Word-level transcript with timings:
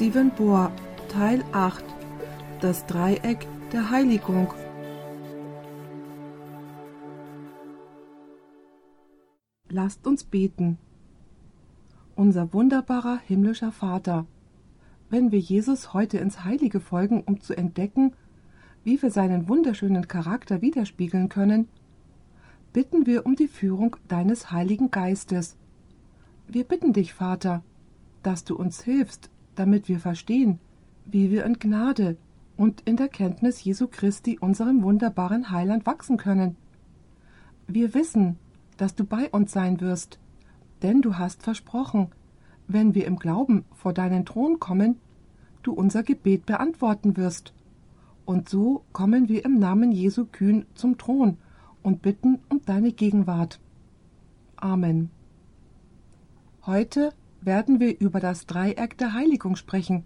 Stephen 0.00 0.30
Bohr 0.30 0.72
Teil 1.10 1.44
8 1.52 1.84
Das 2.62 2.86
Dreieck 2.86 3.46
der 3.70 3.90
Heiligung 3.90 4.50
Lasst 9.68 10.06
uns 10.06 10.24
beten. 10.24 10.78
Unser 12.16 12.54
wunderbarer 12.54 13.18
himmlischer 13.26 13.72
Vater, 13.72 14.24
wenn 15.10 15.32
wir 15.32 15.38
Jesus 15.38 15.92
heute 15.92 16.16
ins 16.16 16.44
Heilige 16.44 16.80
folgen, 16.80 17.22
um 17.26 17.42
zu 17.42 17.54
entdecken, 17.54 18.14
wie 18.82 19.02
wir 19.02 19.10
seinen 19.10 19.50
wunderschönen 19.50 20.08
Charakter 20.08 20.62
widerspiegeln 20.62 21.28
können, 21.28 21.68
bitten 22.72 23.04
wir 23.04 23.26
um 23.26 23.36
die 23.36 23.48
Führung 23.48 23.96
deines 24.08 24.50
Heiligen 24.50 24.90
Geistes. 24.90 25.58
Wir 26.48 26.64
bitten 26.64 26.94
dich, 26.94 27.12
Vater, 27.12 27.62
dass 28.22 28.44
du 28.44 28.56
uns 28.56 28.82
hilfst, 28.82 29.28
damit 29.60 29.90
wir 29.90 30.00
verstehen, 30.00 30.58
wie 31.04 31.30
wir 31.30 31.44
in 31.44 31.58
Gnade 31.58 32.16
und 32.56 32.80
in 32.86 32.96
der 32.96 33.08
Kenntnis 33.08 33.62
Jesu 33.62 33.88
Christi, 33.88 34.38
unserem 34.40 34.82
wunderbaren 34.82 35.50
Heiland, 35.50 35.84
wachsen 35.84 36.16
können. 36.16 36.56
Wir 37.66 37.92
wissen, 37.92 38.38
dass 38.78 38.94
du 38.94 39.04
bei 39.04 39.28
uns 39.28 39.52
sein 39.52 39.82
wirst, 39.82 40.18
denn 40.82 41.02
du 41.02 41.18
hast 41.18 41.42
versprochen, 41.42 42.08
wenn 42.68 42.94
wir 42.94 43.06
im 43.06 43.18
Glauben 43.18 43.66
vor 43.74 43.92
deinen 43.92 44.24
Thron 44.24 44.60
kommen, 44.60 44.96
du 45.62 45.74
unser 45.74 46.04
Gebet 46.04 46.46
beantworten 46.46 47.18
wirst. 47.18 47.52
Und 48.24 48.48
so 48.48 48.82
kommen 48.94 49.28
wir 49.28 49.44
im 49.44 49.58
Namen 49.58 49.92
Jesu 49.92 50.24
kühn 50.24 50.64
zum 50.74 50.96
Thron 50.96 51.36
und 51.82 52.00
bitten 52.00 52.38
um 52.48 52.62
deine 52.64 52.92
Gegenwart. 52.92 53.60
Amen. 54.56 55.10
Heute 56.64 57.12
werden 57.42 57.80
wir 57.80 57.98
über 58.00 58.20
das 58.20 58.46
Dreieck 58.46 58.98
der 58.98 59.14
Heiligung 59.14 59.56
sprechen, 59.56 60.04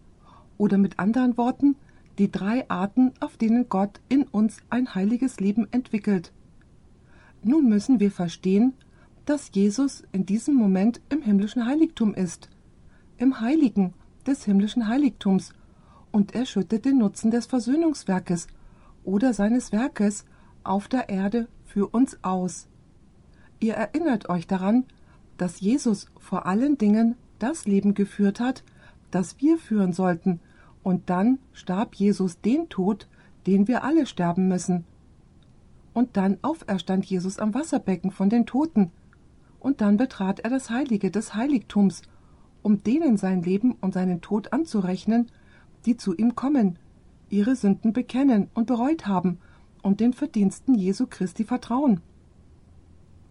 oder 0.56 0.78
mit 0.78 0.98
anderen 0.98 1.36
Worten, 1.36 1.76
die 2.18 2.30
drei 2.30 2.68
Arten, 2.70 3.12
auf 3.20 3.36
denen 3.36 3.68
Gott 3.68 4.00
in 4.08 4.22
uns 4.24 4.58
ein 4.70 4.94
heiliges 4.94 5.40
Leben 5.40 5.66
entwickelt. 5.72 6.32
Nun 7.42 7.68
müssen 7.68 8.00
wir 8.00 8.10
verstehen, 8.10 8.74
dass 9.26 9.50
Jesus 9.52 10.04
in 10.12 10.26
diesem 10.26 10.54
Moment 10.54 11.00
im 11.08 11.22
himmlischen 11.22 11.66
Heiligtum 11.66 12.14
ist, 12.14 12.48
im 13.18 13.40
Heiligen 13.40 13.94
des 14.26 14.44
himmlischen 14.44 14.86
Heiligtums, 14.88 15.52
und 16.12 16.34
er 16.34 16.46
schüttet 16.46 16.84
den 16.84 16.98
Nutzen 16.98 17.32
des 17.32 17.46
Versöhnungswerkes 17.46 18.46
oder 19.02 19.34
seines 19.34 19.72
Werkes 19.72 20.24
auf 20.62 20.86
der 20.86 21.08
Erde 21.08 21.48
für 21.64 21.88
uns 21.88 22.18
aus. 22.22 22.68
Ihr 23.58 23.74
erinnert 23.74 24.28
euch 24.28 24.46
daran, 24.46 24.84
dass 25.36 25.60
Jesus 25.60 26.06
vor 26.18 26.46
allen 26.46 26.78
Dingen 26.78 27.16
das 27.38 27.66
Leben 27.66 27.94
geführt 27.94 28.40
hat, 28.40 28.64
das 29.10 29.40
wir 29.40 29.58
führen 29.58 29.92
sollten, 29.92 30.40
und 30.82 31.08
dann 31.08 31.38
starb 31.52 31.94
Jesus 31.94 32.40
den 32.40 32.68
Tod, 32.68 33.08
den 33.46 33.68
wir 33.68 33.84
alle 33.84 34.06
sterben 34.06 34.48
müssen. 34.48 34.84
Und 35.92 36.16
dann 36.16 36.38
auferstand 36.42 37.04
Jesus 37.06 37.38
am 37.38 37.54
Wasserbecken 37.54 38.10
von 38.10 38.28
den 38.28 38.46
Toten, 38.46 38.90
und 39.60 39.80
dann 39.80 39.96
betrat 39.96 40.40
er 40.40 40.50
das 40.50 40.68
Heilige 40.68 41.10
des 41.10 41.34
Heiligtums, 41.34 42.02
um 42.62 42.82
denen 42.82 43.16
sein 43.16 43.42
Leben 43.42 43.72
und 43.80 43.94
seinen 43.94 44.20
Tod 44.20 44.52
anzurechnen, 44.52 45.30
die 45.86 45.96
zu 45.96 46.14
ihm 46.14 46.34
kommen, 46.34 46.78
ihre 47.30 47.56
Sünden 47.56 47.92
bekennen 47.92 48.48
und 48.54 48.66
bereut 48.66 49.06
haben 49.06 49.38
und 49.82 50.00
den 50.00 50.12
Verdiensten 50.12 50.74
Jesu 50.74 51.06
Christi 51.08 51.44
vertrauen. 51.44 52.00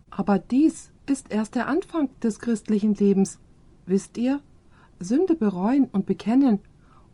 Aber 0.10 0.40
dies 0.40 0.92
ist 1.08 1.32
erst 1.32 1.56
der 1.56 1.68
Anfang 1.68 2.10
des 2.22 2.40
christlichen 2.40 2.94
Lebens, 2.94 3.40
wisst 3.86 4.18
ihr? 4.18 4.42
Sünde 5.00 5.36
bereuen 5.36 5.86
und 5.92 6.06
bekennen 6.06 6.60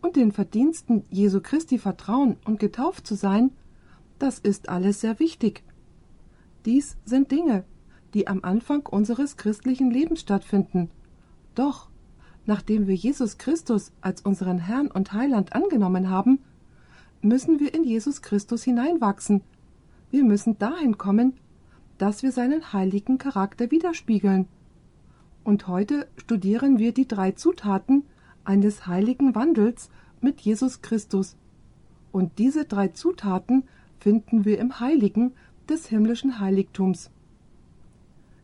und 0.01 0.15
den 0.15 0.31
Verdiensten 0.31 1.03
Jesu 1.09 1.41
Christi 1.41 1.77
vertrauen 1.77 2.37
und 2.45 2.59
getauft 2.59 3.05
zu 3.05 3.15
sein, 3.15 3.51
das 4.17 4.39
ist 4.39 4.69
alles 4.69 5.01
sehr 5.01 5.19
wichtig. 5.19 5.63
Dies 6.65 6.97
sind 7.05 7.31
Dinge, 7.31 7.63
die 8.13 8.27
am 8.27 8.43
Anfang 8.43 8.85
unseres 8.85 9.37
christlichen 9.37 9.91
Lebens 9.91 10.21
stattfinden. 10.21 10.89
Doch, 11.55 11.89
nachdem 12.45 12.87
wir 12.87 12.95
Jesus 12.95 13.37
Christus 13.37 13.91
als 14.01 14.21
unseren 14.21 14.59
Herrn 14.59 14.87
und 14.87 15.13
Heiland 15.13 15.53
angenommen 15.53 16.09
haben, 16.09 16.39
müssen 17.21 17.59
wir 17.59 17.73
in 17.73 17.83
Jesus 17.83 18.21
Christus 18.21 18.63
hineinwachsen. 18.63 19.41
Wir 20.11 20.23
müssen 20.23 20.57
dahin 20.57 20.97
kommen, 20.97 21.33
dass 21.97 22.23
wir 22.23 22.31
seinen 22.31 22.73
heiligen 22.73 23.17
Charakter 23.17 23.71
widerspiegeln. 23.71 24.47
Und 25.49 25.67
heute 25.67 26.07
studieren 26.15 26.77
wir 26.77 26.93
die 26.93 27.07
drei 27.07 27.31
Zutaten 27.31 28.03
eines 28.43 28.85
heiligen 28.85 29.33
Wandels 29.33 29.89
mit 30.21 30.41
Jesus 30.41 30.83
Christus. 30.83 31.37
Und 32.11 32.37
diese 32.37 32.65
drei 32.65 32.89
Zutaten 32.89 33.63
finden 33.99 34.45
wir 34.45 34.59
im 34.59 34.79
Heiligen 34.79 35.31
des 35.67 35.87
himmlischen 35.87 36.39
Heiligtums. 36.39 37.09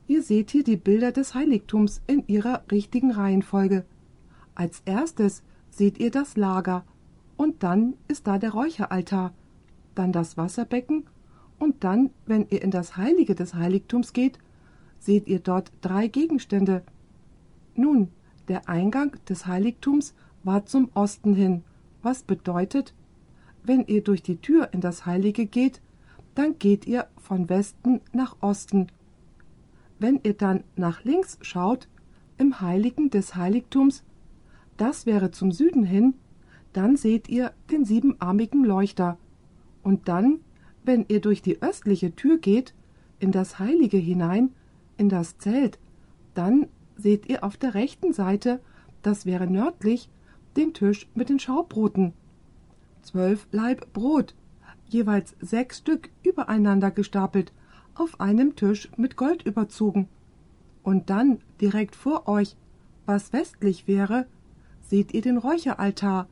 Ihr 0.08 0.24
seht 0.24 0.50
hier 0.50 0.64
die 0.64 0.78
Bilder 0.78 1.12
des 1.12 1.36
Heiligtums 1.36 2.02
in 2.08 2.24
ihrer 2.26 2.64
richtigen 2.72 3.12
Reihenfolge. 3.12 3.86
Als 4.56 4.82
erstes 4.86 5.44
seht 5.70 6.00
ihr 6.00 6.10
das 6.10 6.38
Lager, 6.38 6.86
und 7.38 7.62
dann 7.62 7.94
ist 8.08 8.26
da 8.26 8.40
der 8.40 8.50
Räucheraltar, 8.50 9.32
dann 9.94 10.12
das 10.12 10.38
Wasserbecken 10.38 11.04
und 11.60 11.84
dann, 11.84 12.10
wenn 12.26 12.48
ihr 12.50 12.64
in 12.64 12.72
das 12.72 12.98
Heilige 12.98 13.36
des 13.36 13.54
Heiligtums 13.54 14.12
geht, 14.12 14.40
seht 14.98 15.28
ihr 15.28 15.38
dort 15.38 15.72
drei 15.82 16.08
Gegenstände. 16.08 16.82
Nun, 17.75 18.09
der 18.47 18.69
Eingang 18.69 19.16
des 19.28 19.47
Heiligtums 19.47 20.13
war 20.44 20.66
zum 20.66 20.90
Osten 20.94 21.34
hin, 21.36 21.63
was 22.02 22.24
bedeutet, 22.24 22.94
wenn 23.63 23.86
ihr 23.86 24.03
durch 24.03 24.22
die 24.22 24.38
Tür 24.38 24.69
in 24.74 24.81
das 24.81 25.06
Heilige 25.06 25.46
geht, 25.46 25.81
dann 26.36 26.59
geht 26.59 26.86
ihr 26.86 27.08
von 27.18 27.50
Westen 27.50 28.02
nach 28.12 28.36
Osten. 28.41 28.88
Wenn 29.97 30.19
ihr 30.24 30.34
dann 30.34 30.63
nach 30.75 31.03
links 31.03 31.40
schaut, 31.41 31.88
im 32.38 32.62
Heiligen 32.62 33.09
des 33.09 33.36
Heiligtums, 33.36 34.03
das 34.78 35.06
wäre 35.06 35.31
zum 35.31 35.52
Süden 35.52 35.84
hin, 35.84 36.13
dann 36.74 36.97
seht 36.97 37.30
ihr 37.30 37.53
den 37.72 37.86
siebenarmigen 37.86 38.66
Leuchter. 38.66 39.18
Und 39.81 40.07
dann 40.09 40.42
wenn 40.86 41.06
ihr 41.07 41.19
durch 41.19 41.42
die 41.42 41.62
östliche 41.62 42.16
Tür 42.16 42.38
geht, 42.38 42.74
in 43.19 43.31
das 43.31 43.59
Heilige 43.59 43.97
hinein, 43.97 44.52
in 44.97 45.09
das 45.09 45.38
Zelt, 45.38 45.80
dann 46.34 46.68
seht 46.97 47.28
ihr 47.28 47.44
auf 47.44 47.57
der 47.57 47.73
rechten 47.73 48.13
Seite, 48.13 48.59
das 49.01 49.25
wäre 49.25 49.47
nördlich, 49.47 50.09
den 50.56 50.73
Tisch 50.73 51.07
mit 51.13 51.29
den 51.29 51.39
Schaubroten. 51.39 52.13
Zwölf 53.01 53.47
Laib 53.51 53.94
Brot, 53.94 54.33
jeweils 54.88 55.35
sechs 55.39 55.79
Stück 55.79 56.09
übereinander 56.23 56.91
gestapelt, 56.91 57.51
auf 57.95 58.19
einem 58.19 58.56
Tisch 58.56 58.89
mit 58.97 59.16
Gold 59.16 59.44
überzogen. 59.44 60.07
Und 60.83 61.09
dann 61.09 61.39
direkt 61.61 61.95
vor 61.95 62.28
euch, 62.28 62.56
was 63.06 63.33
westlich 63.33 63.88
wäre, 63.88 64.25
seht 64.81 65.13
ihr 65.13 65.22
den 65.22 65.38
Räucheraltar, 65.38 66.27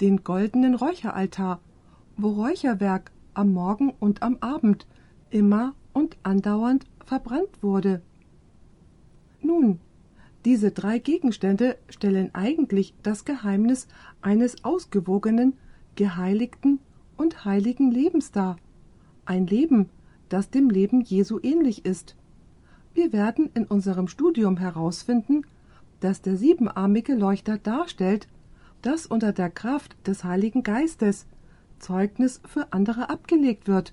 den 0.00 0.22
goldenen 0.24 0.74
Räucheraltar, 0.74 1.60
wo 2.16 2.28
Räucherwerk 2.30 3.10
am 3.34 3.52
Morgen 3.52 3.92
und 4.00 4.22
am 4.22 4.38
Abend 4.40 4.86
immer 5.30 5.74
und 5.92 6.16
andauernd 6.22 6.86
verbrannt 7.04 7.62
wurde. 7.62 8.02
Nun, 9.40 9.80
diese 10.44 10.70
drei 10.70 10.98
Gegenstände 10.98 11.76
stellen 11.88 12.34
eigentlich 12.34 12.94
das 13.02 13.24
Geheimnis 13.24 13.88
eines 14.22 14.64
ausgewogenen, 14.64 15.54
geheiligten 15.96 16.78
und 17.16 17.44
heiligen 17.44 17.90
Lebens 17.90 18.30
dar. 18.30 18.56
Ein 19.24 19.46
Leben, 19.46 19.88
das 20.28 20.50
dem 20.50 20.70
Leben 20.70 21.00
Jesu 21.00 21.38
ähnlich 21.42 21.84
ist. 21.84 22.16
Wir 22.94 23.12
werden 23.12 23.50
in 23.54 23.64
unserem 23.64 24.08
Studium 24.08 24.56
herausfinden, 24.56 25.42
dass 26.00 26.22
der 26.22 26.36
siebenarmige 26.36 27.14
Leuchter 27.14 27.58
darstellt, 27.58 28.28
dass 28.82 29.06
unter 29.06 29.32
der 29.32 29.50
Kraft 29.50 29.96
des 30.06 30.24
Heiligen 30.24 30.62
Geistes 30.62 31.26
Zeugnis 31.78 32.40
für 32.44 32.72
andere 32.72 33.10
abgelegt 33.10 33.68
wird, 33.68 33.92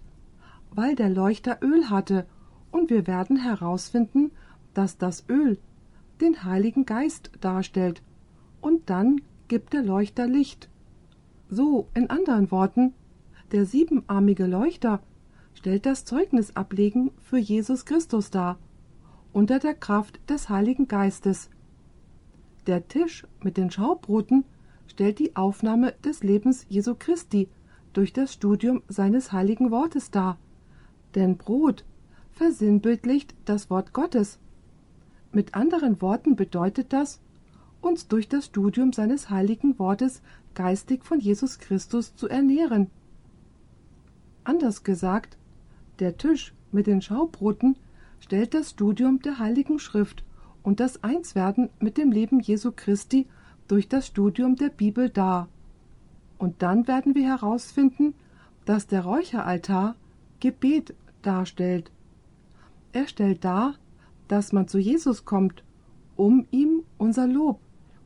weil 0.71 0.95
der 0.95 1.09
Leuchter 1.09 1.59
Öl 1.61 1.89
hatte, 1.89 2.25
und 2.71 2.89
wir 2.89 3.07
werden 3.07 3.37
herausfinden, 3.37 4.31
dass 4.73 4.97
das 4.97 5.25
Öl 5.29 5.57
den 6.21 6.43
Heiligen 6.43 6.85
Geist 6.85 7.31
darstellt, 7.41 8.01
und 8.61 8.89
dann 8.89 9.21
gibt 9.47 9.73
der 9.73 9.83
Leuchter 9.83 10.27
Licht. 10.27 10.69
So, 11.49 11.87
in 11.93 12.09
anderen 12.09 12.51
Worten, 12.51 12.93
der 13.51 13.65
siebenarmige 13.65 14.45
Leuchter 14.45 15.01
stellt 15.53 15.85
das 15.85 16.05
Zeugnisablegen 16.05 17.11
für 17.21 17.37
Jesus 17.37 17.85
Christus 17.85 18.31
dar, 18.31 18.57
unter 19.33 19.59
der 19.59 19.75
Kraft 19.75 20.19
des 20.29 20.49
Heiligen 20.49 20.87
Geistes. 20.87 21.49
Der 22.67 22.87
Tisch 22.87 23.27
mit 23.43 23.57
den 23.57 23.69
Schaubroten 23.69 24.45
stellt 24.87 25.19
die 25.19 25.35
Aufnahme 25.35 25.93
des 26.03 26.23
Lebens 26.23 26.65
Jesu 26.69 26.95
Christi 26.97 27.49
durch 27.93 28.13
das 28.13 28.33
Studium 28.33 28.81
seines 28.87 29.31
heiligen 29.31 29.71
Wortes 29.71 30.11
dar. 30.11 30.37
Denn 31.13 31.37
Brot 31.37 31.85
versinnbildlicht 32.31 33.35
das 33.45 33.69
Wort 33.69 33.93
Gottes. 33.93 34.39
Mit 35.35 35.53
anderen 35.53 36.01
Worten 36.01 36.37
bedeutet 36.37 36.93
das, 36.93 37.19
uns 37.81 38.07
durch 38.07 38.29
das 38.29 38.45
Studium 38.45 38.93
seines 38.93 39.29
heiligen 39.29 39.77
Wortes 39.79 40.21
geistig 40.53 41.03
von 41.03 41.19
Jesus 41.19 41.59
Christus 41.59 42.15
zu 42.15 42.29
ernähren. 42.29 42.89
Anders 44.45 44.85
gesagt, 44.85 45.37
der 45.99 46.15
Tisch 46.15 46.53
mit 46.71 46.87
den 46.87 47.01
Schaubroten 47.01 47.75
stellt 48.21 48.53
das 48.53 48.69
Studium 48.69 49.19
der 49.19 49.37
Heiligen 49.37 49.77
Schrift 49.77 50.23
und 50.63 50.79
das 50.79 51.03
Einswerden 51.03 51.69
mit 51.81 51.97
dem 51.97 52.13
Leben 52.13 52.39
Jesu 52.39 52.71
Christi 52.73 53.27
durch 53.67 53.89
das 53.89 54.07
Studium 54.07 54.55
der 54.55 54.69
Bibel 54.69 55.09
dar. 55.09 55.49
Und 56.37 56.61
dann 56.61 56.87
werden 56.87 57.13
wir 57.13 57.27
herausfinden, 57.27 58.13
dass 58.63 58.87
der 58.87 59.03
Räucheraltar 59.03 59.95
Gebet 60.39 60.95
darstellt. 61.23 61.91
Er 62.93 63.09
stellt 63.09 63.43
dar, 63.43 63.75
dass 64.27 64.53
man 64.53 64.67
zu 64.67 64.79
Jesus 64.79 65.25
kommt, 65.25 65.63
um 66.15 66.47
ihm 66.51 66.83
unser 66.97 67.27
Lob, 67.27 67.59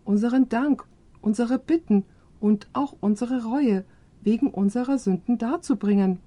unseren 0.04 0.50
Dank, 0.50 0.86
unsere 1.22 1.60
Bitten 1.60 2.06
und 2.40 2.68
auch 2.74 2.96
unsere 3.00 3.44
Reue 3.44 3.86
wegen 4.22 4.50
unserer 4.50 4.98
Sünden 4.98 5.38
darzubringen. 5.38 6.20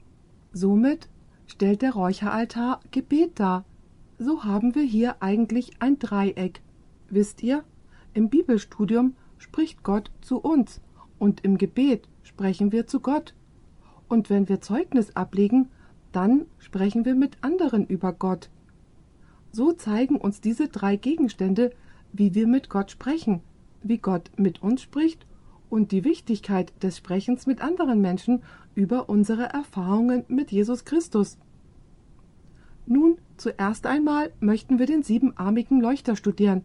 Somit 0.52 1.08
stellt 1.46 1.82
der 1.82 1.92
Räucheraltar 1.92 2.80
Gebet 2.90 3.40
dar. 3.40 3.64
So 4.18 4.44
haben 4.44 4.74
wir 4.74 4.82
hier 4.82 5.16
eigentlich 5.20 5.72
ein 5.80 5.98
Dreieck. 5.98 6.62
Wisst 7.10 7.42
ihr, 7.42 7.64
im 8.14 8.28
Bibelstudium 8.28 9.14
spricht 9.38 9.82
Gott 9.82 10.10
zu 10.20 10.38
uns 10.38 10.80
und 11.18 11.44
im 11.44 11.58
Gebet 11.58 12.08
sprechen 12.22 12.72
wir 12.72 12.86
zu 12.86 13.00
Gott. 13.00 13.34
Und 14.08 14.30
wenn 14.30 14.48
wir 14.48 14.60
Zeugnis 14.60 15.16
ablegen, 15.16 15.68
dann 16.12 16.46
sprechen 16.58 17.04
wir 17.04 17.14
mit 17.14 17.38
anderen 17.40 17.86
über 17.86 18.12
Gott. 18.12 18.50
So 19.52 19.72
zeigen 19.72 20.16
uns 20.16 20.40
diese 20.40 20.68
drei 20.68 20.96
Gegenstände, 20.96 21.72
wie 22.12 22.34
wir 22.34 22.46
mit 22.46 22.70
Gott 22.70 22.90
sprechen, 22.90 23.42
wie 23.82 23.98
Gott 23.98 24.30
mit 24.36 24.62
uns 24.62 24.80
spricht 24.80 25.26
und 25.68 25.92
die 25.92 26.04
Wichtigkeit 26.04 26.72
des 26.82 26.96
Sprechens 26.96 27.46
mit 27.46 27.60
anderen 27.60 28.00
Menschen 28.00 28.42
über 28.74 29.10
unsere 29.10 29.44
Erfahrungen 29.44 30.24
mit 30.28 30.50
Jesus 30.50 30.86
Christus. 30.86 31.38
Nun, 32.86 33.18
zuerst 33.36 33.86
einmal 33.86 34.32
möchten 34.40 34.78
wir 34.78 34.86
den 34.86 35.02
siebenarmigen 35.02 35.80
Leuchter 35.80 36.16
studieren, 36.16 36.64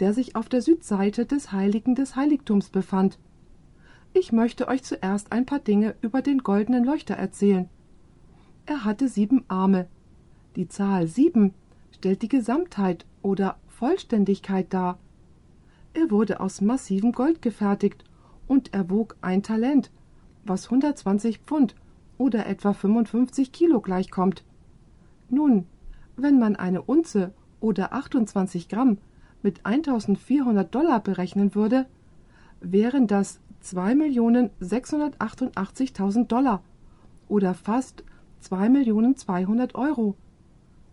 der 0.00 0.12
sich 0.12 0.36
auf 0.36 0.48
der 0.48 0.62
Südseite 0.62 1.26
des 1.26 1.52
Heiligen 1.52 1.94
des 1.94 2.16
Heiligtums 2.16 2.70
befand. 2.70 3.18
Ich 4.12 4.32
möchte 4.32 4.68
euch 4.68 4.82
zuerst 4.82 5.32
ein 5.32 5.46
paar 5.46 5.60
Dinge 5.60 5.94
über 6.00 6.22
den 6.22 6.38
goldenen 6.38 6.84
Leuchter 6.84 7.14
erzählen. 7.14 7.68
Er 8.66 8.84
hatte 8.84 9.08
sieben 9.08 9.44
Arme. 9.48 9.86
Die 10.56 10.68
Zahl 10.68 11.06
sieben 11.06 11.54
stellt 11.96 12.22
die 12.22 12.28
Gesamtheit 12.28 13.04
oder 13.22 13.56
Vollständigkeit 13.66 14.72
dar. 14.72 14.98
Er 15.94 16.10
wurde 16.10 16.40
aus 16.40 16.60
massivem 16.60 17.12
Gold 17.12 17.40
gefertigt 17.40 18.04
und 18.46 18.74
er 18.74 18.90
wog 18.90 19.16
ein 19.22 19.42
Talent, 19.42 19.90
was 20.44 20.66
120 20.66 21.38
Pfund 21.38 21.74
oder 22.18 22.44
etwa 22.46 22.74
55 22.74 23.50
Kilo 23.50 23.80
gleichkommt. 23.80 24.44
Nun, 25.30 25.66
wenn 26.16 26.38
man 26.38 26.56
eine 26.56 26.82
Unze 26.82 27.32
oder 27.60 27.94
28 27.94 28.68
Gramm 28.68 28.98
mit 29.42 29.64
1400 29.64 30.74
Dollar 30.74 31.00
berechnen 31.00 31.54
würde, 31.54 31.86
wären 32.60 33.06
das 33.06 33.40
2.688.000 33.64 36.26
Dollar 36.26 36.62
oder 37.28 37.54
fast 37.54 38.04
2.200.000 38.42 39.74
Euro. 39.74 40.14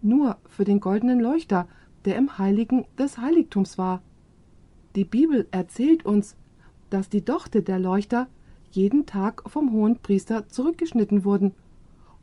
Nur 0.03 0.37
für 0.49 0.65
den 0.65 0.81
goldenen 0.81 1.21
Leuchter, 1.21 1.65
der 2.03 2.17
im 2.17 2.37
Heiligen 2.37 2.85
des 2.99 3.17
Heiligtums 3.17 3.77
war. 3.77 4.01
Die 4.97 5.05
Bibel 5.05 5.47
erzählt 5.51 6.05
uns, 6.05 6.35
dass 6.89 7.07
die 7.07 7.23
Dochte 7.23 7.63
der 7.63 7.79
Leuchter 7.79 8.27
jeden 8.69 9.05
Tag 9.05 9.49
vom 9.49 9.71
hohen 9.71 9.97
Priester 9.99 10.49
zurückgeschnitten 10.49 11.23
wurden, 11.23 11.53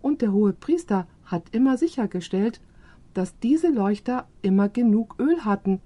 und 0.03 0.21
der 0.21 0.33
hohe 0.33 0.53
Priester 0.53 1.07
hat 1.25 1.45
immer 1.53 1.79
sichergestellt, 1.79 2.61
dass 3.15 3.39
diese 3.39 3.69
Leuchter 3.69 4.29
immer 4.43 4.69
genug 4.69 5.17
Öl 5.19 5.45
hatten, 5.47 5.81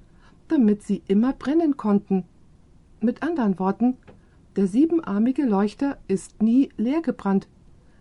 damit 0.48 0.82
sie 0.82 1.02
immer 1.06 1.32
brennen 1.32 1.76
konnten. 1.76 2.24
Mit 3.00 3.22
anderen 3.22 3.58
Worten, 3.60 3.96
der 4.56 4.66
siebenarmige 4.66 5.44
Leuchter 5.44 5.98
ist 6.08 6.42
nie 6.42 6.70
leer 6.76 7.02
gebrannt. 7.02 7.46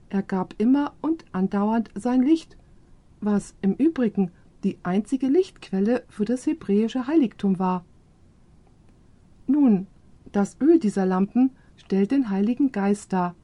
Er 0.09 0.23
gab 0.23 0.55
immer 0.57 0.93
und 1.01 1.25
andauernd 1.31 1.91
sein 1.95 2.23
Licht, 2.23 2.57
was 3.25 3.55
im 3.61 3.73
Übrigen 3.73 4.31
die 4.63 4.77
einzige 4.83 5.27
Lichtquelle 5.27 6.03
für 6.07 6.25
das 6.25 6.45
hebräische 6.45 7.07
Heiligtum 7.07 7.59
war. 7.59 7.83
Nun, 9.47 9.87
das 10.31 10.57
Öl 10.61 10.79
dieser 10.79 11.05
Lampen 11.05 11.51
stellt 11.75 12.11
den 12.11 12.29
Heiligen 12.29 12.71
Geist 12.71 13.13
dar. 13.13 13.35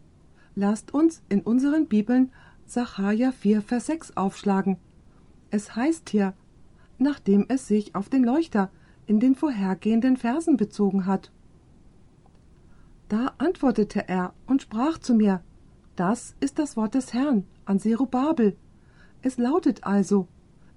Lasst 0.56 0.94
uns 0.94 1.22
in 1.30 1.42
unseren 1.42 1.88
Bibeln 1.88 2.32
Sacharja 2.66 3.32
4, 3.32 3.62
Vers 3.62 3.88
6 3.88 4.18
aufschlagen. 4.18 4.78
Es 5.52 5.76
heißt 5.76 6.10
hier, 6.10 6.34
nachdem 6.98 7.46
es 7.48 7.68
sich 7.68 7.96
auf 7.96 8.10
den 8.10 8.24
Leuchter 8.24 8.70
in 9.08 9.20
den 9.20 9.36
vorhergehenden 9.36 10.18
Versen 10.18 10.56
bezogen 10.56 11.06
hat. 11.06 11.32
Da 13.08 13.34
antwortete 13.40 14.08
er 14.08 14.34
und 14.46 14.62
sprach 14.62 15.00
zu 15.00 15.16
mir, 15.16 15.42
das 15.96 16.36
ist 16.40 16.60
das 16.60 16.78
Wort 16.78 16.94
des 16.94 17.14
Herrn 17.14 17.46
an 17.66 17.80
Zerubabel. 17.80 18.56
Es 19.22 19.38
lautet 19.38 19.84
also, 19.84 20.28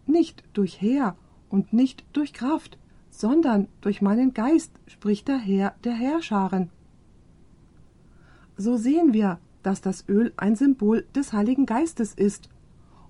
nicht 0.06 0.43
durch 0.53 0.81
Heer 0.81 1.17
und 1.49 1.73
nicht 1.73 2.05
durch 2.12 2.33
Kraft, 2.33 2.79
sondern 3.11 3.69
durch 3.81 4.03
meinen 4.03 4.35
Geist 4.35 4.73
spricht 4.87 5.29
der 5.29 5.39
Herr 5.39 5.75
der 5.85 5.93
Herrscharen. 5.93 6.71
So 8.56 8.77
sehen 8.77 9.12
wir, 9.12 9.39
dass 9.62 9.81
das 9.81 10.09
Öl 10.09 10.33
ein 10.37 10.56
Symbol 10.56 11.05
des 11.15 11.33
Heiligen 11.33 11.67
Geistes 11.67 12.15
ist. 12.15 12.49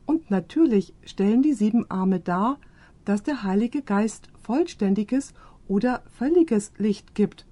Und 0.06 0.30
natürlich 0.30 0.92
stellen 1.04 1.42
die 1.42 1.54
sieben 1.54 1.90
Arme 1.90 2.20
dar, 2.20 2.58
dass 3.04 3.22
der 3.22 3.42
Heilige 3.42 3.82
Geist 3.82 4.28
vollständiges 4.42 5.34
oder 5.68 6.02
völliges 6.10 6.72
Licht 6.78 7.14
gibt. 7.14 7.46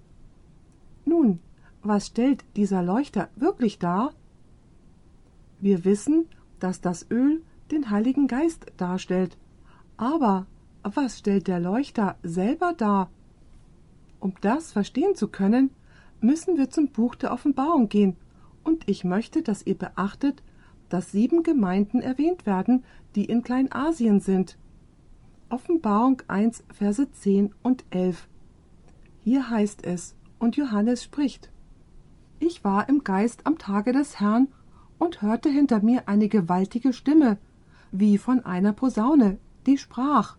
Nun, 1.05 1.41
was 1.83 2.09
stellt 2.09 2.45
dieser 2.57 2.83
Leuchter 2.83 3.29
wirklich 3.37 3.79
dar? 3.79 4.13
Wir 5.61 5.85
wissen, 5.85 6.27
dass 6.59 6.81
das 6.81 7.07
Öl 7.11 7.43
den 7.73 7.91
Heiligen 7.91 8.27
Geist 8.27 8.67
darstellt. 8.77 9.37
Aber 9.97 10.47
was 10.83 11.19
stellt 11.19 11.47
der 11.47 11.61
Leuchter 11.61 12.17
selber 12.23 12.73
dar? 12.77 13.11
Um 14.19 14.35
das 14.41 14.73
verstehen 14.73 15.15
zu 15.15 15.29
können, 15.29 15.71
müssen 16.21 16.57
wir 16.57 16.71
zum 16.71 16.89
Buch 16.89 17.15
der 17.15 17.33
Offenbarung 17.33 17.89
gehen, 17.89 18.17
und 18.63 18.89
ich 18.89 19.05
möchte, 19.05 19.43
dass 19.43 19.67
ihr 19.67 19.77
beachtet, 19.77 20.43
dass 20.91 21.13
sieben 21.13 21.43
Gemeinden 21.43 22.01
erwähnt 22.01 22.45
werden, 22.45 22.85
die 23.15 23.25
in 23.25 23.43
Kleinasien 23.43 24.21
sind. 24.21 24.59
Offenbarung 25.49 26.23
1, 26.29 26.65
Verse 26.73 27.11
10 27.11 27.55
und 27.63 27.85
11. 27.91 28.29
Hier 29.25 29.49
heißt 29.51 29.85
es, 29.85 30.15
und 30.39 30.57
Johannes 30.57 31.03
spricht: 31.03 31.51
Ich 32.39 32.65
war 32.65 32.89
im 32.89 33.03
Geist 33.03 33.47
am 33.47 33.59
Tage 33.59 33.93
des 33.93 34.21
Herrn 34.21 34.49
und 34.99 35.23
hörte 35.23 35.49
hinter 35.49 35.83
mir 35.83 36.09
eine 36.09 36.29
gewaltige 36.29 36.93
Stimme, 36.93 37.39
wie 37.93 38.19
von 38.19 38.45
einer 38.45 38.73
Posaune, 38.73 39.39
die 39.67 39.79
sprach: 39.79 40.37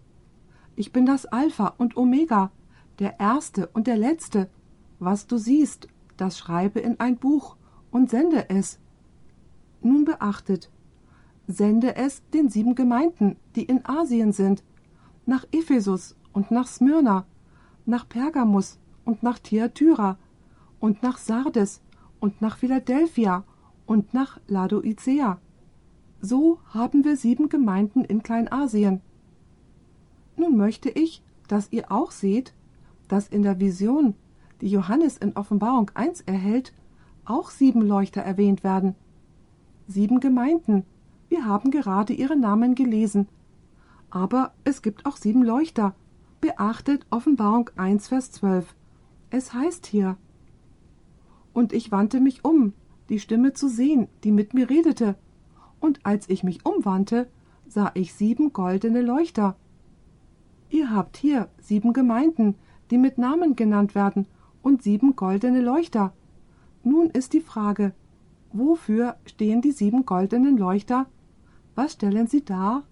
Ich 0.75 0.91
bin 0.91 1.05
das 1.05 1.25
Alpha 1.25 1.73
und 1.77 1.97
Omega, 1.97 2.51
der 2.99 3.19
Erste 3.19 3.67
und 3.67 3.87
der 3.87 3.97
Letzte. 3.97 4.49
Was 4.99 5.27
du 5.27 5.37
siehst, 5.37 5.87
das 6.17 6.37
schreibe 6.37 6.79
in 6.79 6.99
ein 6.99 7.17
Buch 7.17 7.55
und 7.89 8.09
sende 8.09 8.49
es. 8.49 8.79
Nun 9.81 10.05
beachtet, 10.05 10.69
sende 11.47 11.95
es 11.95 12.21
den 12.29 12.49
sieben 12.49 12.75
Gemeinden, 12.75 13.37
die 13.55 13.63
in 13.63 13.85
Asien 13.85 14.31
sind, 14.31 14.63
nach 15.25 15.45
Ephesus 15.51 16.15
und 16.33 16.51
nach 16.51 16.67
Smyrna, 16.67 17.25
nach 17.85 18.07
Pergamus 18.07 18.79
und 19.05 19.23
nach 19.23 19.39
Thyatira 19.39 20.17
und 20.79 21.01
nach 21.03 21.17
Sardes 21.17 21.81
und 22.19 22.41
nach 22.41 22.57
Philadelphia 22.57 23.43
und 23.85 24.13
nach 24.13 24.39
Laodicea. 24.47 25.39
So 26.21 26.59
haben 26.69 27.03
wir 27.03 27.17
sieben 27.17 27.49
Gemeinden 27.49 28.05
in 28.05 28.21
Kleinasien. 28.21 29.01
Nun 30.37 30.55
möchte 30.55 30.89
ich, 30.89 31.23
dass 31.47 31.71
ihr 31.71 31.91
auch 31.91 32.11
seht, 32.11 32.53
dass 33.07 33.27
in 33.27 33.41
der 33.41 33.59
Vision, 33.59 34.13
die 34.61 34.69
Johannes 34.69 35.17
in 35.17 35.35
Offenbarung 35.35 35.89
1 35.95 36.21
erhält, 36.21 36.73
auch 37.25 37.49
sieben 37.49 37.81
Leuchter 37.81 38.21
erwähnt 38.21 38.63
werden. 38.63 38.95
Sieben 39.87 40.19
Gemeinden. 40.19 40.85
Wir 41.27 41.45
haben 41.45 41.71
gerade 41.71 42.13
ihre 42.13 42.37
Namen 42.37 42.75
gelesen. 42.75 43.27
Aber 44.11 44.53
es 44.63 44.81
gibt 44.81 45.05
auch 45.05 45.17
sieben 45.17 45.43
Leuchter. 45.43 45.95
Beachtet 46.39 47.05
Offenbarung 47.09 47.69
1, 47.75 48.07
Vers 48.09 48.31
12. 48.31 48.75
Es 49.31 49.53
heißt 49.53 49.87
hier, 49.87 50.17
und 51.53 51.73
ich 51.73 51.91
wandte 51.91 52.19
mich 52.19 52.45
um, 52.45 52.73
die 53.09 53.19
Stimme 53.19 53.53
zu 53.53 53.67
sehen, 53.67 54.07
die 54.23 54.31
mit 54.31 54.53
mir 54.53 54.69
redete. 54.69 55.15
Und 55.81 55.99
als 56.03 56.29
ich 56.29 56.43
mich 56.43 56.65
umwandte, 56.65 57.27
sah 57.67 57.91
ich 57.93 58.13
sieben 58.13 58.53
goldene 58.53 59.01
Leuchter. 59.01 59.57
Ihr 60.69 60.91
habt 60.91 61.17
hier 61.17 61.49
sieben 61.59 61.91
Gemeinden, 61.91 62.55
die 62.89 62.97
mit 62.97 63.17
Namen 63.17 63.57
genannt 63.57 63.93
werden, 63.95 64.25
und 64.61 64.83
sieben 64.83 65.15
goldene 65.15 65.59
Leuchter. 65.59 66.13
Nun 66.83 67.09
ist 67.09 67.33
die 67.33 67.41
Frage, 67.41 67.93
wofür 68.53 69.15
stehen 69.25 69.61
die 69.61 69.71
sieben 69.71 70.05
goldenen 70.05 70.57
Leuchter? 70.57 71.07
Was 71.75 71.93
stellen 71.93 72.27
sie 72.27 72.45
dar? 72.45 72.83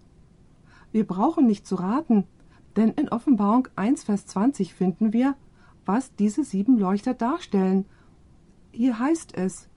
Wir 0.92 1.06
brauchen 1.06 1.46
nicht 1.46 1.66
zu 1.66 1.76
raten, 1.76 2.24
denn 2.76 2.90
in 2.90 3.08
Offenbarung 3.08 3.68
1, 3.76 4.04
Vers 4.04 4.26
20 4.26 4.74
finden 4.74 5.12
wir, 5.12 5.36
was 5.86 6.14
diese 6.16 6.44
sieben 6.44 6.78
Leuchter 6.78 7.14
darstellen. 7.14 7.84
Hier 8.72 8.98
heißt 8.98 9.36
es, 9.36 9.68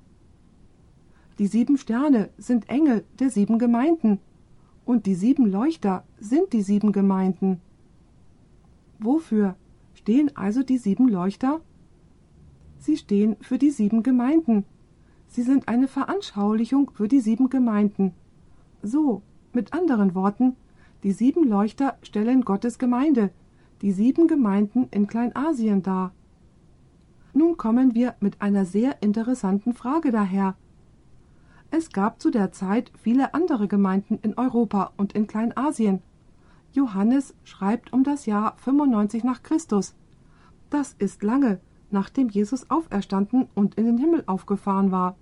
die 1.39 1.47
sieben 1.47 1.77
Sterne 1.77 2.29
sind 2.37 2.69
Engel 2.69 3.03
der 3.19 3.29
sieben 3.29 3.59
Gemeinden, 3.59 4.19
und 4.85 5.05
die 5.05 5.15
sieben 5.15 5.45
Leuchter 5.45 6.03
sind 6.19 6.53
die 6.53 6.61
sieben 6.61 6.91
Gemeinden. 6.91 7.61
Wofür 8.99 9.55
stehen 9.93 10.35
also 10.35 10.63
die 10.63 10.77
sieben 10.77 11.07
Leuchter? 11.07 11.61
Sie 12.79 12.97
stehen 12.97 13.37
für 13.39 13.57
die 13.57 13.69
sieben 13.69 14.03
Gemeinden. 14.03 14.65
Sie 15.27 15.41
sind 15.41 15.67
eine 15.67 15.87
Veranschaulichung 15.87 16.91
für 16.93 17.07
die 17.07 17.21
sieben 17.21 17.49
Gemeinden. 17.49 18.13
So, 18.81 19.21
mit 19.53 19.73
anderen 19.73 20.15
Worten, 20.15 20.55
die 21.03 21.13
sieben 21.13 21.47
Leuchter 21.47 21.97
stellen 22.01 22.41
Gottes 22.41 22.77
Gemeinde, 22.77 23.31
die 23.81 23.91
sieben 23.91 24.27
Gemeinden 24.27 24.87
in 24.91 25.07
Kleinasien 25.07 25.81
dar. 25.81 26.13
Nun 27.33 27.57
kommen 27.57 27.95
wir 27.95 28.15
mit 28.19 28.41
einer 28.41 28.65
sehr 28.65 29.01
interessanten 29.01 29.73
Frage 29.73 30.11
daher. 30.11 30.55
Es 31.75 31.89
gab 31.89 32.21
zu 32.21 32.29
der 32.29 32.51
Zeit 32.51 32.91
viele 33.01 33.33
andere 33.33 33.67
Gemeinden 33.67 34.19
in 34.21 34.37
Europa 34.37 34.91
und 34.95 35.13
in 35.13 35.25
Kleinasien. 35.25 36.03
Johannes 36.71 37.33
schreibt 37.45 37.91
um 37.93 38.03
das 38.03 38.27
Jahr 38.27 38.53
95 38.57 39.23
nach 39.23 39.41
Christus. 39.41 39.95
Das 40.69 40.93
ist 40.93 41.23
lange, 41.23 41.59
nachdem 41.89 42.29
Jesus 42.29 42.69
auferstanden 42.69 43.47
und 43.55 43.73
in 43.73 43.87
den 43.87 43.97
Himmel 43.97 44.21
aufgefahren 44.27 44.91
war. 44.91 45.15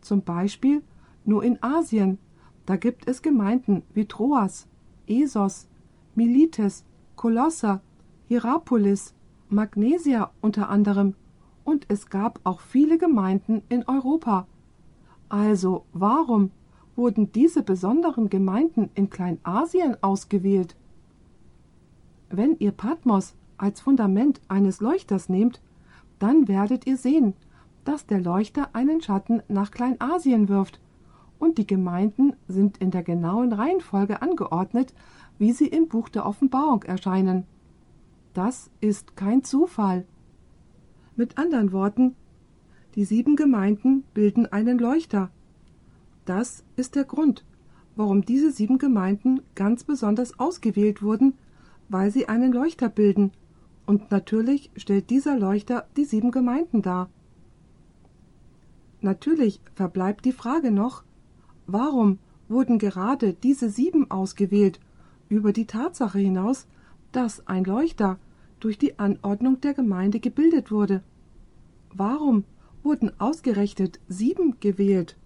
Zum 0.00 0.22
Beispiel 0.22 0.82
nur 1.24 1.44
in 1.44 1.62
Asien, 1.62 2.18
da 2.66 2.74
gibt 2.74 3.06
es 3.06 3.22
Gemeinden 3.22 3.84
wie 3.94 4.06
Troas, 4.06 4.66
Esos, 5.06 5.68
Milites, 6.16 6.84
Kolosser, 7.14 7.82
Hierapolis, 8.26 9.14
Magnesia 9.48 10.32
unter 10.40 10.70
anderem, 10.70 11.14
und 11.62 11.86
es 11.86 12.10
gab 12.10 12.40
auch 12.42 12.58
viele 12.58 12.98
Gemeinden 12.98 13.62
in 13.68 13.86
Europa. 13.86 14.48
Also 15.32 15.86
warum 15.94 16.50
wurden 16.94 17.32
diese 17.32 17.62
besonderen 17.62 18.28
Gemeinden 18.28 18.90
in 18.94 19.08
Kleinasien 19.08 19.96
ausgewählt? 20.02 20.76
Wenn 22.28 22.58
ihr 22.58 22.70
Patmos 22.70 23.34
als 23.56 23.80
Fundament 23.80 24.42
eines 24.48 24.82
Leuchters 24.82 25.30
nehmt, 25.30 25.62
dann 26.18 26.48
werdet 26.48 26.86
ihr 26.86 26.98
sehen, 26.98 27.32
dass 27.86 28.04
der 28.04 28.20
Leuchter 28.20 28.74
einen 28.74 29.00
Schatten 29.00 29.42
nach 29.48 29.70
Kleinasien 29.70 30.50
wirft, 30.50 30.80
und 31.38 31.56
die 31.56 31.66
Gemeinden 31.66 32.34
sind 32.46 32.76
in 32.76 32.90
der 32.90 33.02
genauen 33.02 33.54
Reihenfolge 33.54 34.20
angeordnet, 34.20 34.92
wie 35.38 35.52
sie 35.52 35.66
im 35.66 35.88
Buch 35.88 36.10
der 36.10 36.26
Offenbarung 36.26 36.82
erscheinen. 36.82 37.44
Das 38.34 38.70
ist 38.82 39.16
kein 39.16 39.44
Zufall. 39.44 40.04
Mit 41.16 41.38
anderen 41.38 41.72
Worten, 41.72 42.16
die 42.94 43.04
sieben 43.04 43.36
Gemeinden 43.36 44.04
bilden 44.14 44.46
einen 44.46 44.78
Leuchter. 44.78 45.30
Das 46.24 46.64
ist 46.76 46.94
der 46.94 47.04
Grund, 47.04 47.44
warum 47.96 48.24
diese 48.24 48.50
sieben 48.50 48.78
Gemeinden 48.78 49.40
ganz 49.54 49.84
besonders 49.84 50.38
ausgewählt 50.38 51.02
wurden, 51.02 51.34
weil 51.88 52.10
sie 52.10 52.28
einen 52.28 52.52
Leuchter 52.52 52.88
bilden, 52.88 53.32
und 53.84 54.10
natürlich 54.10 54.70
stellt 54.76 55.10
dieser 55.10 55.36
Leuchter 55.38 55.86
die 55.96 56.04
sieben 56.04 56.30
Gemeinden 56.30 56.82
dar. 56.82 57.10
Natürlich 59.00 59.60
verbleibt 59.74 60.24
die 60.24 60.32
Frage 60.32 60.70
noch, 60.70 61.02
warum 61.66 62.18
wurden 62.48 62.78
gerade 62.78 63.32
diese 63.32 63.70
sieben 63.70 64.10
ausgewählt, 64.10 64.78
über 65.28 65.52
die 65.52 65.66
Tatsache 65.66 66.18
hinaus, 66.18 66.66
dass 67.10 67.46
ein 67.48 67.64
Leuchter 67.64 68.18
durch 68.60 68.78
die 68.78 68.98
Anordnung 68.98 69.60
der 69.60 69.74
Gemeinde 69.74 70.20
gebildet 70.20 70.70
wurde. 70.70 71.02
Warum 71.92 72.44
wurden 72.82 73.12
ausgerechnet 73.20 74.00
sieben 74.08 74.58
gewählt. 74.60 75.16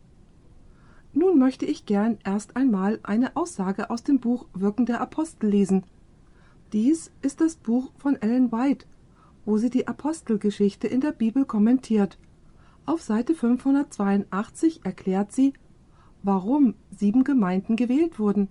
Nun 1.13 1.39
möchte 1.39 1.65
ich 1.65 1.87
gern 1.87 2.19
erst 2.25 2.57
einmal 2.57 3.01
eine 3.03 3.37
Aussage 3.37 3.89
aus 3.91 4.03
dem 4.03 4.21
Buch 4.21 4.47
Wirken 4.53 4.85
der 4.85 5.01
Apostel 5.01 5.49
lesen. 5.49 5.85
Dies 6.73 7.11
ist 7.23 7.41
das 7.41 7.57
Buch 7.57 7.91
von 7.97 8.17
Ellen 8.17 8.53
White, 8.53 8.87
wo 9.47 9.57
sie 9.57 9.71
die 9.71 9.89
Apostelgeschichte 9.89 10.87
in 10.87 11.01
der 11.01 11.13
Bibel 11.13 11.45
kommentiert. 11.45 12.19
Auf 12.85 13.03
Seite 13.03 13.35
582 13.35 14.81
erklärt 14.85 15.33
sie, 15.33 15.55
warum 16.23 16.75
sieben 16.91 17.25
Gemeinden 17.25 17.77
gewählt 17.77 18.19
wurden. 18.19 18.49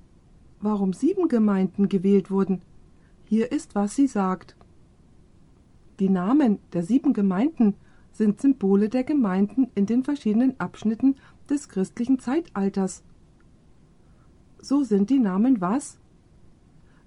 Warum 0.59 0.93
sieben 0.93 1.27
Gemeinden 1.27 1.89
gewählt 1.89 2.31
wurden. 2.31 2.61
Hier 3.25 3.51
ist, 3.51 3.75
was 3.75 3.95
sie 3.95 4.07
sagt. 4.07 4.55
Die 5.99 6.09
Namen 6.09 6.59
der 6.73 6.83
sieben 6.83 7.13
Gemeinden 7.13 7.75
sind 8.15 8.39
Symbole 8.39 8.87
der 8.87 9.03
Gemeinden 9.03 9.67
in 9.75 9.85
den 9.85 10.03
verschiedenen 10.03 10.57
Abschnitten 10.57 11.15
des 11.49 11.67
christlichen 11.67 12.17
Zeitalters. 12.17 13.03
So 14.59 14.83
sind 14.83 15.09
die 15.09 15.19
Namen 15.19 15.59
was? 15.59 15.99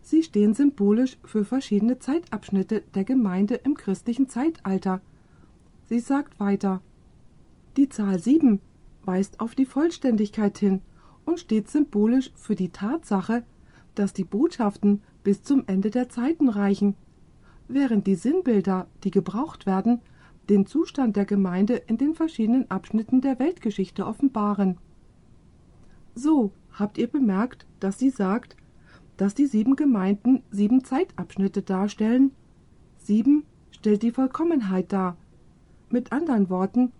Sie 0.02 0.22
stehen 0.22 0.52
symbolisch 0.54 1.18
für 1.24 1.44
verschiedene 1.44 1.98
Zeitabschnitte 1.98 2.82
der 2.94 3.04
Gemeinde 3.04 3.54
im 3.56 3.74
christlichen 3.74 4.28
Zeitalter. 4.28 5.00
Sie 5.88 6.00
sagt 6.00 6.38
weiter 6.40 6.82
Die 7.76 7.88
Zahl 7.88 8.18
sieben 8.18 8.60
weist 9.04 9.40
auf 9.40 9.54
die 9.54 9.64
Vollständigkeit 9.64 10.58
hin 10.58 10.82
und 11.24 11.40
steht 11.40 11.70
symbolisch 11.70 12.30
für 12.36 12.54
die 12.54 12.68
Tatsache, 12.68 13.44
dass 13.94 14.12
die 14.12 14.24
Botschaften 14.24 15.02
bis 15.24 15.42
zum 15.42 15.64
Ende 15.66 15.90
der 15.90 16.10
Zeiten 16.10 16.50
reichen, 16.50 16.94
während 17.66 18.06
die 18.06 18.14
Sinnbilder, 18.14 18.86
die 19.04 19.10
gebraucht 19.10 19.64
werden, 19.64 20.02
den 20.48 20.66
Zustand 20.66 21.16
der 21.16 21.24
Gemeinde 21.24 21.74
in 21.74 21.98
den 21.98 22.14
verschiedenen 22.14 22.70
Abschnitten 22.70 23.20
der 23.20 23.38
Weltgeschichte 23.38 24.06
offenbaren. 24.06 24.78
So 26.14 26.52
habt 26.72 26.98
ihr 26.98 27.06
bemerkt, 27.06 27.66
dass 27.80 27.98
sie 27.98 28.10
sagt, 28.10 28.56
dass 29.16 29.34
die 29.34 29.46
sieben 29.46 29.76
Gemeinden 29.76 30.42
sieben 30.50 30.84
Zeitabschnitte 30.84 31.62
darstellen. 31.62 32.32
Sieben 32.98 33.44
stellt 33.70 34.02
die 34.02 34.12
Vollkommenheit 34.12 34.92
dar. 34.92 35.16
Mit 35.90 36.12
anderen 36.12 36.48
Worten, 36.50 36.92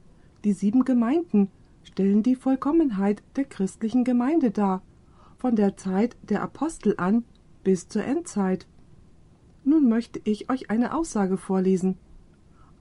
die 0.45 0.53
sieben 0.53 0.85
Gemeinden 0.85 1.49
stellen 1.83 2.23
die 2.23 2.37
Vollkommenheit 2.37 3.23
der 3.37 3.45
christlichen 3.45 4.05
Gemeinde 4.05 4.51
dar, 4.51 4.83
von 5.37 5.57
der 5.57 5.77
Zeit 5.77 6.17
der 6.23 6.43
Apostel 6.43 6.95
an 6.97 7.25
bis 7.65 7.89
zur 7.89 8.05
Endzeit. 8.05 8.67
Nun 9.65 9.89
möchte 9.89 10.21
ich 10.25 10.51
euch 10.51 10.71
eine 10.71 10.95
Aussage 10.95 11.37
vorlesen. 11.37 11.99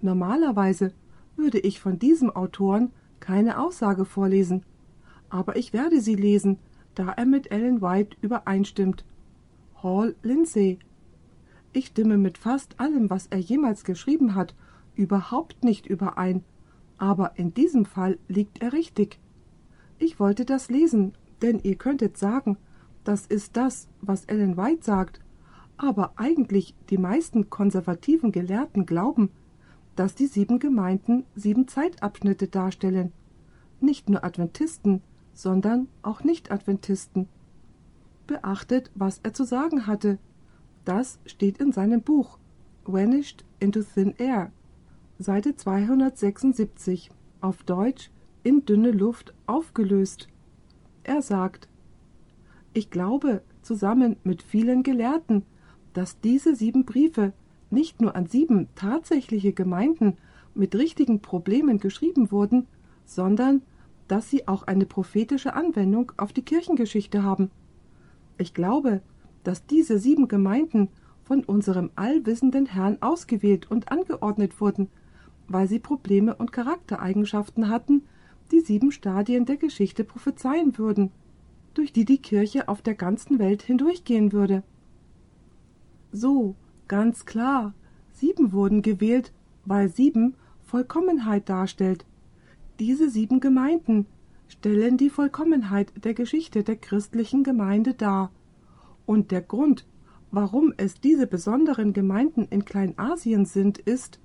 Normalerweise 0.02 0.94
würde 1.36 1.60
ich 1.60 1.80
von 1.80 2.00
diesem 2.00 2.30
Autoren 2.30 2.92
keine 3.20 3.60
Aussage 3.60 4.06
vorlesen, 4.06 4.64
aber 5.30 5.56
ich 5.56 5.74
werde 5.74 6.02
sie 6.02 6.16
lesen, 6.16 6.60
da 6.96 7.12
er 7.12 7.26
mit 7.26 7.52
Ellen 7.52 7.82
White 7.82 8.18
übereinstimmt. 8.22 9.06
Hall 9.84 10.16
Lindsay. 10.24 10.80
Ich 11.74 11.88
stimme 11.88 12.18
mit 12.18 12.38
fast 12.38 12.80
allem, 12.80 13.10
was 13.10 13.28
er 13.28 13.40
jemals 13.40 13.84
geschrieben 13.84 14.34
hat, 14.34 14.56
überhaupt 14.96 15.64
nicht 15.64 15.86
überein, 15.86 16.44
aber 16.98 17.38
in 17.38 17.54
diesem 17.54 17.86
Fall 17.86 18.18
liegt 18.28 18.62
er 18.62 18.74
richtig. 18.74 19.20
Ich 20.00 20.20
wollte 20.20 20.46
das 20.46 20.70
lesen, 20.70 21.14
denn 21.42 21.60
ihr 21.60 21.76
könntet 21.76 22.18
sagen, 22.18 22.58
das 23.04 23.26
ist 23.26 23.56
das, 23.58 23.88
was 24.02 24.26
Ellen 24.26 24.58
White 24.58 24.84
sagt, 24.84 25.22
aber 25.78 26.14
eigentlich 26.16 26.76
die 26.90 26.98
meisten 26.98 27.50
konservativen 27.50 28.32
Gelehrten 28.32 28.86
glauben, 28.86 29.30
dass 29.98 30.14
die 30.14 30.28
sieben 30.28 30.60
Gemeinden 30.60 31.26
sieben 31.36 31.68
Zeitabschnitte 31.68 32.48
darstellen. 32.48 33.12
Nicht 33.82 34.10
nur 34.10 34.24
Adventisten, 34.24 35.02
sondern 35.34 35.88
auch 36.04 36.24
Nicht-Adventisten. 36.24 37.28
Beachtet, 38.28 38.92
was 38.94 39.20
er 39.24 39.34
zu 39.34 39.44
sagen 39.44 39.88
hatte. 39.88 40.20
Das 40.86 41.20
steht 41.26 41.58
in 41.58 41.72
seinem 41.72 42.02
Buch 42.02 42.38
Vanished 42.86 43.44
into 43.60 43.82
Thin 43.82 44.14
Air, 44.18 44.52
Seite 45.18 45.56
276, 45.56 47.10
auf 47.42 47.64
Deutsch 47.64 48.12
in 48.44 48.66
dünne 48.66 48.92
Luft 48.92 49.34
aufgelöst. 49.48 50.28
Er 51.04 51.24
sagt, 51.24 51.68
ich 52.74 52.92
glaube, 52.92 53.42
zusammen 53.64 54.18
mit 54.24 54.44
vielen 54.44 54.84
Gelehrten, 54.84 55.44
dass 55.94 56.20
diese 56.20 56.56
sieben 56.56 56.86
Briefe 56.86 57.34
nicht 57.70 58.02
nur 58.02 58.16
an 58.16 58.28
sieben 58.28 58.68
tatsächliche 58.76 59.54
Gemeinden 59.54 60.18
mit 60.54 60.76
richtigen 60.76 61.22
Problemen 61.22 61.80
geschrieben 61.80 62.32
wurden, 62.32 62.68
sondern 63.06 63.62
dass 64.08 64.30
sie 64.30 64.48
auch 64.48 64.64
eine 64.64 64.86
prophetische 64.86 65.54
Anwendung 65.54 66.12
auf 66.18 66.34
die 66.34 66.42
Kirchengeschichte 66.42 67.24
haben. 67.24 67.52
Ich 68.38 68.54
glaube, 68.54 69.02
dass 69.44 69.66
diese 69.66 70.00
sieben 70.00 70.28
Gemeinden 70.28 70.90
von 71.24 71.44
unserem 71.44 71.92
allwissenden 71.96 72.66
Herrn 72.66 72.98
ausgewählt 73.02 73.70
und 73.70 73.92
angeordnet 73.92 74.62
wurden, 74.62 74.90
weil 75.48 75.68
sie 75.68 75.80
Probleme 75.80 76.36
und 76.36 76.52
Charaktereigenschaften 76.52 77.70
hatten, 77.70 78.04
die 78.52 78.62
sieben 78.62 78.92
Stadien 78.92 79.46
der 79.46 79.58
Geschichte 79.58 80.04
prophezeien 80.04 80.78
würden, 80.78 81.12
durch 81.74 81.92
die 81.92 82.06
die 82.06 82.18
Kirche 82.18 82.70
auf 82.70 82.82
der 82.82 82.96
ganzen 82.96 83.40
Welt 83.40 83.62
hindurchgehen 83.62 84.32
würde. 84.32 84.64
So, 86.12 86.56
ganz 86.88 87.26
klar, 87.26 87.74
sieben 88.14 88.52
wurden 88.52 88.82
gewählt, 88.82 89.32
weil 89.66 89.90
sieben 89.90 90.36
Vollkommenheit 90.64 91.50
darstellt. 91.50 92.06
Diese 92.80 93.10
sieben 93.10 93.40
Gemeinden 93.40 94.06
stellen 94.48 94.98
die 94.98 95.10
Vollkommenheit 95.10 95.92
der 96.04 96.14
Geschichte 96.14 96.64
der 96.64 96.76
christlichen 96.76 97.44
Gemeinde 97.44 97.94
dar. 97.94 98.32
Und 99.06 99.32
der 99.32 99.42
Grund, 99.42 99.86
warum 100.32 100.74
es 100.78 101.00
diese 101.00 101.28
besonderen 101.28 101.94
Gemeinden 101.94 102.48
in 102.50 102.66
Kleinasien 102.66 103.46
sind, 103.46 103.78
ist, 103.78 104.20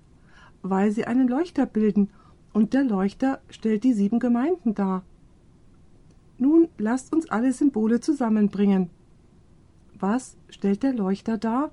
weil 0.62 0.90
sie 0.90 1.07
einen 1.07 1.28
Leuchter 1.28 1.66
bilden, 1.66 2.11
und 2.52 2.75
der 2.75 2.85
Leuchter 2.85 3.40
stellt 3.49 3.83
die 3.83 3.95
sieben 3.95 4.19
Gemeinden 4.19 4.75
dar. 4.75 5.04
Nun 6.37 6.69
lasst 6.76 7.12
uns 7.14 7.31
alle 7.31 7.52
Symbole 7.52 8.00
zusammenbringen. 8.00 8.90
Was 9.99 10.37
stellt 10.50 10.83
der 10.83 10.92
Leuchter 10.92 11.38
dar? 11.38 11.71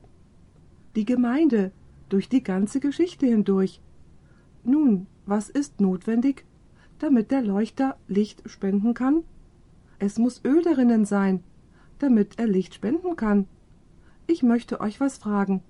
Die 0.96 1.05
Gemeinde 1.05 1.72
durch 2.10 2.29
die 2.29 2.43
ganze 2.43 2.79
Geschichte 2.79 3.27
hindurch. 3.27 3.81
Nun, 4.63 5.08
was 5.25 5.50
ist 5.50 5.79
notwendig, 5.79 6.46
damit 6.98 7.31
der 7.31 7.43
Leuchter 7.43 7.96
Licht 8.08 8.41
spenden 8.50 8.93
kann? 8.93 9.24
Es 10.00 10.17
muss 10.17 10.43
Öl 10.43 10.63
darinnen 10.63 11.05
sein, 11.05 11.43
damit 12.00 12.39
er 12.39 12.48
Licht 12.48 12.74
spenden 12.74 13.15
kann. 13.15 13.48
Ich 14.25 14.43
möchte 14.43 14.81
euch 14.81 15.00
was 15.00 15.17
fragen. 15.17 15.62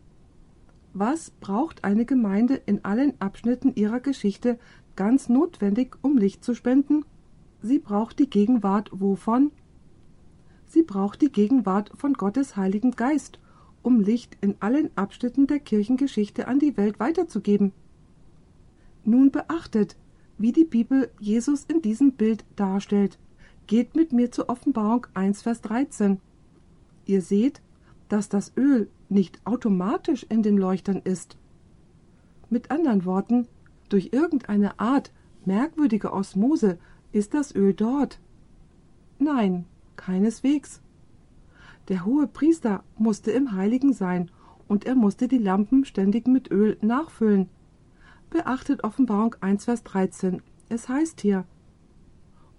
Was 0.94 1.32
braucht 1.32 1.84
eine 1.84 2.06
Gemeinde 2.06 2.56
in 2.56 2.84
allen 2.86 3.20
Abschnitten 3.20 3.76
ihrer 3.76 4.00
Geschichte 4.00 4.58
ganz 4.96 5.30
notwendig, 5.30 5.98
um 6.02 6.18
Licht 6.18 6.44
zu 6.44 6.56
spenden? 6.56 7.06
Sie 7.62 7.80
braucht 7.80 8.20
die 8.20 8.30
Gegenwart 8.30 8.90
wovon? 8.94 9.52
Sie 10.66 10.84
braucht 10.84 11.22
die 11.22 11.32
Gegenwart 11.32 11.92
von 11.96 12.14
Gottes 12.14 12.56
Heiligem 12.56 12.92
Geist, 12.92 13.40
um 13.84 14.00
Licht 14.00 14.38
in 14.42 14.56
allen 14.60 14.90
Abschnitten 14.96 15.48
der 15.48 15.60
Kirchengeschichte 15.60 16.48
an 16.48 16.60
die 16.60 16.78
Welt 16.78 17.00
weiterzugeben. 17.00 17.72
Nun 19.04 19.32
beachtet, 19.32 19.96
wie 20.38 20.52
die 20.52 20.66
Bibel 20.66 21.10
Jesus 21.20 21.66
in 21.66 21.82
diesem 21.82 22.14
Bild 22.14 22.46
darstellt. 22.56 23.20
Geht 23.68 23.96
mit 23.96 24.14
mir 24.14 24.32
zur 24.32 24.50
Offenbarung 24.50 25.08
1, 25.14 25.42
Vers 25.42 25.62
13. 25.62 26.20
Ihr 27.06 27.22
seht, 27.22 27.62
dass 28.08 28.30
das 28.30 28.54
Öl 28.56 28.90
nicht 29.10 29.40
automatisch 29.46 30.26
in 30.30 30.44
den 30.44 30.58
Leuchtern 30.58 31.02
ist. 31.04 31.38
Mit 32.50 32.72
anderen 32.72 33.06
Worten, 33.06 33.48
durch 33.90 34.10
irgendeine 34.12 34.80
Art 34.80 35.12
merkwürdige 35.46 36.14
Osmose 36.14 36.80
ist 37.12 37.34
das 37.34 37.54
Öl 37.56 37.74
dort. 37.74 38.20
Nein, 39.20 39.66
keineswegs. 39.96 40.82
Der 41.90 42.06
hohe 42.06 42.28
Priester 42.28 42.84
musste 42.98 43.32
im 43.32 43.52
Heiligen 43.52 43.94
sein, 43.94 44.32
und 44.68 44.86
er 44.86 44.96
musste 44.96 45.28
die 45.28 45.40
Lampen 45.40 45.84
ständig 45.84 46.28
mit 46.28 46.52
Öl 46.52 46.78
nachfüllen. 46.82 47.50
Beachtet 48.30 48.84
Offenbarung 48.84 49.36
1, 49.42 49.66
Vers 49.66 49.84
13. 49.84 50.44
Es 50.70 50.88
heißt 50.88 51.22
hier, 51.22 51.46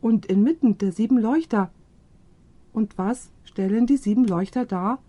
und 0.01 0.27
inmitten 0.27 0.77
der 0.79 0.91
sieben 0.91 1.19
Leuchter. 1.19 1.71
Und 2.73 2.99
was 2.99 3.31
stellen 3.45 3.87
die 3.87 3.97
sieben 3.97 4.25
Leuchter 4.25 4.67
dar? 4.67 5.01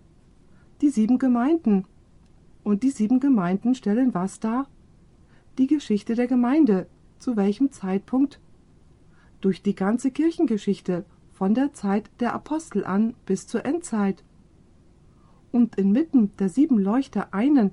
die 0.82 0.90
sieben 0.90 1.18
Gemeinden. 1.18 1.84
Und 2.64 2.82
die 2.82 2.90
sieben 2.90 3.20
Gemeinden 3.20 3.74
stellen 3.74 4.14
was 4.14 4.40
dar? 4.40 4.68
Die 5.58 5.68
Geschichte 5.68 6.14
der 6.14 6.26
Gemeinde. 6.26 6.86
Zu 7.18 7.36
welchem 7.36 7.70
Zeitpunkt? 7.70 8.40
Durch 9.40 9.62
die 9.62 9.74
ganze 9.74 10.10
Kirchengeschichte, 10.10 11.04
von 11.42 11.54
der 11.54 11.72
Zeit 11.72 12.08
der 12.20 12.34
Apostel 12.34 12.84
an 12.84 13.14
bis 13.26 13.48
zur 13.48 13.66
Endzeit. 13.66 14.22
Und 15.50 15.74
inmitten 15.74 16.30
der 16.36 16.48
sieben 16.48 16.78
Leuchter 16.78 17.34
einen, 17.34 17.72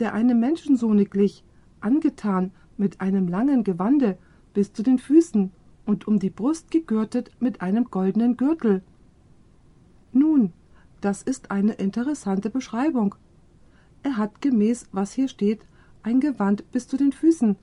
der 0.00 0.14
einem 0.14 0.40
Menschensohne 0.40 1.04
glich, 1.04 1.44
angetan 1.80 2.52
mit 2.78 3.02
einem 3.02 3.28
langen 3.28 3.64
Gewande 3.64 4.16
bis 4.54 4.72
zu 4.72 4.82
den 4.82 4.98
Füßen 4.98 5.52
und 5.84 6.08
um 6.08 6.20
die 6.20 6.30
Brust 6.30 6.70
gegürtet 6.70 7.30
mit 7.38 7.60
einem 7.60 7.90
goldenen 7.90 8.38
Gürtel. 8.38 8.82
Nun, 10.12 10.54
das 11.02 11.22
ist 11.22 11.50
eine 11.50 11.74
interessante 11.74 12.48
Beschreibung. 12.48 13.14
Er 14.02 14.16
hat 14.16 14.40
gemäß, 14.40 14.88
was 14.90 15.12
hier 15.12 15.28
steht, 15.28 15.66
ein 16.02 16.18
Gewand 16.18 16.72
bis 16.72 16.88
zu 16.88 16.96
den 16.96 17.12
Füßen, 17.12 17.56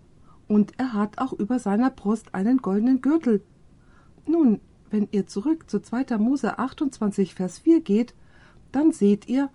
und 0.48 0.74
er 0.78 0.94
hat 0.94 1.18
auch 1.18 1.34
über 1.34 1.58
seiner 1.58 1.90
Brust 1.90 2.36
einen 2.36 2.60
goldenen 2.60 3.02
Gürtel. 3.02 3.42
Nun, 4.28 4.62
wenn 4.92 5.08
ihr 5.12 5.28
zurück 5.28 5.70
zu 5.70 5.82
2. 5.82 6.18
Mose 6.18 6.58
28, 6.58 7.36
Vers 7.36 7.60
4 7.60 7.82
geht, 7.82 8.14
dann 8.72 8.92
seht 8.92 9.28
ihr, 9.28 9.50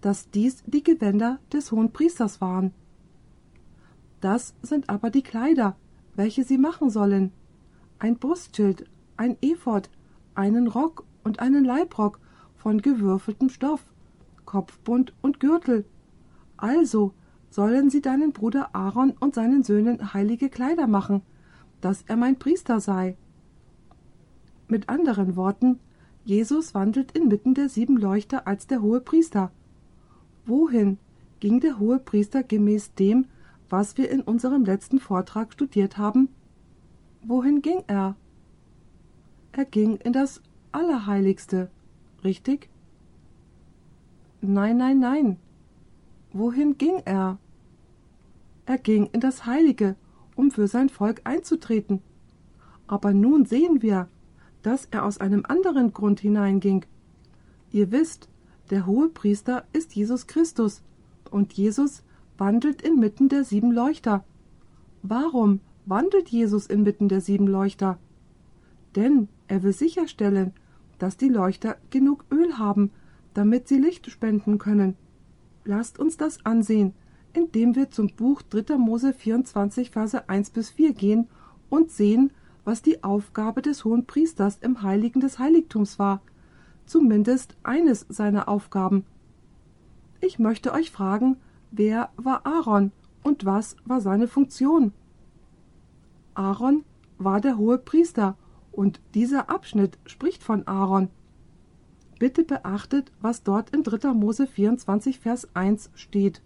dass 0.00 0.30
dies 0.30 0.62
die 0.66 0.82
Gewänder 0.82 1.38
des 1.52 1.72
hohen 1.72 1.92
Priesters 1.92 2.40
waren. 2.40 2.72
Das 4.20 4.54
sind 4.62 4.88
aber 4.88 5.10
die 5.10 5.22
Kleider, 5.22 5.76
welche 6.14 6.44
sie 6.44 6.58
machen 6.58 6.90
sollen. 6.90 7.32
Ein 7.98 8.16
Brustschild, 8.16 8.88
ein 9.16 9.36
Ephod, 9.40 9.90
einen 10.34 10.66
Rock 10.66 11.04
und 11.22 11.40
einen 11.40 11.64
Leibrock 11.64 12.20
von 12.56 12.80
gewürfeltem 12.80 13.48
Stoff, 13.48 13.84
Kopfbund 14.44 15.12
und 15.22 15.40
Gürtel. 15.40 15.84
Also 16.56 17.12
sollen 17.50 17.90
sie 17.90 18.00
deinen 18.00 18.32
Bruder 18.32 18.74
Aaron 18.74 19.12
und 19.20 19.34
seinen 19.34 19.62
Söhnen 19.62 20.12
heilige 20.12 20.48
Kleider 20.48 20.86
machen, 20.86 21.22
dass 21.80 22.02
er 22.02 22.16
mein 22.16 22.38
Priester 22.38 22.80
sei. 22.80 23.16
Mit 24.74 24.88
anderen 24.88 25.36
Worten, 25.36 25.78
Jesus 26.24 26.74
wandelt 26.74 27.12
inmitten 27.12 27.54
der 27.54 27.68
sieben 27.68 27.96
Leuchter 27.96 28.48
als 28.48 28.66
der 28.66 28.82
hohe 28.82 29.00
Priester. 29.00 29.52
Wohin 30.46 30.98
ging 31.38 31.60
der 31.60 31.78
hohe 31.78 32.00
Priester 32.00 32.42
gemäß 32.42 32.92
dem, 32.94 33.26
was 33.70 33.96
wir 33.96 34.10
in 34.10 34.20
unserem 34.20 34.64
letzten 34.64 34.98
Vortrag 34.98 35.52
studiert 35.52 35.96
haben? 35.96 36.28
Wohin 37.22 37.62
ging 37.62 37.84
er? 37.86 38.16
Er 39.52 39.64
ging 39.64 39.94
in 39.98 40.12
das 40.12 40.42
Allerheiligste, 40.72 41.70
richtig? 42.24 42.68
Nein, 44.40 44.76
nein, 44.78 44.98
nein. 44.98 45.36
Wohin 46.32 46.78
ging 46.78 47.00
er? 47.04 47.38
Er 48.66 48.78
ging 48.78 49.08
in 49.12 49.20
das 49.20 49.46
Heilige, 49.46 49.94
um 50.34 50.50
für 50.50 50.66
sein 50.66 50.88
Volk 50.88 51.20
einzutreten. 51.22 52.02
Aber 52.88 53.14
nun 53.14 53.46
sehen 53.46 53.80
wir, 53.80 54.08
dass 54.64 54.88
er 54.90 55.04
aus 55.04 55.18
einem 55.18 55.44
anderen 55.46 55.92
Grund 55.92 56.20
hineinging. 56.20 56.86
Ihr 57.70 57.92
wisst, 57.92 58.28
der 58.70 58.86
hohe 58.86 59.10
Priester 59.10 59.64
ist 59.74 59.94
Jesus 59.94 60.26
Christus, 60.26 60.82
und 61.30 61.52
Jesus 61.52 62.02
wandelt 62.38 62.80
inmitten 62.80 63.28
der 63.28 63.44
sieben 63.44 63.72
Leuchter. 63.72 64.24
Warum 65.02 65.60
wandelt 65.84 66.30
Jesus 66.30 66.66
inmitten 66.66 67.08
der 67.08 67.20
sieben 67.20 67.46
Leuchter? 67.46 67.98
Denn 68.96 69.28
er 69.48 69.62
will 69.62 69.72
sicherstellen, 69.72 70.52
dass 70.98 71.16
die 71.18 71.28
Leuchter 71.28 71.76
genug 71.90 72.24
Öl 72.30 72.56
haben, 72.56 72.90
damit 73.34 73.68
sie 73.68 73.78
Licht 73.78 74.10
spenden 74.10 74.58
können. 74.58 74.96
Lasst 75.64 75.98
uns 75.98 76.16
das 76.16 76.44
ansehen, 76.46 76.94
indem 77.34 77.74
wir 77.74 77.90
zum 77.90 78.08
Buch 78.08 78.40
3. 78.42 78.78
Mose 78.78 79.12
24, 79.12 79.90
Verse 79.90 80.28
1 80.28 80.50
bis 80.50 80.70
4 80.70 80.94
gehen 80.94 81.28
und 81.68 81.90
sehen, 81.90 82.30
was 82.64 82.82
die 82.82 83.04
Aufgabe 83.04 83.62
des 83.62 83.84
hohen 83.84 84.06
Priesters 84.06 84.58
im 84.60 84.82
Heiligen 84.82 85.20
des 85.20 85.38
Heiligtums 85.38 85.98
war, 85.98 86.20
zumindest 86.86 87.56
eines 87.62 88.06
seiner 88.08 88.48
Aufgaben. 88.48 89.04
Ich 90.20 90.38
möchte 90.38 90.72
euch 90.72 90.90
fragen, 90.90 91.36
wer 91.70 92.10
war 92.16 92.46
Aaron 92.46 92.92
und 93.22 93.44
was 93.44 93.76
war 93.84 94.00
seine 94.00 94.28
Funktion? 94.28 94.92
Aaron 96.34 96.84
war 97.18 97.40
der 97.40 97.58
hohe 97.58 97.78
Priester 97.78 98.36
und 98.72 99.00
dieser 99.14 99.50
Abschnitt 99.50 99.98
spricht 100.06 100.42
von 100.42 100.66
Aaron. 100.66 101.08
Bitte 102.18 102.44
beachtet, 102.44 103.12
was 103.20 103.42
dort 103.42 103.70
in 103.70 103.82
3. 103.82 104.12
Mose 104.14 104.46
24, 104.46 105.18
Vers 105.18 105.48
1 105.54 105.90
steht. 105.94 106.42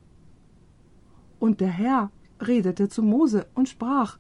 Und 1.39 1.61
der 1.61 1.69
Herr 1.69 2.11
redete 2.41 2.89
zu 2.89 3.03
Mose 3.03 3.47
und 3.55 3.69
sprach: 3.69 4.19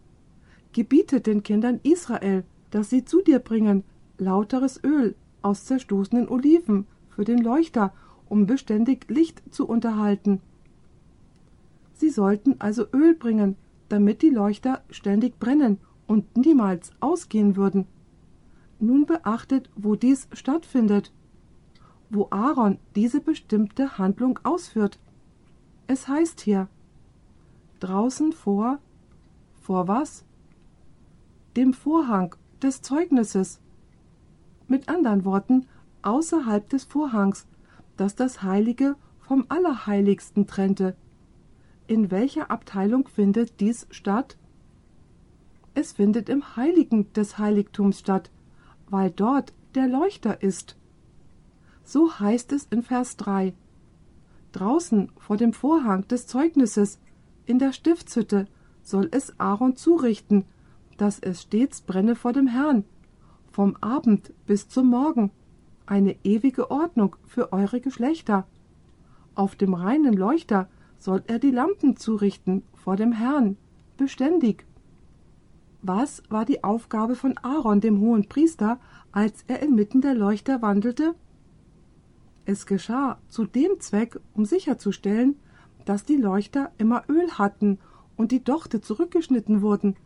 Gebietet 0.72 1.26
den 1.26 1.42
Kindern 1.42 1.80
Israel, 1.82 2.44
dass 2.70 2.90
sie 2.90 3.04
zu 3.04 3.22
dir 3.22 3.38
bringen 3.38 3.84
lauteres 4.18 4.82
Öl 4.82 5.14
aus 5.42 5.64
zerstoßenen 5.64 6.28
Oliven 6.28 6.86
für 7.08 7.24
den 7.24 7.38
Leuchter, 7.38 7.92
um 8.28 8.46
beständig 8.46 9.06
Licht 9.08 9.42
zu 9.50 9.66
unterhalten. 9.66 10.40
Sie 11.94 12.10
sollten 12.10 12.60
also 12.60 12.84
Öl 12.92 13.14
bringen, 13.14 13.56
damit 13.88 14.22
die 14.22 14.30
Leuchter 14.30 14.82
ständig 14.90 15.38
brennen 15.38 15.78
und 16.06 16.36
niemals 16.36 16.90
ausgehen 17.00 17.56
würden. 17.56 17.86
Nun 18.78 19.06
beachtet, 19.06 19.70
wo 19.76 19.96
dies 19.96 20.28
stattfindet, 20.32 21.12
wo 22.10 22.28
Aaron 22.30 22.78
diese 22.94 23.20
bestimmte 23.20 23.98
Handlung 23.98 24.38
ausführt. 24.42 24.98
Es 25.86 26.06
heißt 26.06 26.40
hier 26.40 26.68
draußen 27.80 28.32
vor 28.32 28.78
vor 29.60 29.86
was? 29.86 30.24
Dem 31.58 31.72
Vorhang 31.72 32.36
des 32.62 32.82
Zeugnisses. 32.82 33.60
Mit 34.68 34.88
anderen 34.88 35.24
Worten, 35.24 35.66
außerhalb 36.02 36.68
des 36.68 36.84
Vorhangs, 36.84 37.48
das 37.96 38.14
das 38.14 38.44
Heilige 38.44 38.94
vom 39.18 39.44
Allerheiligsten 39.48 40.46
trennte. 40.46 40.94
In 41.88 42.12
welcher 42.12 42.52
Abteilung 42.52 43.08
findet 43.08 43.58
dies 43.58 43.88
statt? 43.90 44.38
Es 45.74 45.94
findet 45.94 46.28
im 46.28 46.54
Heiligen 46.54 47.12
des 47.14 47.38
Heiligtums 47.38 47.98
statt, 47.98 48.30
weil 48.88 49.10
dort 49.10 49.52
der 49.74 49.88
Leuchter 49.88 50.40
ist. 50.44 50.76
So 51.82 52.20
heißt 52.20 52.52
es 52.52 52.68
in 52.70 52.84
Vers 52.84 53.16
3. 53.16 53.52
Draußen 54.52 55.10
vor 55.18 55.36
dem 55.36 55.52
Vorhang 55.52 56.06
des 56.06 56.28
Zeugnisses 56.28 57.00
in 57.46 57.58
der 57.58 57.72
Stiftshütte 57.72 58.46
soll 58.84 59.08
es 59.10 59.34
Aaron 59.40 59.74
zurichten, 59.74 60.44
dass 60.98 61.18
es 61.18 61.42
stets 61.42 61.80
brenne 61.80 62.14
vor 62.14 62.34
dem 62.34 62.46
Herrn, 62.46 62.84
vom 63.50 63.76
Abend 63.80 64.32
bis 64.46 64.68
zum 64.68 64.88
Morgen, 64.88 65.30
eine 65.86 66.16
ewige 66.22 66.70
Ordnung 66.70 67.16
für 67.26 67.52
eure 67.52 67.80
Geschlechter. 67.80 68.46
Auf 69.34 69.56
dem 69.56 69.72
reinen 69.72 70.12
Leuchter 70.12 70.68
soll 70.98 71.22
er 71.26 71.38
die 71.38 71.50
Lampen 71.50 71.96
zurichten 71.96 72.62
vor 72.74 72.96
dem 72.96 73.12
Herrn, 73.12 73.56
beständig. 73.96 74.66
Was 75.80 76.22
war 76.28 76.44
die 76.44 76.64
Aufgabe 76.64 77.14
von 77.14 77.38
Aaron, 77.38 77.80
dem 77.80 78.00
hohen 78.00 78.28
Priester, 78.28 78.78
als 79.12 79.44
er 79.46 79.62
inmitten 79.62 80.00
der 80.00 80.14
Leuchter 80.14 80.60
wandelte? 80.60 81.14
Es 82.44 82.66
geschah 82.66 83.18
zu 83.28 83.44
dem 83.44 83.78
Zweck, 83.78 84.18
um 84.34 84.44
sicherzustellen, 84.44 85.36
dass 85.84 86.04
die 86.04 86.16
Leuchter 86.16 86.72
immer 86.78 87.04
Öl 87.08 87.30
hatten 87.32 87.78
und 88.16 88.32
die 88.32 88.42
Dochte 88.42 88.80
zurückgeschnitten 88.80 89.62
wurden, 89.62 89.96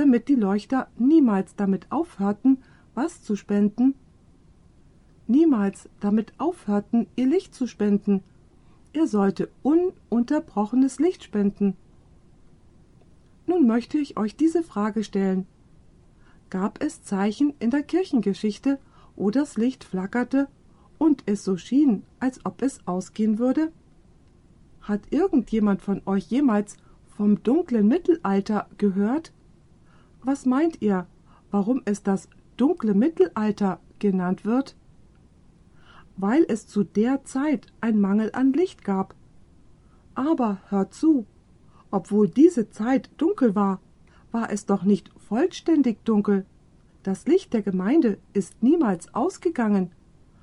damit 0.00 0.28
die 0.28 0.34
Leuchter 0.34 0.88
niemals 0.96 1.56
damit 1.56 1.92
aufhörten, 1.92 2.62
was 2.94 3.22
zu 3.22 3.36
spenden, 3.36 3.94
niemals 5.26 5.90
damit 6.00 6.32
aufhörten, 6.38 7.06
ihr 7.16 7.26
Licht 7.26 7.54
zu 7.54 7.66
spenden. 7.66 8.22
Er 8.94 9.06
sollte 9.06 9.50
ununterbrochenes 9.62 11.00
Licht 11.00 11.22
spenden. 11.22 11.76
Nun 13.46 13.66
möchte 13.66 13.98
ich 13.98 14.16
euch 14.16 14.36
diese 14.36 14.62
Frage 14.62 15.04
stellen. 15.04 15.46
Gab 16.48 16.82
es 16.82 17.02
Zeichen 17.02 17.52
in 17.58 17.68
der 17.68 17.82
Kirchengeschichte, 17.82 18.78
wo 19.16 19.30
das 19.30 19.58
Licht 19.58 19.84
flackerte 19.84 20.48
und 20.96 21.24
es 21.26 21.44
so 21.44 21.58
schien, 21.58 22.04
als 22.20 22.40
ob 22.46 22.62
es 22.62 22.86
ausgehen 22.86 23.38
würde? 23.38 23.70
Hat 24.80 25.02
irgendjemand 25.10 25.82
von 25.82 26.00
euch 26.06 26.24
jemals 26.30 26.78
vom 27.06 27.42
dunklen 27.42 27.86
Mittelalter 27.86 28.66
gehört? 28.78 29.34
Was 30.22 30.46
meint 30.46 30.82
ihr, 30.82 31.06
warum 31.50 31.82
es 31.84 32.02
das 32.02 32.28
dunkle 32.56 32.94
Mittelalter 32.94 33.80
genannt 33.98 34.44
wird? 34.44 34.76
Weil 36.16 36.44
es 36.48 36.66
zu 36.66 36.84
der 36.84 37.24
Zeit 37.24 37.66
ein 37.80 38.00
Mangel 38.00 38.30
an 38.32 38.52
Licht 38.52 38.84
gab. 38.84 39.14
Aber 40.14 40.58
hört 40.68 40.92
zu, 40.92 41.26
obwohl 41.90 42.28
diese 42.28 42.70
Zeit 42.70 43.10
dunkel 43.16 43.54
war, 43.54 43.80
war 44.30 44.50
es 44.52 44.66
doch 44.66 44.82
nicht 44.82 45.10
vollständig 45.16 46.04
dunkel. 46.04 46.44
Das 47.02 47.26
Licht 47.26 47.52
der 47.52 47.62
Gemeinde 47.62 48.18
ist 48.32 48.62
niemals 48.62 49.14
ausgegangen, 49.14 49.90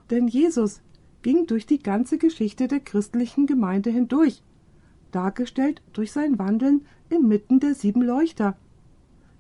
denn 0.10 0.28
Jesus 0.28 0.82
ging 1.22 1.46
durch 1.46 1.66
die 1.66 1.80
ganze 1.80 2.18
Geschichte 2.18 2.68
der 2.68 2.80
christlichen 2.80 3.46
Gemeinde 3.46 3.90
hindurch, 3.90 4.42
dargestellt 5.12 5.82
durch 5.94 6.12
sein 6.12 6.40
Wandeln 6.40 6.86
inmitten 7.10 7.60
der 7.60 7.76
sieben 7.76 8.02
Leuchter, 8.02 8.58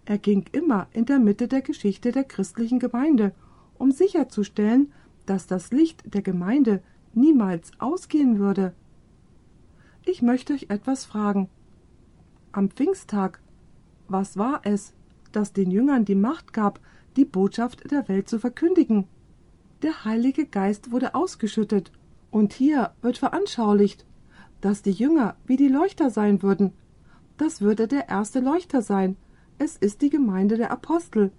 er 0.07 0.17
ging 0.17 0.45
immer 0.53 0.87
in 0.93 1.03
der 1.03 1.19
Mitte 1.19 1.49
der 1.49 1.61
Geschichte 1.61 2.13
der 2.13 2.23
christlichen 2.23 2.79
Gemeinde, 2.79 3.33
um 3.77 3.91
sicherzustellen, 3.91 4.93
dass 5.25 5.47
das 5.47 5.71
Licht 5.71 6.01
der 6.05 6.21
Gemeinde 6.21 6.81
niemals 7.13 7.71
ausgehen 7.79 8.39
würde. 8.39 8.73
Ich 10.05 10.21
möchte 10.21 10.53
euch 10.53 10.67
etwas 10.69 11.03
fragen. 11.03 11.49
Am 12.53 12.69
Pfingsttag, 12.69 13.41
was 14.07 14.37
war 14.37 14.61
es, 14.63 14.93
das 15.33 15.51
den 15.51 15.71
Jüngern 15.71 16.05
die 16.05 16.15
Macht 16.15 16.53
gab, 16.53 16.79
die 17.17 17.25
Botschaft 17.25 17.91
der 17.91 18.07
Welt 18.07 18.29
zu 18.29 18.39
verkündigen? 18.39 19.09
Der 19.81 20.05
Heilige 20.05 20.45
Geist 20.45 20.89
wurde 20.89 21.15
ausgeschüttet, 21.15 21.91
und 22.31 22.53
hier 22.53 22.93
wird 23.01 23.17
veranschaulicht, 23.17 24.05
dass 24.61 24.83
die 24.83 24.91
Jünger 24.91 25.35
wie 25.45 25.57
die 25.57 25.67
Leuchter 25.67 26.09
sein 26.11 26.41
würden. 26.41 26.71
Das 27.35 27.59
würde 27.59 27.89
der 27.89 28.07
erste 28.07 28.39
Leuchter 28.39 28.81
sein, 28.81 29.17
es 29.59 29.75
ist 29.75 30.01
die 30.01 30.09
Gemeinde 30.09 30.57
der 30.57 30.71
Apostel. 30.71 31.31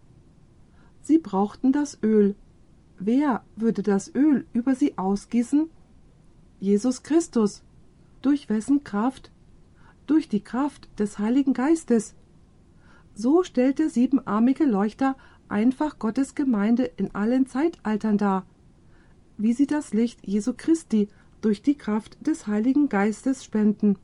Sie 1.02 1.18
brauchten 1.18 1.72
das 1.72 1.98
Öl. 2.02 2.35
Wer 2.98 3.44
würde 3.57 3.83
das 3.83 4.12
Öl 4.14 4.46
über 4.52 4.74
sie 4.74 4.98
ausgießen? 4.98 5.70
Jesus 6.61 7.02
Christus. 7.02 7.62
Durch 8.20 8.48
wessen 8.48 8.83
Kraft? 8.83 9.31
Durch 10.07 10.28
die 10.28 10.40
Kraft 10.40 10.88
des 10.98 11.18
Heiligen 11.18 11.54
Geistes. 11.54 12.14
So 13.14 13.42
stellt 13.44 13.78
der 13.78 13.90
siebenarmige 13.90 14.64
Leuchter 14.64 15.16
einfach 15.48 15.98
Gottes 15.98 16.35
Gemeinde 16.35 16.85
in 16.85 17.14
allen 17.14 17.46
Zeitaltern 17.46 18.18
dar, 18.18 18.46
wie 19.37 19.52
sie 19.52 19.66
das 19.66 19.94
Licht 19.94 20.26
Jesu 20.26 20.52
Christi 20.57 21.09
durch 21.40 21.62
die 21.62 21.76
Kraft 21.76 22.26
des 22.26 22.46
Heiligen 22.46 22.88
Geistes 22.88 23.44
spenden. 23.44 23.96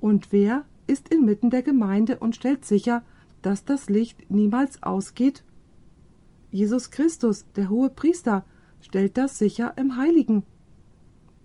Und 0.00 0.32
wer 0.32 0.64
ist 0.86 1.08
inmitten 1.08 1.50
der 1.50 1.62
Gemeinde 1.62 2.18
und 2.18 2.36
stellt 2.36 2.64
sicher, 2.64 3.02
dass 3.42 3.64
das 3.64 3.88
Licht 3.88 4.30
niemals 4.30 4.82
ausgeht? 4.82 5.44
Jesus 6.50 6.90
Christus, 6.90 7.44
der 7.56 7.68
hohe 7.68 7.90
Priester, 7.90 8.44
stellt 8.80 9.16
das 9.16 9.38
sicher 9.38 9.74
im 9.76 9.96
Heiligen. 9.96 10.44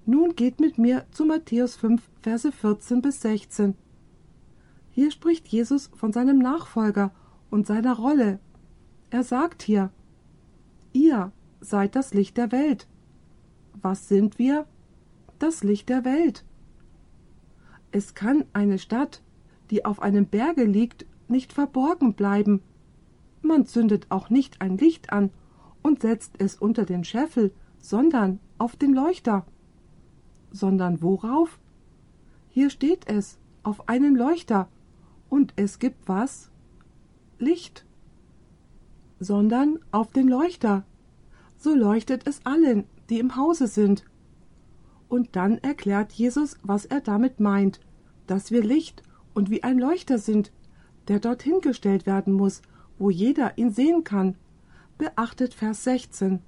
Nun 0.06 0.36
geht 0.36 0.60
mit 0.60 0.78
mir 0.78 1.06
zu 1.12 1.26
Matthäus 1.26 1.76
5, 1.76 2.02
Verse 2.22 2.52
14 2.52 3.02
bis 3.02 3.22
16. 3.22 3.76
Hier 4.92 5.12
spricht 5.12 5.48
Jesus 5.48 5.90
von 5.96 6.12
seinem 6.12 6.40
Nachfolger 6.40 7.12
und 7.50 7.68
seiner 7.68 7.96
Rolle. 7.96 8.40
Er 9.10 9.24
sagt 9.24 9.64
hier, 9.64 9.92
Ihr 10.94 11.32
seid 11.62 11.96
das 11.96 12.14
Licht 12.14 12.38
der 12.38 12.52
Welt. 12.52 12.88
Was 13.82 14.08
sind 14.08 14.38
wir? 14.40 14.66
Das 15.40 15.64
Licht 15.64 15.90
der 15.90 16.04
Welt. 16.04 16.44
Es 17.92 18.14
kann 18.14 18.46
eine 18.54 18.80
Stadt, 18.80 19.22
die 19.72 19.86
auf 19.86 20.02
einem 20.02 20.28
Berge 20.28 20.66
liegt, 20.66 21.06
nicht 21.28 21.54
verborgen 21.54 22.14
bleiben. 22.14 22.62
Man 23.42 23.66
zündet 23.66 24.06
auch 24.10 24.30
nicht 24.30 24.62
ein 24.62 24.78
Licht 24.78 25.12
an 25.12 25.32
und 25.82 26.02
setzt 26.02 26.34
es 26.40 26.56
unter 26.58 26.86
den 26.86 27.04
Scheffel, 27.04 27.52
sondern 27.80 28.40
auf 28.58 28.76
den 28.76 28.94
Leuchter. 28.94 29.46
Sondern 30.52 31.02
worauf? 31.02 31.60
Hier 32.50 32.70
steht 32.70 33.10
es, 33.10 33.40
auf 33.64 33.88
einen 33.88 34.16
Leuchter, 34.16 34.68
und 35.30 35.54
es 35.56 35.80
gibt 35.80 36.10
was? 36.10 36.52
Licht. 37.40 37.86
Sondern 39.20 39.80
auf 39.92 40.12
den 40.12 40.28
Leuchter. 40.28 40.84
So 41.58 41.74
leuchtet 41.74 42.28
es 42.28 42.46
allen, 42.46 42.84
die 43.10 43.20
im 43.20 43.38
Hause 43.38 43.68
sind. 43.68 44.04
Und 45.08 45.36
dann 45.38 45.58
erklärt 45.60 46.12
Jesus, 46.12 46.58
was 46.64 46.86
er 46.86 47.00
damit 47.00 47.40
meint, 47.40 47.80
dass 48.28 48.52
wir 48.52 48.64
Licht 48.64 49.04
und 49.34 49.50
wie 49.50 49.64
ein 49.64 49.80
Leuchter 49.80 50.18
sind, 50.18 50.52
der 51.08 51.20
dorthin 51.20 51.62
gestellt 51.62 52.06
werden 52.06 52.34
muss, 52.34 52.62
wo 52.98 53.10
jeder 53.10 53.58
ihn 53.58 53.72
sehen 53.72 54.04
kann. 54.04 54.36
Beachtet 54.98 55.54
Vers 55.54 55.84
16. 55.84 56.40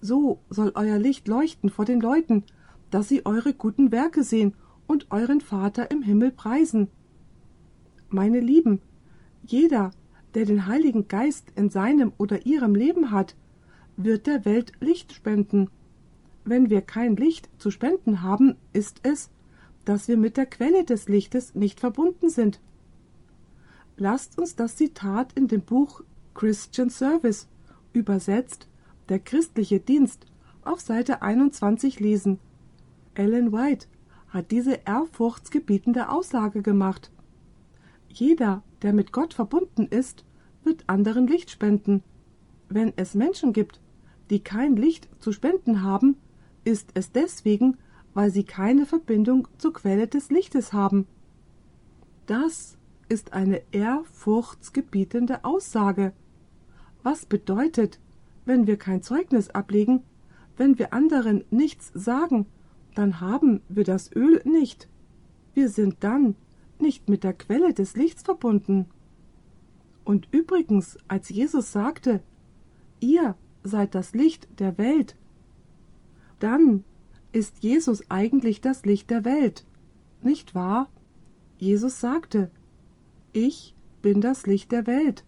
So 0.00 0.38
soll 0.50 0.72
euer 0.74 0.98
Licht 0.98 1.26
leuchten 1.26 1.70
vor 1.70 1.84
den 1.84 2.00
Leuten, 2.00 2.44
dass 2.90 3.08
sie 3.08 3.26
eure 3.26 3.54
guten 3.54 3.90
Werke 3.90 4.22
sehen 4.22 4.54
und 4.86 5.10
euren 5.10 5.40
Vater 5.40 5.90
im 5.90 6.02
Himmel 6.02 6.30
preisen. 6.30 6.88
Meine 8.08 8.40
Lieben, 8.40 8.80
jeder, 9.44 9.90
der 10.34 10.44
den 10.44 10.66
Heiligen 10.66 11.08
Geist 11.08 11.50
in 11.56 11.70
seinem 11.70 12.12
oder 12.18 12.46
ihrem 12.46 12.74
Leben 12.74 13.10
hat, 13.10 13.34
wird 13.96 14.26
der 14.26 14.44
Welt 14.44 14.72
Licht 14.80 15.12
spenden. 15.12 15.70
Wenn 16.44 16.70
wir 16.70 16.82
kein 16.82 17.16
Licht 17.16 17.48
zu 17.58 17.70
spenden 17.70 18.22
haben, 18.22 18.54
ist 18.72 19.00
es, 19.02 19.30
dass 19.86 20.08
wir 20.08 20.18
mit 20.18 20.36
der 20.36 20.46
Quelle 20.46 20.84
des 20.84 21.08
Lichtes 21.08 21.54
nicht 21.54 21.80
verbunden 21.80 22.28
sind. 22.28 22.60
Lasst 23.96 24.36
uns 24.36 24.56
das 24.56 24.76
Zitat 24.76 25.32
in 25.32 25.48
dem 25.48 25.62
Buch 25.62 26.02
Christian 26.34 26.90
Service, 26.90 27.48
übersetzt 27.94 28.68
Der 29.08 29.20
christliche 29.20 29.78
Dienst, 29.80 30.26
auf 30.64 30.80
Seite 30.80 31.22
21 31.22 32.00
lesen. 32.00 32.40
Ellen 33.14 33.52
White 33.52 33.86
hat 34.28 34.50
diese 34.50 34.80
ehrfurchtsgebietende 34.84 36.08
Aussage 36.08 36.60
gemacht. 36.60 37.12
Jeder, 38.08 38.64
der 38.82 38.92
mit 38.92 39.12
Gott 39.12 39.34
verbunden 39.34 39.86
ist, 39.86 40.24
wird 40.64 40.84
anderen 40.88 41.28
Licht 41.28 41.50
spenden. 41.50 42.02
Wenn 42.68 42.92
es 42.96 43.14
Menschen 43.14 43.52
gibt, 43.52 43.80
die 44.30 44.40
kein 44.40 44.74
Licht 44.74 45.08
zu 45.20 45.30
spenden 45.30 45.84
haben, 45.84 46.16
ist 46.64 46.90
es 46.94 47.12
deswegen, 47.12 47.76
weil 48.16 48.30
sie 48.30 48.44
keine 48.44 48.86
Verbindung 48.86 49.46
zur 49.58 49.74
Quelle 49.74 50.08
des 50.08 50.30
Lichtes 50.30 50.72
haben. 50.72 51.06
Das 52.24 52.78
ist 53.10 53.34
eine 53.34 53.60
ehrfurchtsgebietende 53.72 55.44
Aussage. 55.44 56.14
Was 57.02 57.26
bedeutet, 57.26 58.00
wenn 58.46 58.66
wir 58.66 58.78
kein 58.78 59.02
Zeugnis 59.02 59.50
ablegen, 59.50 60.02
wenn 60.56 60.78
wir 60.78 60.94
anderen 60.94 61.44
nichts 61.50 61.90
sagen, 61.92 62.46
dann 62.94 63.20
haben 63.20 63.60
wir 63.68 63.84
das 63.84 64.10
Öl 64.16 64.40
nicht. 64.46 64.88
Wir 65.52 65.68
sind 65.68 65.96
dann 66.00 66.36
nicht 66.78 67.10
mit 67.10 67.22
der 67.22 67.34
Quelle 67.34 67.74
des 67.74 67.96
Lichts 67.96 68.22
verbunden. 68.22 68.86
Und 70.04 70.26
übrigens, 70.30 70.96
als 71.06 71.28
Jesus 71.28 71.70
sagte, 71.70 72.22
ihr 72.98 73.34
seid 73.62 73.94
das 73.94 74.14
Licht 74.14 74.48
der 74.58 74.78
Welt, 74.78 75.16
dann 76.38 76.82
ist 77.36 77.62
Jesus 77.62 78.10
eigentlich 78.10 78.62
das 78.62 78.86
Licht 78.86 79.10
der 79.10 79.26
Welt, 79.26 79.66
nicht 80.22 80.54
wahr? 80.54 80.88
Jesus 81.58 82.00
sagte, 82.00 82.50
ich 83.34 83.74
bin 84.00 84.22
das 84.22 84.46
Licht 84.46 84.72
der 84.72 84.86
Welt. 84.86 85.22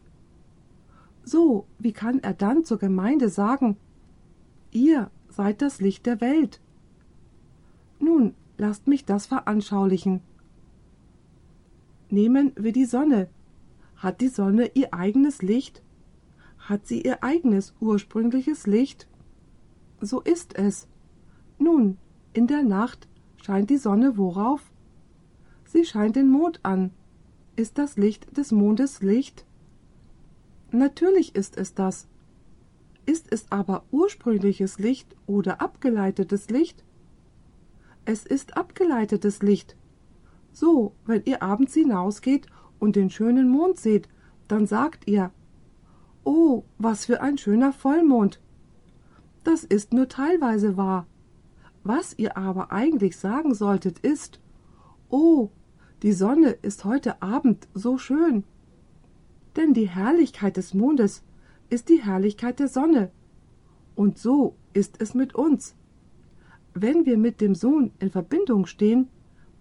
So, 1.23 1.67
wie 1.79 1.93
kann 1.93 2.21
er 2.21 2.33
dann 2.33 2.65
zur 2.65 2.79
Gemeinde 2.79 3.29
sagen, 3.29 3.77
ihr 4.71 5.11
seid 5.29 5.61
das 5.61 5.83
Licht 5.83 6.07
der 6.07 6.23
Welt? 6.23 6.63
Nun, 8.01 8.35
lasst 8.57 8.87
mich 8.87 9.05
das 9.05 9.27
veranschaulichen. 9.27 10.23
Nehmen 12.09 12.53
wir 12.57 12.73
die 12.73 12.87
Sonne. 12.87 13.29
Hat 13.97 14.23
die 14.23 14.29
Sonne 14.29 14.71
ihr 14.73 14.95
eigenes 14.95 15.43
Licht? 15.43 15.83
Hat 16.59 16.87
sie 16.87 17.03
ihr 17.03 17.23
eigenes 17.23 17.75
ursprüngliches 17.81 18.67
Licht? 18.67 19.09
So 20.01 20.23
ist 20.23 20.57
es. 20.57 20.89
Nun, 21.59 21.99
in 22.33 22.47
der 22.47 22.63
Nacht 22.63 23.09
scheint 23.43 23.71
die 23.71 23.77
Sonne 23.77 24.17
worauf? 24.17 24.71
Sie 25.65 25.85
scheint 25.85 26.17
den 26.17 26.31
Mond 26.31 26.61
an. 26.63 26.93
Ist 27.57 27.79
das 27.79 27.97
Licht 27.97 28.37
des 28.37 28.53
Mondes 28.53 29.03
Licht? 29.03 29.45
Natürlich 30.71 31.35
ist 31.35 31.57
es 31.57 31.75
das. 31.75 32.07
Ist 33.07 33.33
es 33.33 33.51
aber 33.51 33.85
ursprüngliches 33.91 34.79
Licht 34.79 35.17
oder 35.27 35.61
abgeleitetes 35.61 36.51
Licht? 36.51 36.85
Es 38.05 38.25
ist 38.25 38.57
abgeleitetes 38.57 39.43
Licht. 39.43 39.77
So, 40.53 40.93
wenn 41.07 41.25
ihr 41.25 41.43
abends 41.43 41.75
hinausgeht 41.75 42.47
und 42.79 42.97
den 42.97 43.11
schönen 43.11 43.49
Mond 43.49 43.79
seht, 43.79 44.09
dann 44.47 44.67
sagt 44.67 45.09
ihr 45.09 45.31
Oh, 46.25 46.65
was 46.79 47.07
für 47.07 47.21
ein 47.21 47.39
schöner 47.39 47.73
Vollmond. 47.73 48.41
Das 49.45 49.65
ist 49.65 49.93
nur 49.93 50.09
teilweise 50.09 50.77
wahr. 50.77 51.07
Was 51.89 52.13
ihr 52.19 52.37
aber 52.37 52.71
eigentlich 52.71 53.17
sagen 53.17 53.55
solltet, 53.55 54.01
ist 54.01 54.43
Oh, 55.09 55.49
die 56.03 56.13
Sonne 56.13 56.51
ist 56.51 56.85
heute 56.85 57.23
Abend 57.23 57.67
so 57.73 57.97
schön. 57.97 58.45
Denn 59.57 59.73
die 59.73 59.89
Herrlichkeit 59.89 60.59
des 60.59 60.75
Mondes 60.75 61.25
ist 61.71 61.89
die 61.89 62.03
Herrlichkeit 62.03 62.59
der 62.59 62.69
Sonne. 62.69 63.11
Und 63.95 64.19
so 64.19 64.55
ist 64.75 65.01
es 65.01 65.15
mit 65.15 65.35
uns. 65.35 65.77
Wenn 66.75 67.07
wir 67.07 67.17
mit 67.17 67.41
dem 67.41 67.55
Sohn 67.55 67.93
in 68.01 68.11
Verbindung 68.11 68.67
stehen, 68.67 69.09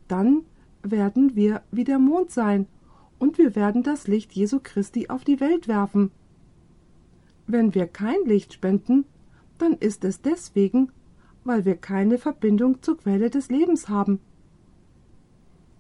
dann 0.10 0.44
werden 0.84 1.34
wir 1.38 1.64
wie 1.72 1.86
der 1.86 1.98
Mond 1.98 2.32
sein, 2.32 2.68
und 3.20 3.38
wir 3.38 3.56
werden 3.56 3.84
das 3.84 4.06
Licht 4.06 4.34
Jesu 4.34 4.60
Christi 4.62 5.08
auf 5.08 5.24
die 5.24 5.40
Welt 5.40 5.70
werfen. 5.70 6.12
Wenn 7.48 7.74
wir 7.74 7.88
kein 7.88 8.26
Licht 8.26 8.52
spenden, 8.52 9.06
dann 9.60 9.76
ist 9.76 10.04
es 10.04 10.22
deswegen, 10.22 10.92
weil 11.48 11.66
wir 11.66 11.78
keine 11.78 12.18
Verbindung 12.18 12.82
zur 12.84 12.98
Quelle 12.98 13.30
des 13.30 13.50
Lebens 13.50 13.90
haben. 13.90 14.20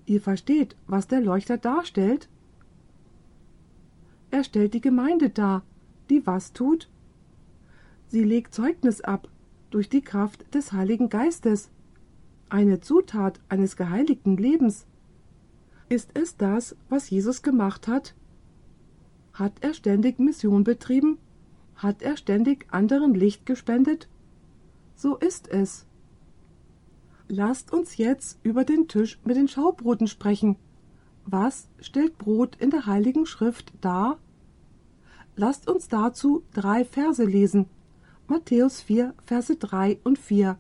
Ihr 0.06 0.22
versteht, 0.22 0.76
was 0.88 1.08
der 1.08 1.20
Leuchter 1.20 1.58
darstellt? 1.58 2.30
Er 4.32 4.44
stellt 4.44 4.74
die 4.74 4.82
Gemeinde 4.82 5.30
dar, 5.30 5.64
die 6.10 6.26
was 6.26 6.54
tut? 6.54 6.90
Sie 8.08 8.24
legt 8.24 8.54
Zeugnis 8.54 9.02
ab 9.02 9.28
durch 9.70 9.90
die 9.90 10.02
Kraft 10.02 10.54
des 10.54 10.72
Heiligen 10.72 11.10
Geistes, 11.10 11.70
eine 12.50 12.80
Zutat 12.80 13.42
eines 13.50 13.76
geheiligten 13.76 14.38
Lebens. 14.38 14.86
Ist 15.90 16.12
es 16.14 16.38
das, 16.38 16.78
was 16.88 17.10
Jesus 17.10 17.42
gemacht 17.42 17.90
hat? 17.90 18.16
Hat 19.34 19.54
er 19.60 19.74
ständig 19.74 20.20
Mission 20.20 20.64
betrieben? 20.64 21.18
Hat 21.76 22.02
er 22.02 22.16
ständig 22.16 22.66
anderen 22.72 23.14
Licht 23.14 23.46
gespendet? 23.46 24.08
So 24.98 25.16
ist 25.16 25.48
es. 25.48 25.86
Lasst 27.28 27.72
uns 27.72 27.98
jetzt 27.98 28.40
über 28.42 28.64
den 28.66 28.88
Tisch 28.88 29.20
mit 29.24 29.38
den 29.38 29.48
Schaubroten 29.48 30.08
sprechen. 30.08 30.56
Was 31.24 31.70
stellt 31.80 32.18
Brot 32.18 32.56
in 32.56 32.72
der 32.72 32.88
Heiligen 32.88 33.28
Schrift 33.28 33.74
dar? 33.80 34.18
Lasst 35.36 35.70
uns 35.70 35.88
dazu 35.88 36.44
drei 36.52 36.84
Verse 36.84 37.24
lesen. 37.24 37.68
Matthäus 38.28 38.82
4, 38.82 39.14
Verse 39.24 39.56
3 39.56 40.00
und 40.04 40.18
4 40.18 40.58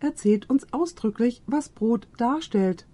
erzählt 0.00 0.50
uns 0.50 0.72
ausdrücklich, 0.72 1.42
was 1.46 1.68
Brot 1.68 2.08
darstellt. 2.16 2.86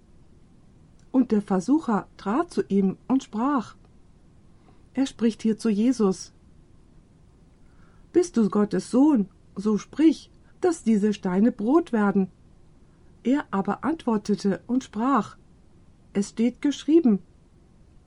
Und 1.11 1.31
der 1.31 1.41
Versucher 1.41 2.07
trat 2.17 2.51
zu 2.51 2.61
ihm 2.67 2.97
und 3.07 3.23
sprach. 3.23 3.75
Er 4.93 5.07
spricht 5.07 5.41
hier 5.41 5.57
zu 5.57 5.69
Jesus. 5.69 6.33
Bist 8.11 8.37
du 8.37 8.47
Gottes 8.49 8.91
Sohn, 8.91 9.27
so 9.55 9.79
sprich, 9.79 10.29
dass 10.63 10.83
diese 10.83 11.13
Steine 11.13 11.51
Brot 11.51 11.91
werden. 11.91 12.29
Er 13.23 13.45
aber 13.51 13.83
antwortete 13.83 14.61
und 14.67 14.83
sprach 14.83 15.37
Es 16.13 16.29
steht 16.29 16.61
geschrieben 16.61 17.19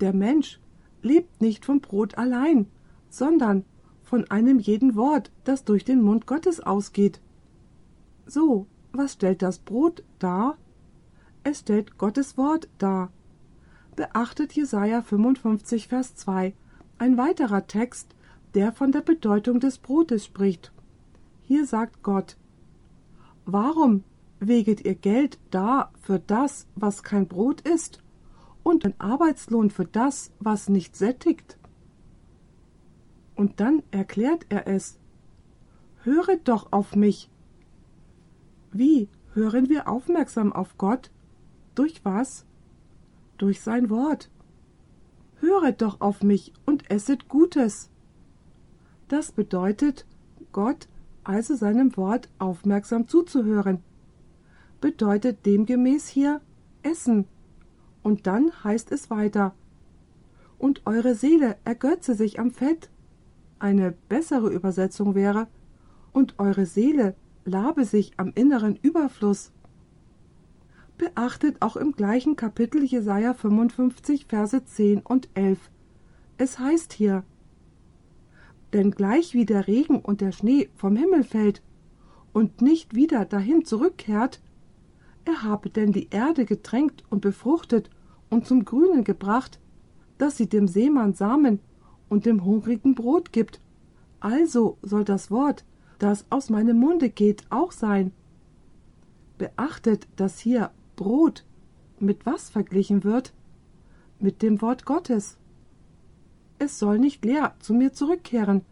Der 0.00 0.12
Mensch 0.12 0.60
lebt 1.02 1.40
nicht 1.40 1.64
vom 1.64 1.80
Brot 1.80 2.18
allein, 2.18 2.66
sondern 3.08 3.64
von 4.02 4.30
einem 4.30 4.58
jeden 4.58 4.94
Wort, 4.94 5.32
das 5.44 5.64
durch 5.64 5.84
den 5.84 6.00
Mund 6.00 6.26
Gottes 6.26 6.60
ausgeht. 6.60 7.20
So, 8.26 8.66
was 8.92 9.14
stellt 9.14 9.42
das 9.42 9.58
Brot 9.58 10.04
dar? 10.18 10.56
Es 11.42 11.60
stellt 11.60 11.98
Gottes 11.98 12.36
Wort 12.36 12.68
dar. 12.78 13.10
Beachtet 13.96 14.52
Jesaja 14.52 15.02
55, 15.02 15.88
Vers 15.88 16.14
2, 16.16 16.54
ein 16.98 17.16
weiterer 17.16 17.66
Text, 17.66 18.14
der 18.54 18.72
von 18.72 18.92
der 18.92 19.00
Bedeutung 19.00 19.60
des 19.60 19.78
Brotes 19.78 20.24
spricht. 20.24 20.72
Hier 21.42 21.66
sagt 21.66 22.02
Gott: 22.02 22.36
Warum 23.48 24.02
weget 24.40 24.84
ihr 24.84 24.96
Geld 24.96 25.38
dar 25.52 25.92
für 26.02 26.18
das, 26.18 26.66
was 26.74 27.04
kein 27.04 27.28
Brot 27.28 27.60
ist, 27.60 28.02
und 28.64 28.84
ein 28.84 28.98
Arbeitslohn 28.98 29.70
für 29.70 29.84
das, 29.84 30.32
was 30.40 30.68
nicht 30.68 30.96
sättigt? 30.96 31.56
Und 33.36 33.60
dann 33.60 33.84
erklärt 33.92 34.46
er 34.48 34.66
es. 34.66 34.98
Höret 36.02 36.48
doch 36.48 36.72
auf 36.72 36.96
mich. 36.96 37.30
Wie 38.72 39.08
hören 39.34 39.68
wir 39.68 39.88
aufmerksam 39.88 40.52
auf 40.52 40.76
Gott? 40.76 41.12
Durch 41.76 42.04
was? 42.04 42.44
Durch 43.38 43.60
sein 43.60 43.90
Wort. 43.90 44.28
Höret 45.38 45.82
doch 45.82 46.00
auf 46.00 46.24
mich 46.24 46.52
und 46.64 46.90
esset 46.90 47.28
Gutes. 47.28 47.90
Das 49.06 49.30
bedeutet, 49.30 50.04
Gott, 50.50 50.88
also 51.28 51.56
seinem 51.56 51.96
Wort 51.96 52.28
aufmerksam 52.38 53.08
zuzuhören, 53.08 53.82
bedeutet 54.80 55.44
demgemäß 55.44 56.06
hier 56.08 56.40
Essen. 56.82 57.26
Und 58.02 58.26
dann 58.28 58.52
heißt 58.62 58.92
es 58.92 59.10
weiter. 59.10 59.54
Und 60.58 60.86
eure 60.86 61.14
Seele 61.14 61.56
ergötze 61.64 62.14
sich 62.14 62.38
am 62.38 62.52
Fett. 62.52 62.90
Eine 63.58 63.92
bessere 64.08 64.50
Übersetzung 64.50 65.14
wäre, 65.14 65.48
und 66.12 66.38
eure 66.38 66.64
Seele 66.64 67.14
labe 67.44 67.84
sich 67.84 68.12
am 68.16 68.32
inneren 68.34 68.76
Überfluss. 68.76 69.50
Beachtet 70.96 71.60
auch 71.60 71.76
im 71.76 71.92
gleichen 71.92 72.36
Kapitel 72.36 72.84
Jesaja 72.84 73.34
55, 73.34 74.26
Verse 74.26 74.64
10 74.64 75.00
und 75.00 75.28
11. 75.34 75.58
Es 76.38 76.58
heißt 76.58 76.92
hier: 76.92 77.24
Denn 78.72 78.90
gleich 78.90 79.34
wie 79.34 79.46
der 79.46 79.66
Regen 79.66 80.00
und 80.00 80.20
der 80.20 80.32
Schnee 80.32 80.68
vom 80.74 80.96
Himmel 80.96 81.24
fällt 81.24 81.62
und 82.32 82.60
nicht 82.60 82.94
wieder 82.94 83.24
dahin 83.24 83.64
zurückkehrt, 83.64 84.40
er 85.24 85.42
habe 85.42 85.70
denn 85.70 85.92
die 85.92 86.08
Erde 86.10 86.44
getränkt 86.44 87.04
und 87.10 87.20
befruchtet 87.20 87.90
und 88.30 88.46
zum 88.46 88.64
Grünen 88.64 89.04
gebracht, 89.04 89.58
dass 90.18 90.36
sie 90.36 90.48
dem 90.48 90.68
Seemann 90.68 91.14
Samen 91.14 91.60
und 92.08 92.26
dem 92.26 92.44
Hungrigen 92.44 92.94
Brot 92.94 93.32
gibt. 93.32 93.60
Also 94.20 94.78
soll 94.82 95.04
das 95.04 95.30
Wort, 95.30 95.64
das 95.98 96.26
aus 96.30 96.50
meinem 96.50 96.78
Munde 96.78 97.10
geht, 97.10 97.44
auch 97.50 97.72
sein. 97.72 98.12
Beachtet, 99.38 100.06
dass 100.16 100.38
hier 100.38 100.70
Brot 100.94 101.44
mit 101.98 102.24
was 102.24 102.50
verglichen 102.50 103.04
wird? 103.04 103.32
Mit 104.18 104.42
dem 104.42 104.62
Wort 104.62 104.84
Gottes. 104.84 105.38
Es 106.58 106.78
soll 106.78 106.98
nicht 106.98 107.24
leer 107.24 107.54
zu 107.60 107.74
mir 107.74 107.92
zurückkehren, 107.92 108.62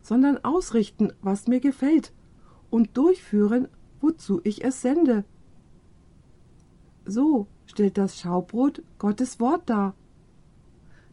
sondern 0.00 0.42
ausrichten, 0.44 1.12
was 1.22 1.46
mir 1.46 1.60
gefällt, 1.60 2.12
und 2.70 2.96
durchführen, 2.96 3.68
wozu 4.00 4.40
ich 4.44 4.64
es 4.64 4.82
sende. 4.82 5.24
So 7.06 7.46
stellt 7.66 7.98
das 7.98 8.18
Schaubrot 8.18 8.82
Gottes 8.98 9.40
Wort 9.40 9.68
dar. 9.68 9.94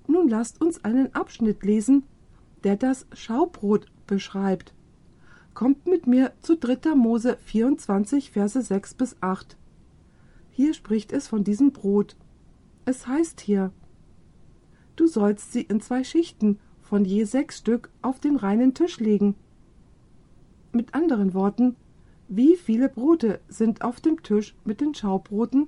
Nun 0.08 0.28
lasst 0.28 0.62
uns 0.62 0.84
einen 0.84 1.13
Abschnitt 1.13 1.63
lesen, 1.63 2.04
der 2.63 2.76
das 2.76 3.08
Schaubrot 3.13 3.88
beschreibt. 4.08 4.74
Kommt 5.54 5.86
mit 5.86 6.08
mir 6.08 6.34
zu 6.41 6.58
3. 6.58 6.96
Mose 6.96 7.38
24, 7.46 8.32
Verse 8.32 8.62
6 8.62 8.94
bis 8.94 9.15
8. 9.22 9.58
Hier 10.50 10.74
spricht 10.74 11.12
es 11.12 11.28
von 11.28 11.44
diesem 11.44 11.72
Brot. 11.72 12.15
Es 12.86 13.08
heißt 13.08 13.41
hier, 13.41 13.72
Du 14.95 15.08
sollst 15.08 15.51
sie 15.51 15.62
in 15.62 15.82
zwei 15.82 16.04
Schichten 16.04 16.60
von 16.82 17.06
je 17.06 17.23
sechs 17.23 17.60
Stück 17.60 17.89
auf 18.01 18.19
den 18.19 18.36
reinen 18.36 18.73
Tisch 18.73 18.99
legen. 18.99 19.36
Mit 20.73 20.93
anderen 20.93 21.34
Worten, 21.34 21.75
wie 22.27 22.56
viele 22.56 22.89
Brote 22.89 23.39
sind 23.49 23.82
auf 23.82 23.99
dem 23.99 24.23
Tisch 24.23 24.56
mit 24.63 24.82
den 24.82 24.93
Schaubroten? 24.93 25.67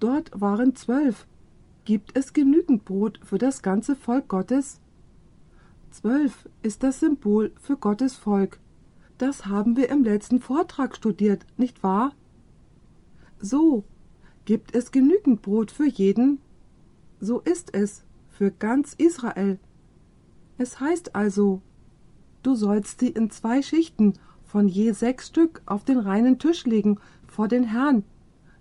Dort 0.00 0.30
waren 0.38 0.74
zwölf. 0.74 1.26
Gibt 1.84 2.16
es 2.16 2.32
genügend 2.32 2.84
Brot 2.84 3.18
für 3.24 3.38
das 3.38 3.62
ganze 3.62 3.96
Volk 3.96 4.28
Gottes? 4.28 4.80
Zwölf 5.90 6.48
ist 6.62 6.82
das 6.82 7.00
Symbol 7.00 7.52
für 7.60 7.76
Gottes 7.76 8.14
Volk. 8.14 8.58
Das 9.18 9.46
haben 9.46 9.76
wir 9.76 9.88
im 9.90 10.04
letzten 10.04 10.40
Vortrag 10.40 10.96
studiert, 10.96 11.46
nicht 11.56 11.82
wahr? 11.82 12.14
So, 13.40 13.84
gibt 14.44 14.74
es 14.74 14.90
genügend 14.90 15.42
Brot 15.42 15.70
für 15.70 15.86
jeden? 15.86 16.40
So 17.24 17.38
ist 17.38 17.72
es, 17.72 18.02
für 18.30 18.50
ganz 18.50 18.94
Israel. 18.94 19.60
Es 20.58 20.80
heißt 20.80 21.14
also, 21.14 21.62
du 22.42 22.56
sollst 22.56 22.98
sie 22.98 23.10
in 23.10 23.30
zwei 23.30 23.62
Schichten 23.62 24.14
von 24.42 24.66
je 24.66 24.90
sechs 24.90 25.28
Stück 25.28 25.62
auf 25.64 25.84
den 25.84 26.00
reinen 26.00 26.40
Tisch 26.40 26.66
legen 26.66 26.98
vor 27.28 27.46
den 27.46 27.62
Herrn. 27.62 28.02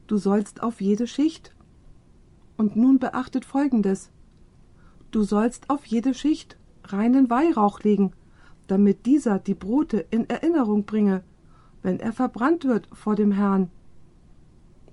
Du 0.06 0.18
sollst 0.18 0.62
auf 0.62 0.80
jede 0.80 1.08
Schicht. 1.08 1.56
Und 2.56 2.76
nun 2.76 3.00
beachtet 3.00 3.46
Folgendes. 3.46 4.12
Du 5.10 5.24
sollst 5.24 5.72
auf 5.72 5.84
jede 5.88 6.14
Schicht 6.14 6.56
reinen 6.84 7.32
Weihrauch 7.32 7.80
legen, 7.80 8.14
damit 8.68 9.08
dieser 9.08 9.40
die 9.40 9.56
Brote 9.56 10.06
in 10.12 10.30
Erinnerung 10.30 10.86
bringe, 10.86 11.24
wenn 11.82 12.00
er 12.00 12.14
verbrannt 12.14 12.66
wird 12.66 12.88
vor 12.94 13.16
dem 13.16 13.32
Herrn. 13.32 13.72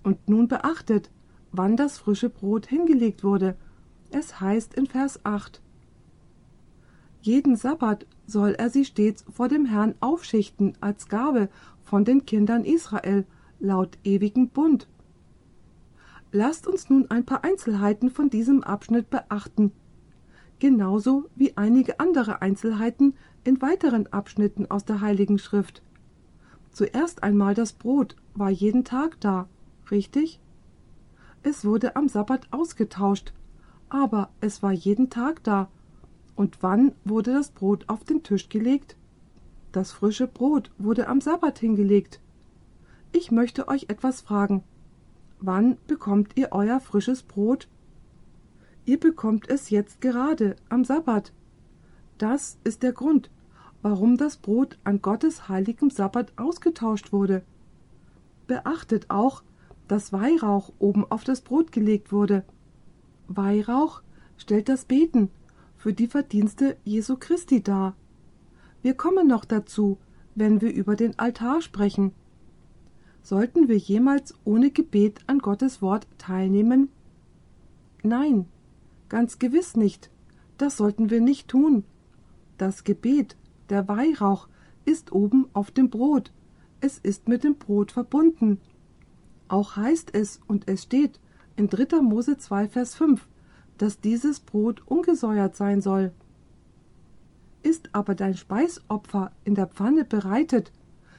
Und 0.03 0.27
nun 0.27 0.49
beachtet, 0.49 1.11
wann 1.53 1.77
das 1.77 1.99
frische 1.99 2.29
Brot 2.29 2.67
hingelegt 2.67 3.25
wurde. 3.25 3.57
Es 4.11 4.41
heißt 4.41 4.75
in 4.75 4.87
Vers 4.87 5.25
8. 5.25 5.61
Jeden 7.21 7.57
Sabbat 7.57 8.07
soll 8.27 8.55
er 8.57 8.71
sie 8.71 8.85
stets 8.85 9.25
vor 9.31 9.49
dem 9.49 9.67
Herrn 9.67 9.95
aufschichten 10.01 10.75
als 10.81 11.09
Gabe 11.09 11.49
von 11.83 12.05
den 12.05 12.25
Kindern 12.27 12.65
Israel, 12.65 13.27
laut 13.59 13.99
ewigem 14.05 14.49
Bund. 14.49 14.89
Lasst 16.31 16.67
uns 16.67 16.91
nun 16.91 17.11
ein 17.11 17.25
paar 17.25 17.45
Einzelheiten 17.45 18.11
von 18.11 18.31
diesem 18.31 18.63
Abschnitt 18.63 19.11
beachten 19.11 19.73
genauso 20.59 21.29
wie 21.35 21.57
einige 21.57 22.01
andere 22.01 22.43
Einzelheiten 22.43 23.15
in 23.45 23.61
weiteren 23.63 24.07
Abschnitten 24.09 24.71
aus 24.71 24.85
der 24.85 25.01
Heiligen 25.01 25.39
Schrift. 25.39 25.83
Zuerst 26.73 27.23
einmal 27.23 27.55
das 27.55 27.73
Brot 27.73 28.17
war 28.35 28.51
jeden 28.51 28.85
Tag 28.85 29.21
da, 29.21 29.49
richtig? 29.91 30.41
Es 31.51 31.65
wurde 31.65 31.97
am 31.97 32.11
Sabbat 32.11 32.47
ausgetauscht, 32.51 33.33
aber 33.89 34.29
es 34.43 34.63
war 34.63 34.71
jeden 34.73 35.09
Tag 35.09 35.43
da. 35.45 35.71
Und 36.37 36.63
wann 36.63 36.93
wurde 37.07 37.33
das 37.33 37.53
Brot 37.53 37.89
auf 37.89 38.05
den 38.05 38.23
Tisch 38.23 38.51
gelegt? 38.51 38.97
Das 39.73 39.91
frische 39.91 40.27
Brot 40.27 40.71
wurde 40.77 41.09
am 41.09 41.23
Sabbat 41.23 41.59
hingelegt. 41.59 42.21
Ich 43.13 43.31
möchte 43.31 43.67
euch 43.67 43.87
etwas 43.89 44.21
fragen. 44.21 44.63
Wann 45.41 45.79
bekommt 45.87 46.37
ihr 46.37 46.49
euer 46.53 46.81
frisches 46.81 47.23
Brot? 47.23 47.67
Ihr 48.85 49.01
bekommt 49.01 49.49
es 49.49 49.71
jetzt 49.71 50.03
gerade 50.03 50.55
am 50.69 50.85
Sabbat. 50.85 51.33
Das 52.19 52.59
ist 52.63 52.83
der 52.83 52.93
Grund, 52.93 53.31
warum 53.81 54.19
das 54.19 54.37
Brot 54.37 54.79
an 54.85 55.01
Gottes 55.01 55.49
heiligem 55.49 55.89
Sabbat 55.89 56.31
ausgetauscht 56.37 57.11
wurde. 57.11 57.43
Beachtet 58.47 59.07
auch, 59.09 59.43
dass 59.89 60.13
Weihrauch 60.13 60.73
oben 60.79 61.05
auf 61.11 61.25
das 61.25 61.41
Brot 61.41 61.73
gelegt 61.73 62.13
wurde. 62.13 62.45
Weihrauch 63.27 64.03
stellt 64.37 64.69
das 64.69 64.85
Beten 64.85 65.31
für 65.77 65.93
die 65.93 66.07
Verdienste 66.07 66.77
Jesu 66.85 67.17
Christi 67.17 67.63
dar. 67.63 67.97
Wir 68.83 68.95
kommen 68.95 69.27
noch 69.27 69.45
dazu, 69.45 69.99
wenn 70.35 70.61
wir 70.61 70.73
über 70.73 70.95
den 70.95 71.19
Altar 71.19 71.63
sprechen. 71.63 72.13
Sollten 73.23 73.69
wir 73.69 73.77
jemals 73.77 74.35
ohne 74.45 74.71
Gebet 74.71 75.21
an 75.27 75.39
Gottes 75.39 75.83
Wort 75.83 76.07
teilnehmen? 76.19 76.89
Nein, 78.03 78.47
Ganz 79.09 79.39
gewiss 79.39 79.75
nicht. 79.77 80.11
Das 80.59 80.77
sollten 80.77 81.11
wir 81.11 81.21
nicht 81.21 81.49
tun. 81.49 81.85
Das 82.59 82.85
Gebet, 82.85 83.37
der 83.71 83.89
Weihrauch, 83.89 84.49
ist 84.85 85.13
oben 85.13 85.47
auf 85.53 85.71
dem 85.71 85.89
Brot. 85.89 86.33
Es 86.81 86.99
ist 86.99 87.29
mit 87.29 87.45
dem 87.45 87.57
Brot 87.57 87.93
verbunden. 87.93 88.61
Auch 89.49 89.77
heißt 89.77 90.15
es, 90.15 90.41
und 90.47 90.69
es 90.69 90.83
steht 90.83 91.21
in 91.57 91.69
3. 91.69 92.03
Mose 92.03 92.37
2, 92.37 92.69
Vers 92.69 92.95
5, 92.95 93.27
dass 93.79 94.01
dieses 94.01 94.41
Brot 94.41 94.83
ungesäuert 94.87 95.57
sein 95.57 95.81
soll. 95.81 96.13
Ist 97.63 97.91
aber 97.93 98.15
dein 98.15 98.37
Speisopfer 98.37 99.33
in 99.45 99.55
der 99.55 99.67
Pfanne 99.67 100.05
bereitet, 100.05 100.73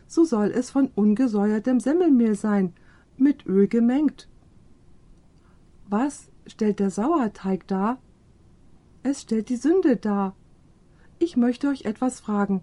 so 0.08 0.24
soll 0.24 0.48
es 0.48 0.72
von 0.72 0.90
ungesäuertem 0.96 1.80
Semmelmehl 1.80 2.36
sein, 2.36 2.74
mit 3.18 3.46
Öl 3.46 3.68
gemengt. 3.68 4.28
Was 5.88 6.30
stellt 6.48 6.80
der 6.80 6.90
Sauerteig 6.90 7.68
dar? 7.68 8.00
Es 9.04 9.22
stellt 9.22 9.50
die 9.50 9.56
Sünde 9.56 9.98
dar. 9.98 10.36
Ich 11.20 11.36
möchte 11.36 11.68
euch 11.68 11.86
etwas 11.86 12.20
fragen. 12.20 12.62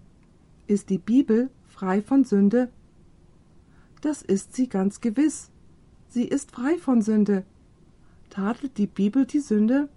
Ist 0.65 0.89
die 0.89 0.97
Bibel 0.97 1.49
frei 1.67 2.01
von 2.01 2.23
Sünde? 2.23 2.69
Das 4.01 4.21
ist 4.21 4.55
sie 4.55 4.67
ganz 4.67 5.01
gewiss. 5.01 5.51
Sie 6.09 6.25
ist 6.25 6.51
frei 6.51 6.77
von 6.77 7.01
Sünde. 7.01 7.43
Tadelt 8.29 8.77
die 8.77 8.87
Bibel 8.87 9.25
die 9.25 9.39
Sünde? 9.39 9.89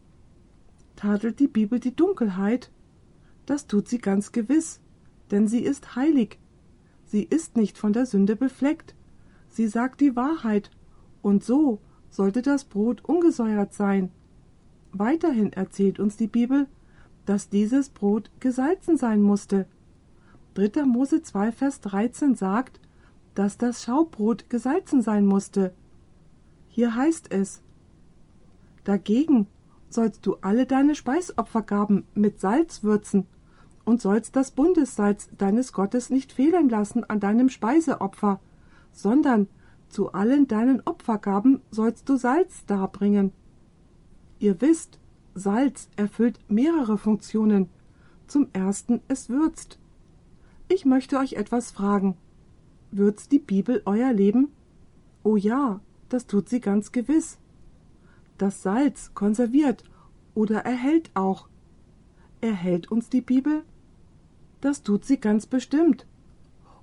Tadelt 0.96 1.38
die 1.38 1.48
Bibel 1.48 1.80
die 1.80 1.94
Dunkelheit? 1.94 2.70
Das 3.46 3.66
tut 3.66 3.88
sie 3.88 3.98
ganz 3.98 4.32
gewiss, 4.32 4.80
denn 5.30 5.48
sie 5.48 5.60
ist 5.60 5.96
heilig. 5.96 6.38
Sie 7.06 7.22
ist 7.22 7.56
nicht 7.56 7.78
von 7.78 7.92
der 7.92 8.06
Sünde 8.06 8.36
befleckt. 8.36 8.94
Sie 9.48 9.66
sagt 9.66 10.00
die 10.00 10.14
Wahrheit, 10.14 10.70
und 11.22 11.44
so 11.44 11.80
sollte 12.08 12.42
das 12.42 12.64
Brot 12.64 13.04
ungesäuert 13.04 13.74
sein. 13.74 14.10
Weiterhin 14.92 15.52
erzählt 15.52 16.00
uns 16.00 16.16
die 16.16 16.26
Bibel, 16.26 16.66
dass 17.26 17.48
dieses 17.48 17.90
Brot 17.90 18.30
gesalzen 18.40 18.96
sein 18.96 19.22
musste. 19.22 19.66
3. 20.54 20.84
Mose 20.84 21.22
2, 21.22 21.52
Vers 21.52 21.80
13 21.80 22.34
sagt, 22.34 22.80
dass 23.34 23.56
das 23.56 23.84
Schaubrot 23.84 24.50
gesalzen 24.50 25.02
sein 25.02 25.26
musste. 25.26 25.72
Hier 26.70 26.94
heißt 26.94 27.32
es, 27.32 27.60
Dagegen 28.84 29.46
sollst 29.88 30.24
du 30.24 30.36
alle 30.40 30.66
deine 30.66 30.94
Speisopfergaben 30.94 32.04
mit 32.14 32.40
Salz 32.40 32.82
würzen 32.82 33.26
und 33.84 34.00
sollst 34.00 34.36
das 34.36 34.52
Bundessalz 34.52 35.28
deines 35.36 35.72
Gottes 35.72 36.10
nicht 36.10 36.32
fehlen 36.32 36.68
lassen 36.68 37.04
an 37.04 37.20
deinem 37.20 37.48
Speiseopfer, 37.48 38.40
sondern 38.92 39.48
zu 39.88 40.12
allen 40.12 40.46
deinen 40.46 40.80
Opfergaben 40.84 41.60
sollst 41.70 42.08
du 42.08 42.16
Salz 42.16 42.64
darbringen. 42.66 43.32
Ihr 44.38 44.60
wisst, 44.60 45.00
Salz 45.34 45.88
erfüllt 45.96 46.38
mehrere 46.48 46.96
Funktionen. 46.96 47.68
Zum 48.28 48.46
ersten, 48.52 49.00
es 49.08 49.28
würzt. 49.28 49.78
Ich 50.68 50.84
möchte 50.84 51.18
euch 51.18 51.32
etwas 51.32 51.72
fragen. 51.72 52.16
Würzt 52.92 53.32
die 53.32 53.40
Bibel 53.40 53.82
euer 53.84 54.12
Leben? 54.12 54.48
Oh 55.24 55.36
ja, 55.36 55.80
das 56.10 56.26
tut 56.26 56.48
sie 56.48 56.60
ganz 56.60 56.92
gewiss. 56.92 57.38
Das 58.36 58.62
Salz 58.62 59.12
konserviert 59.14 59.84
oder 60.34 60.60
erhält 60.60 61.10
auch. 61.14 61.48
Erhält 62.40 62.90
uns 62.90 63.08
die 63.08 63.20
Bibel? 63.20 63.64
Das 64.60 64.82
tut 64.82 65.04
sie 65.04 65.18
ganz 65.18 65.46
bestimmt. 65.46 66.06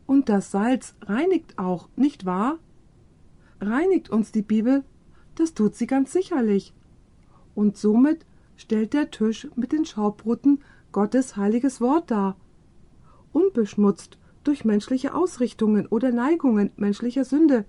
Und 0.06 0.30
das 0.30 0.52
Salz 0.52 0.96
reinigt 1.02 1.60
auch, 1.60 1.90
nicht 1.96 2.26
wahr? 2.26 2.58
reinigt 3.60 4.10
uns 4.10 4.32
die 4.32 4.42
Bibel? 4.42 4.84
Das 5.36 5.54
tut 5.54 5.76
sie 5.76 5.88
ganz 5.88 6.12
sicherlich. 6.12 6.74
Und 7.56 7.78
somit 7.78 8.26
stellt 8.56 8.94
der 8.94 9.12
Tisch 9.12 9.48
mit 9.56 9.72
den 9.72 9.86
Schaubroten 9.86 10.64
Gottes 10.92 11.36
heiliges 11.38 11.82
Wort 11.82 12.12
dar. 12.12 12.38
Unbeschmutzt 13.34 14.18
durch 14.44 14.64
menschliche 14.64 15.14
Ausrichtungen 15.14 15.86
oder 15.88 16.12
Neigungen 16.12 16.72
menschlicher 16.76 17.26
Sünde. 17.26 17.66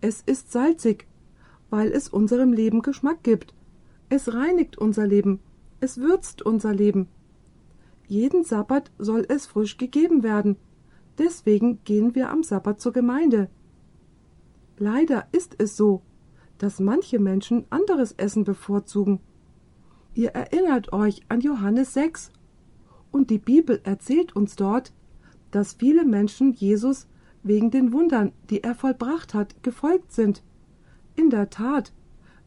Es 0.00 0.22
ist 0.22 0.52
salzig, 0.52 1.06
weil 1.70 1.90
es 1.90 2.08
unserem 2.08 2.52
Leben 2.52 2.82
Geschmack 2.82 3.22
gibt. 3.22 3.54
Es 4.08 4.32
reinigt 4.32 4.78
unser 4.78 5.06
Leben. 5.06 5.40
Es 5.80 5.98
würzt 5.98 6.42
unser 6.42 6.72
Leben. 6.72 7.08
Jeden 8.06 8.44
Sabbat 8.44 8.90
soll 8.98 9.26
es 9.28 9.46
frisch 9.46 9.76
gegeben 9.76 10.22
werden. 10.22 10.56
Deswegen 11.18 11.82
gehen 11.84 12.14
wir 12.14 12.30
am 12.30 12.42
Sabbat 12.42 12.80
zur 12.80 12.92
Gemeinde. 12.92 13.50
Leider 14.78 15.26
ist 15.32 15.56
es 15.58 15.76
so, 15.76 16.02
dass 16.58 16.80
manche 16.80 17.18
Menschen 17.18 17.66
anderes 17.70 18.12
Essen 18.12 18.44
bevorzugen. 18.44 19.20
Ihr 20.14 20.30
erinnert 20.30 20.92
euch 20.92 21.22
an 21.28 21.40
Johannes 21.40 21.94
6. 21.94 22.30
Und 23.10 23.30
die 23.30 23.38
Bibel 23.38 23.80
erzählt 23.84 24.34
uns 24.36 24.56
dort, 24.56 24.92
dass 25.50 25.74
viele 25.74 26.04
Menschen 26.04 26.52
Jesus 26.52 27.08
wegen 27.42 27.70
den 27.70 27.92
Wundern, 27.92 28.32
die 28.50 28.62
er 28.62 28.74
vollbracht 28.74 29.34
hat, 29.34 29.62
gefolgt 29.62 30.12
sind. 30.12 30.42
In 31.16 31.30
der 31.30 31.50
Tat, 31.50 31.92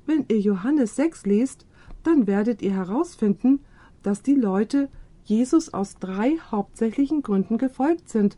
wenn 0.05 0.25
ihr 0.27 0.39
Johannes 0.39 0.95
6 0.95 1.25
lest, 1.25 1.65
dann 2.03 2.27
werdet 2.27 2.61
ihr 2.61 2.73
herausfinden, 2.73 3.59
dass 4.03 4.23
die 4.23 4.35
Leute 4.35 4.89
Jesus 5.23 5.73
aus 5.73 5.95
drei 5.99 6.37
hauptsächlichen 6.49 7.21
Gründen 7.21 7.57
gefolgt 7.57 8.09
sind. 8.09 8.37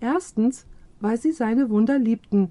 Erstens, 0.00 0.66
weil 1.00 1.18
sie 1.18 1.32
seine 1.32 1.70
Wunder 1.70 1.98
liebten. 1.98 2.50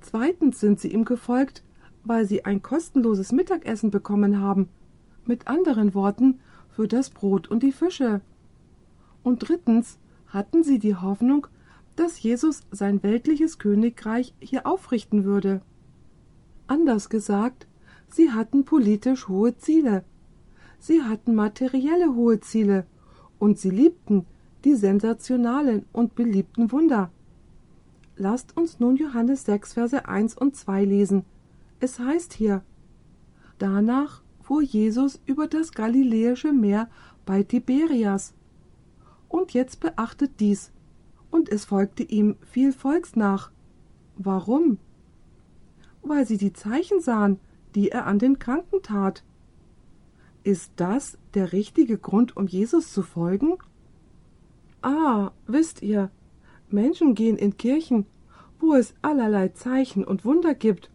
Zweitens 0.00 0.60
sind 0.60 0.80
sie 0.80 0.92
ihm 0.92 1.04
gefolgt, 1.04 1.62
weil 2.04 2.26
sie 2.26 2.44
ein 2.44 2.62
kostenloses 2.62 3.32
Mittagessen 3.32 3.90
bekommen 3.90 4.40
haben. 4.40 4.68
Mit 5.24 5.48
anderen 5.48 5.94
Worten, 5.94 6.40
für 6.68 6.86
das 6.86 7.10
Brot 7.10 7.48
und 7.48 7.62
die 7.62 7.72
Fische. 7.72 8.20
Und 9.22 9.48
drittens 9.48 9.98
hatten 10.28 10.62
sie 10.62 10.78
die 10.78 10.94
Hoffnung, 10.94 11.46
dass 11.96 12.22
Jesus 12.22 12.62
sein 12.70 13.02
weltliches 13.02 13.58
Königreich 13.58 14.34
hier 14.38 14.66
aufrichten 14.66 15.24
würde. 15.24 15.62
Anders 16.66 17.08
gesagt, 17.08 17.66
sie 18.08 18.30
hatten 18.32 18.64
politisch 18.64 19.28
hohe 19.28 19.56
Ziele. 19.56 20.04
Sie 20.78 21.02
hatten 21.02 21.34
materielle 21.34 22.14
hohe 22.14 22.40
Ziele 22.40 22.86
und 23.38 23.58
sie 23.58 23.70
liebten 23.70 24.26
die 24.64 24.74
sensationalen 24.74 25.86
und 25.92 26.14
beliebten 26.14 26.70
Wunder. 26.72 27.10
Lasst 28.16 28.56
uns 28.56 28.80
nun 28.80 28.96
Johannes 28.96 29.44
6, 29.44 29.74
Verse 29.74 30.08
1 30.08 30.36
und 30.36 30.56
2 30.56 30.84
lesen. 30.84 31.24
Es 31.80 31.98
heißt 31.98 32.32
hier: 32.32 32.62
Danach 33.58 34.22
fuhr 34.40 34.62
Jesus 34.62 35.20
über 35.26 35.46
das 35.46 35.72
Galiläische 35.72 36.52
Meer 36.52 36.88
bei 37.24 37.42
Tiberias. 37.42 38.32
Und 39.28 39.52
jetzt 39.52 39.80
beachtet 39.80 40.40
dies. 40.40 40.72
Und 41.36 41.50
es 41.50 41.66
folgte 41.66 42.02
ihm 42.02 42.36
viel 42.40 42.72
Volks 42.72 43.14
nach. 43.14 43.50
Warum? 44.16 44.78
Weil 46.00 46.24
sie 46.26 46.38
die 46.38 46.54
Zeichen 46.54 46.98
sahen, 47.02 47.38
die 47.74 47.90
er 47.90 48.06
an 48.06 48.18
den 48.18 48.38
Kranken 48.38 48.80
tat. 48.82 49.22
Ist 50.44 50.72
das 50.76 51.18
der 51.34 51.52
richtige 51.52 51.98
Grund, 51.98 52.38
um 52.38 52.46
Jesus 52.46 52.90
zu 52.90 53.02
folgen? 53.02 53.58
Ah, 54.80 55.32
wisst 55.46 55.82
ihr, 55.82 56.10
Menschen 56.70 57.14
gehen 57.14 57.36
in 57.36 57.58
Kirchen, 57.58 58.06
wo 58.58 58.72
es 58.72 58.94
allerlei 59.02 59.48
Zeichen 59.48 60.04
und 60.04 60.24
Wunder 60.24 60.54
gibt, 60.54 60.90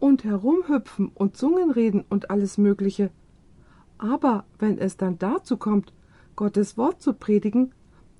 und 0.00 0.24
herumhüpfen 0.24 1.12
und 1.14 1.36
Zungen 1.36 1.70
reden 1.70 2.04
und 2.08 2.30
alles 2.30 2.58
Mögliche. 2.58 3.12
Aber 3.98 4.44
wenn 4.58 4.76
es 4.76 4.96
dann 4.96 5.20
dazu 5.20 5.56
kommt, 5.56 5.92
Gottes 6.34 6.76
Wort 6.76 7.00
zu 7.00 7.14
predigen, 7.14 7.72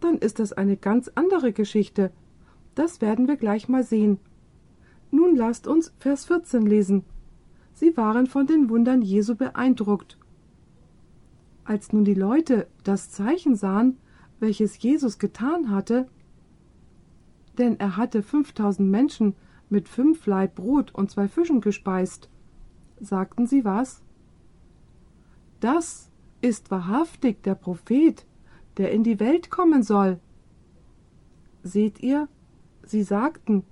dann 0.05 0.19
ist 0.19 0.39
das 0.39 0.53
eine 0.53 0.77
ganz 0.77 1.11
andere 1.15 1.53
Geschichte. 1.53 2.13
Das 2.75 3.01
werden 3.01 3.27
wir 3.27 3.37
gleich 3.37 3.69
mal 3.69 3.83
sehen. 3.83 4.19
Nun 5.11 5.35
lasst 5.35 5.67
uns 5.67 5.95
Vers 5.99 6.27
14 6.27 6.67
lesen. 6.67 7.05
Sie 7.73 7.97
waren 7.97 8.27
von 8.27 8.47
den 8.47 8.69
Wundern 8.69 9.01
Jesu 9.01 9.35
beeindruckt. 9.35 10.19
Als 11.65 11.93
nun 11.93 12.05
die 12.05 12.15
Leute 12.15 12.67
das 12.83 13.11
Zeichen 13.11 13.57
sahen, 13.57 13.97
welches 14.41 14.81
Jesus 14.83 15.19
getan 15.19 15.71
hatte, 15.71 16.07
denn 17.57 17.81
er 17.81 17.97
hatte 17.97 18.23
fünftausend 18.23 18.91
Menschen 18.91 19.35
mit 19.71 19.89
fünf 19.89 20.27
Laib 20.27 20.57
Brot 20.57 20.95
und 20.95 21.11
zwei 21.11 21.29
Fischen 21.29 21.63
gespeist, 21.63 22.29
sagten 23.01 23.47
sie 23.47 23.65
was? 23.65 24.03
Das 25.61 26.11
ist 26.43 26.71
wahrhaftig 26.71 27.43
der 27.43 27.55
Prophet, 27.55 28.27
der 28.77 28.93
in 28.93 29.03
die 29.05 29.21
Welt 29.21 29.51
kommen 29.51 29.83
soll. 29.83 30.21
Seht 31.63 32.03
ihr, 32.03 32.29
sie 32.85 33.03
sagten, 33.03 33.65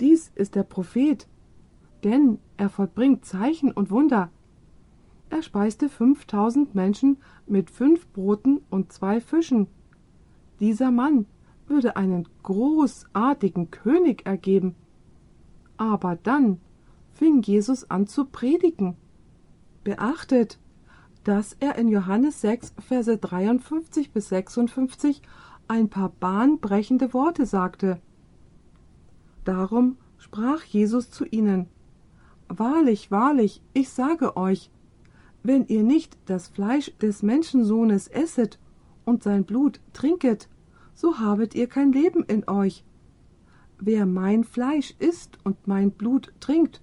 dies 0.00 0.30
ist 0.34 0.54
der 0.54 0.62
Prophet, 0.62 1.28
denn 2.04 2.38
er 2.56 2.68
vollbringt 2.68 3.24
Zeichen 3.24 3.72
und 3.72 3.90
Wunder. 3.90 4.30
Er 5.30 5.42
speiste 5.42 5.88
fünftausend 5.88 6.74
Menschen 6.74 7.18
mit 7.46 7.70
fünf 7.70 8.08
Broten 8.08 8.60
und 8.70 8.92
zwei 8.92 9.20
Fischen. 9.20 9.68
Dieser 10.58 10.90
Mann 10.90 11.26
würde 11.66 11.96
einen 11.96 12.26
großartigen 12.42 13.70
König 13.70 14.26
ergeben. 14.26 14.74
Aber 15.76 16.16
dann 16.16 16.60
fing 17.12 17.42
Jesus 17.42 17.88
an 17.90 18.06
zu 18.06 18.24
predigen. 18.24 18.96
Beachtet, 19.84 20.58
dass 21.24 21.56
er 21.60 21.76
in 21.76 21.88
Johannes 21.88 22.40
6, 22.40 22.74
Verse 22.78 23.16
53 23.16 24.12
bis 24.12 24.28
56 24.28 25.22
ein 25.68 25.88
paar 25.88 26.08
bahnbrechende 26.08 27.12
Worte 27.12 27.46
sagte. 27.46 28.00
Darum 29.44 29.96
sprach 30.18 30.64
Jesus 30.64 31.10
zu 31.10 31.24
ihnen: 31.24 31.68
Wahrlich, 32.48 33.10
wahrlich, 33.10 33.62
ich 33.72 33.90
sage 33.90 34.36
euch, 34.36 34.70
wenn 35.42 35.66
ihr 35.66 35.82
nicht 35.82 36.18
das 36.26 36.48
Fleisch 36.48 36.92
des 36.98 37.22
Menschensohnes 37.22 38.08
esset 38.08 38.58
und 39.04 39.22
sein 39.22 39.44
Blut 39.44 39.80
trinket, 39.92 40.48
so 40.94 41.18
habet 41.18 41.54
ihr 41.54 41.66
kein 41.66 41.92
Leben 41.92 42.24
in 42.24 42.48
euch. 42.48 42.84
Wer 43.78 44.04
mein 44.04 44.44
Fleisch 44.44 44.94
isst 44.98 45.38
und 45.44 45.66
mein 45.66 45.92
Blut 45.92 46.32
trinkt, 46.40 46.82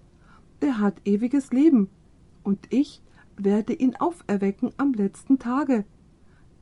der 0.61 0.79
hat 0.79 0.95
ewiges 1.05 1.51
Leben, 1.51 1.89
und 2.43 2.73
ich 2.73 3.03
werde 3.37 3.73
ihn 3.73 3.95
auferwecken 3.95 4.71
am 4.77 4.93
letzten 4.93 5.39
Tage. 5.39 5.85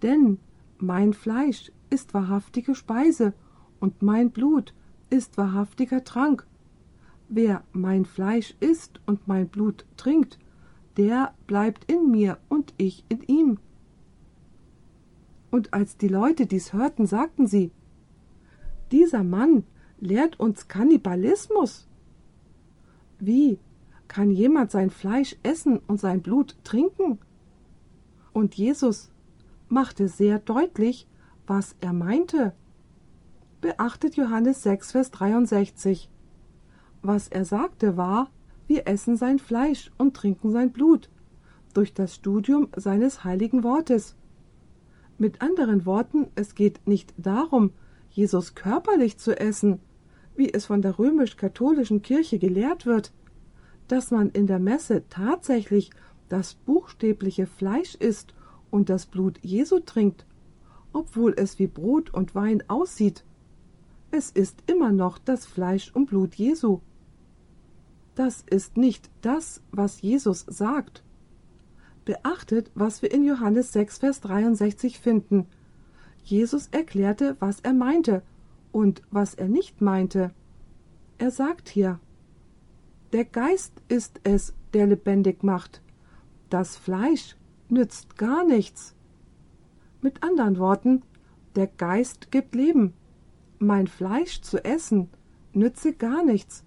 Denn 0.01 0.39
mein 0.77 1.13
Fleisch 1.13 1.71
ist 1.89 2.13
wahrhaftige 2.13 2.75
Speise, 2.75 3.33
und 3.79 4.01
mein 4.01 4.31
Blut 4.31 4.73
ist 5.09 5.37
wahrhaftiger 5.37 6.03
Trank. 6.03 6.47
Wer 7.29 7.63
mein 7.71 8.05
Fleisch 8.05 8.55
isst 8.59 8.99
und 9.05 9.27
mein 9.27 9.47
Blut 9.47 9.85
trinkt, 9.97 10.39
der 10.97 11.33
bleibt 11.47 11.91
in 11.91 12.09
mir 12.09 12.37
und 12.49 12.73
ich 12.77 13.03
in 13.09 13.21
ihm. 13.23 13.57
Und 15.51 15.73
als 15.73 15.97
die 15.97 16.07
Leute 16.07 16.45
dies 16.45 16.73
hörten, 16.73 17.05
sagten 17.05 17.47
sie 17.47 17.71
Dieser 18.91 19.23
Mann 19.23 19.63
lehrt 19.99 20.39
uns 20.39 20.67
Kannibalismus. 20.67 21.87
Wie 23.19 23.59
kann 24.07 24.31
jemand 24.31 24.71
sein 24.71 24.89
Fleisch 24.89 25.35
essen 25.43 25.79
und 25.87 25.99
sein 25.99 26.21
Blut 26.21 26.55
trinken? 26.63 27.19
Und 28.33 28.55
Jesus 28.55 29.11
machte 29.69 30.07
sehr 30.07 30.39
deutlich, 30.39 31.07
was 31.47 31.75
er 31.81 31.93
meinte. 31.93 32.53
Beachtet 33.61 34.15
Johannes 34.15 34.63
6, 34.63 34.91
Vers 34.91 35.11
63. 35.11 36.09
Was 37.01 37.27
er 37.27 37.45
sagte 37.45 37.97
war, 37.97 38.29
wir 38.67 38.87
essen 38.87 39.15
sein 39.15 39.39
Fleisch 39.39 39.91
und 39.97 40.15
trinken 40.15 40.51
sein 40.51 40.71
Blut 40.71 41.09
durch 41.73 41.93
das 41.93 42.15
Studium 42.15 42.69
seines 42.75 43.23
heiligen 43.23 43.63
Wortes. 43.63 44.15
Mit 45.17 45.41
anderen 45.41 45.85
Worten, 45.85 46.27
es 46.35 46.55
geht 46.55 46.87
nicht 46.87 47.13
darum, 47.17 47.71
Jesus 48.09 48.55
körperlich 48.55 49.17
zu 49.17 49.37
essen, 49.37 49.79
wie 50.35 50.51
es 50.51 50.65
von 50.65 50.81
der 50.81 50.97
römisch-katholischen 50.97 52.01
Kirche 52.01 52.39
gelehrt 52.39 52.85
wird, 52.85 53.13
dass 53.87 54.11
man 54.11 54.29
in 54.29 54.47
der 54.47 54.59
Messe 54.59 55.03
tatsächlich 55.09 55.91
das 56.29 56.55
buchstäbliche 56.55 57.45
Fleisch 57.45 57.95
isst 57.95 58.33
und 58.71 58.89
das 58.89 59.05
Blut 59.05 59.39
Jesu 59.41 59.79
trinkt, 59.79 60.25
obwohl 60.91 61.33
es 61.37 61.59
wie 61.59 61.67
Brot 61.67 62.13
und 62.13 62.35
Wein 62.35 62.63
aussieht. 62.67 63.23
Es 64.11 64.31
ist 64.31 64.63
immer 64.67 64.91
noch 64.91 65.17
das 65.17 65.45
Fleisch 65.45 65.91
und 65.93 66.07
Blut 66.07 66.35
Jesu. 66.35 66.79
Das 68.15 68.43
ist 68.49 68.77
nicht 68.77 69.09
das, 69.21 69.61
was 69.71 70.01
Jesus 70.01 70.45
sagt. 70.47 71.03
Beachtet, 72.05 72.71
was 72.75 73.01
wir 73.01 73.11
in 73.11 73.25
Johannes 73.25 73.73
6, 73.73 73.97
Vers 73.97 74.21
63 74.21 74.99
finden. 74.99 75.47
Jesus 76.23 76.67
erklärte, 76.67 77.35
was 77.39 77.59
er 77.59 77.73
meinte 77.73 78.23
und 78.71 79.01
was 79.11 79.35
er 79.35 79.47
nicht 79.47 79.81
meinte. 79.81 80.31
Er 81.17 81.31
sagt 81.31 81.67
hier, 81.67 81.99
der 83.15 83.23
Geist 83.23 83.71
ist 83.87 84.19
es, 84.25 84.53
der 84.73 84.87
lebendig 84.87 85.41
macht. 85.41 85.81
Das 86.49 86.75
Fleisch 86.75 87.37
nützt 87.69 88.17
gar 88.17 88.43
nichts. 88.43 88.93
Mit 90.01 90.21
anderen 90.21 90.59
Worten, 90.59 91.01
der 91.55 91.67
Geist 91.67 92.29
gibt 92.29 92.55
Leben. 92.55 92.91
Mein 93.57 93.87
Fleisch 93.87 94.41
zu 94.41 94.65
essen 94.65 95.07
nütze 95.53 95.93
gar 95.93 96.25
nichts. 96.25 96.65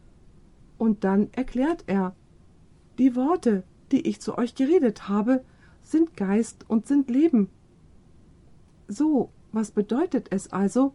Und 0.79 1.05
dann 1.05 1.29
erklärt 1.33 1.85
er, 1.87 2.17
die 2.97 3.15
Worte, 3.15 3.63
die 3.93 4.09
ich 4.09 4.23
zu 4.23 4.39
euch 4.39 4.55
geredet 4.55 5.07
habe, 5.07 5.45
sind 5.83 6.17
Geist 6.17 6.65
und 6.67 6.87
sind 6.87 7.11
Leben. 7.11 7.51
So, 8.87 9.29
was 9.53 9.71
bedeutet 9.71 10.29
es 10.31 10.51
also, 10.51 10.95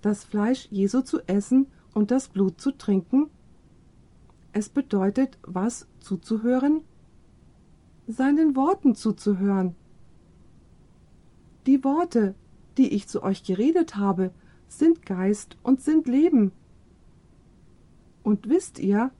das 0.00 0.24
Fleisch 0.24 0.68
Jesu 0.70 1.02
zu 1.02 1.20
essen 1.26 1.66
und 1.92 2.10
das 2.10 2.28
Blut 2.28 2.62
zu 2.62 2.70
trinken? 2.70 3.28
Es 4.58 4.70
bedeutet, 4.70 5.36
was 5.42 5.86
zuzuhören? 6.00 6.80
Seinen 8.06 8.56
Worten 8.56 8.94
zuzuhören. 8.94 9.74
Die 11.66 11.84
Worte, 11.84 12.34
die 12.78 12.94
ich 12.94 13.06
zu 13.06 13.22
euch 13.22 13.42
geredet 13.42 13.96
habe, 13.96 14.30
sind 14.66 15.04
Geist 15.04 15.58
und 15.62 15.82
sind 15.82 16.06
Leben. 16.06 16.52
Und 18.22 18.48
wisst 18.48 18.78
ihr, 18.78 19.10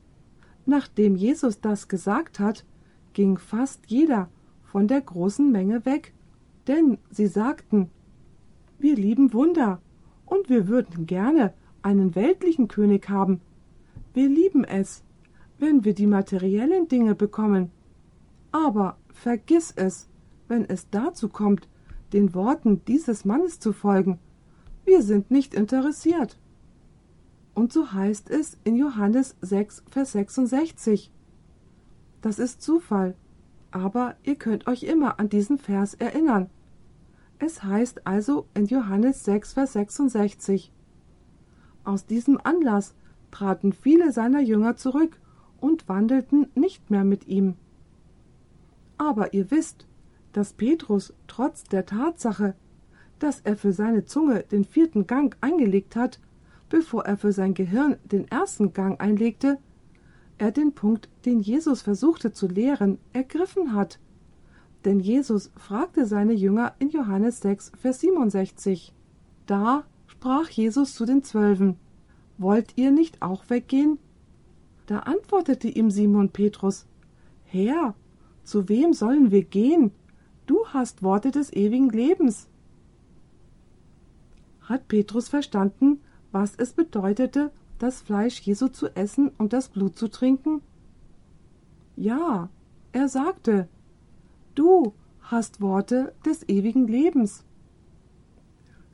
nachdem 0.64 1.16
Jesus 1.16 1.60
das 1.60 1.88
gesagt 1.88 2.40
hat, 2.40 2.64
ging 3.12 3.36
fast 3.36 3.88
jeder 3.88 4.30
von 4.64 4.88
der 4.88 5.02
großen 5.02 5.52
Menge 5.52 5.84
weg, 5.84 6.14
denn 6.66 6.96
sie 7.10 7.26
sagten, 7.26 7.90
wir 8.78 8.96
lieben 8.96 9.34
Wunder, 9.34 9.82
und 10.24 10.48
wir 10.48 10.66
würden 10.66 11.04
gerne 11.04 11.52
einen 11.82 12.14
weltlichen 12.14 12.68
König 12.68 13.10
haben. 13.10 13.42
Wir 14.14 14.30
lieben 14.30 14.64
es, 14.64 15.04
wenn 15.58 15.84
wir 15.84 15.94
die 15.94 16.06
materiellen 16.06 16.88
Dinge 16.88 17.14
bekommen. 17.14 17.70
Aber 18.52 18.96
vergiss 19.12 19.72
es, 19.74 20.08
wenn 20.48 20.64
es 20.64 20.88
dazu 20.90 21.28
kommt, 21.28 21.68
den 22.12 22.34
Worten 22.34 22.84
dieses 22.84 23.24
Mannes 23.24 23.58
zu 23.58 23.72
folgen. 23.72 24.18
Wir 24.84 25.02
sind 25.02 25.30
nicht 25.30 25.54
interessiert. 25.54 26.38
Und 27.54 27.72
so 27.72 27.92
heißt 27.92 28.30
es 28.30 28.58
in 28.64 28.76
Johannes 28.76 29.34
6, 29.40 29.84
Vers 29.90 30.12
66. 30.12 31.10
Das 32.20 32.38
ist 32.38 32.62
Zufall, 32.62 33.14
aber 33.70 34.16
ihr 34.22 34.36
könnt 34.36 34.66
euch 34.66 34.82
immer 34.82 35.18
an 35.18 35.28
diesen 35.28 35.58
Vers 35.58 35.94
erinnern. 35.94 36.50
Es 37.38 37.62
heißt 37.62 38.06
also 38.06 38.46
in 38.54 38.66
Johannes 38.66 39.24
6, 39.24 39.54
Vers 39.54 39.72
66. 39.72 40.72
Aus 41.84 42.06
diesem 42.06 42.40
Anlass 42.42 42.94
traten 43.30 43.72
viele 43.72 44.12
seiner 44.12 44.40
Jünger 44.40 44.76
zurück 44.76 45.18
und 45.66 45.88
wandelten 45.88 46.46
nicht 46.54 46.90
mehr 46.90 47.04
mit 47.04 47.26
ihm. 47.26 47.54
Aber 48.98 49.34
ihr 49.34 49.50
wisst, 49.50 49.86
dass 50.32 50.52
Petrus 50.52 51.12
trotz 51.26 51.64
der 51.64 51.86
Tatsache, 51.86 52.54
dass 53.18 53.40
er 53.40 53.56
für 53.56 53.72
seine 53.72 54.04
Zunge 54.04 54.44
den 54.44 54.64
vierten 54.64 55.06
Gang 55.06 55.36
eingelegt 55.40 55.96
hat, 55.96 56.20
bevor 56.68 57.04
er 57.04 57.16
für 57.16 57.32
sein 57.32 57.54
Gehirn 57.54 57.96
den 58.04 58.28
ersten 58.28 58.72
Gang 58.72 59.00
einlegte, 59.00 59.58
er 60.38 60.52
den 60.52 60.72
Punkt, 60.72 61.08
den 61.24 61.40
Jesus 61.40 61.82
versuchte 61.82 62.32
zu 62.32 62.46
lehren, 62.46 62.98
ergriffen 63.12 63.72
hat. 63.72 63.98
Denn 64.84 65.00
Jesus 65.00 65.50
fragte 65.56 66.06
seine 66.06 66.34
Jünger 66.34 66.74
in 66.78 66.90
Johannes 66.90 67.40
6, 67.40 67.72
Vers 67.80 68.00
67. 68.00 68.92
Da 69.46 69.84
sprach 70.06 70.48
Jesus 70.48 70.94
zu 70.94 71.06
den 71.06 71.24
Zwölfen, 71.24 71.76
Wollt 72.38 72.76
ihr 72.76 72.90
nicht 72.90 73.22
auch 73.22 73.48
weggehen? 73.48 73.98
Da 74.86 75.00
antwortete 75.00 75.68
ihm 75.68 75.90
Simon 75.90 76.30
Petrus, 76.30 76.86
Herr, 77.44 77.94
zu 78.44 78.68
wem 78.68 78.92
sollen 78.92 79.30
wir 79.30 79.44
gehen? 79.44 79.90
Du 80.46 80.66
hast 80.68 81.02
Worte 81.02 81.32
des 81.32 81.52
ewigen 81.52 81.90
Lebens. 81.90 82.48
Hat 84.60 84.88
Petrus 84.88 85.28
verstanden, 85.28 86.00
was 86.30 86.54
es 86.56 86.72
bedeutete, 86.72 87.50
das 87.78 88.00
Fleisch 88.00 88.40
Jesu 88.40 88.68
zu 88.68 88.94
essen 88.94 89.30
und 89.38 89.52
das 89.52 89.68
Blut 89.68 89.96
zu 89.96 90.08
trinken? 90.08 90.62
Ja, 91.96 92.48
er 92.92 93.08
sagte, 93.08 93.68
Du 94.54 94.94
hast 95.20 95.60
Worte 95.60 96.14
des 96.24 96.48
ewigen 96.48 96.86
Lebens. 96.86 97.44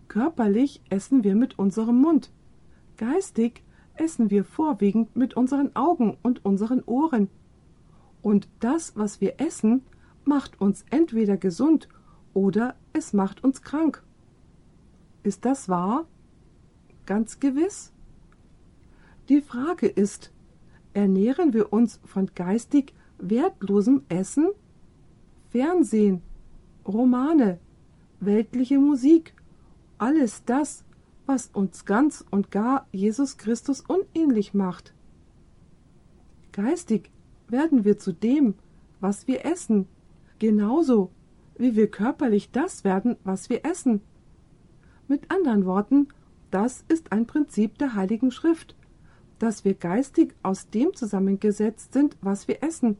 Körperlich 0.09 0.83
essen 0.89 1.25
wir 1.25 1.35
mit 1.35 1.59
unserem 1.59 2.01
Mund, 2.01 2.33
geistig 2.97 3.63
essen 3.95 4.31
wir 4.31 4.45
vorwiegend 4.45 5.17
mit 5.17 5.35
unseren 5.35 5.75
Augen 5.77 6.17
und 6.23 6.45
unseren 6.45 6.83
Ohren. 6.85 7.29
Und 8.23 8.49
das, 8.61 8.97
was 8.97 9.21
wir 9.21 9.41
essen, 9.41 9.83
macht 10.25 10.61
uns 10.61 10.85
entweder 10.91 11.37
gesund 11.37 11.89
oder 12.35 12.75
es 12.93 13.13
macht 13.13 13.43
uns 13.45 13.63
krank. 13.63 14.03
Ist 15.23 15.45
das 15.45 15.69
wahr? 15.69 16.07
Ganz 17.07 17.41
gewiss. 17.41 17.93
Die 19.29 19.41
Frage 19.41 19.87
ist, 19.87 20.33
ernähren 20.95 21.53
wir 21.53 21.73
uns 21.73 22.01
von 22.05 22.31
geistig 22.35 22.95
wertlosem 23.19 24.03
Essen 24.09 24.51
Fernsehen, 25.53 26.23
Romane, 26.87 27.59
weltliche 28.21 28.79
Musik, 28.79 29.35
alles 29.99 30.47
das, 30.47 30.83
was 31.33 31.47
uns 31.55 31.87
ganz 31.87 32.23
und 32.31 32.51
gar 32.51 32.87
Jesus 32.93 33.39
Christus 33.39 33.81
unähnlich 33.81 34.53
macht. 34.53 34.93
Geistig 36.53 37.11
werden 37.49 37.87
wir 37.87 37.97
zu 37.97 38.13
dem, 38.13 38.53
was 39.01 39.27
wir 39.27 39.47
essen, 39.47 39.89
genauso 40.39 41.11
wie 41.57 41.75
wir 41.75 41.91
körperlich 41.91 42.51
das 42.51 42.85
werden, 42.85 43.17
was 43.25 43.49
wir 43.49 43.65
essen. 43.65 44.03
Mit 45.09 45.31
anderen 45.31 45.65
Worten, 45.65 46.09
das 46.51 46.85
ist 46.89 47.13
ein 47.13 47.27
Prinzip 47.27 47.79
der 47.79 47.95
Heiligen 47.95 48.31
Schrift, 48.31 48.77
dass 49.39 49.65
wir 49.65 49.73
geistig 49.73 50.35
aus 50.43 50.69
dem 50.69 50.93
zusammengesetzt 50.95 51.95
sind, 51.95 52.19
was 52.21 52.47
wir 52.47 52.63
essen, 52.63 52.99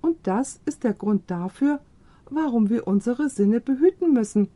und 0.00 0.18
das 0.22 0.60
ist 0.66 0.84
der 0.84 0.94
Grund 0.94 1.28
dafür, 1.28 1.80
warum 2.30 2.70
wir 2.70 2.86
unsere 2.86 3.28
Sinne 3.28 3.60
behüten 3.60 4.12
müssen. 4.12 4.50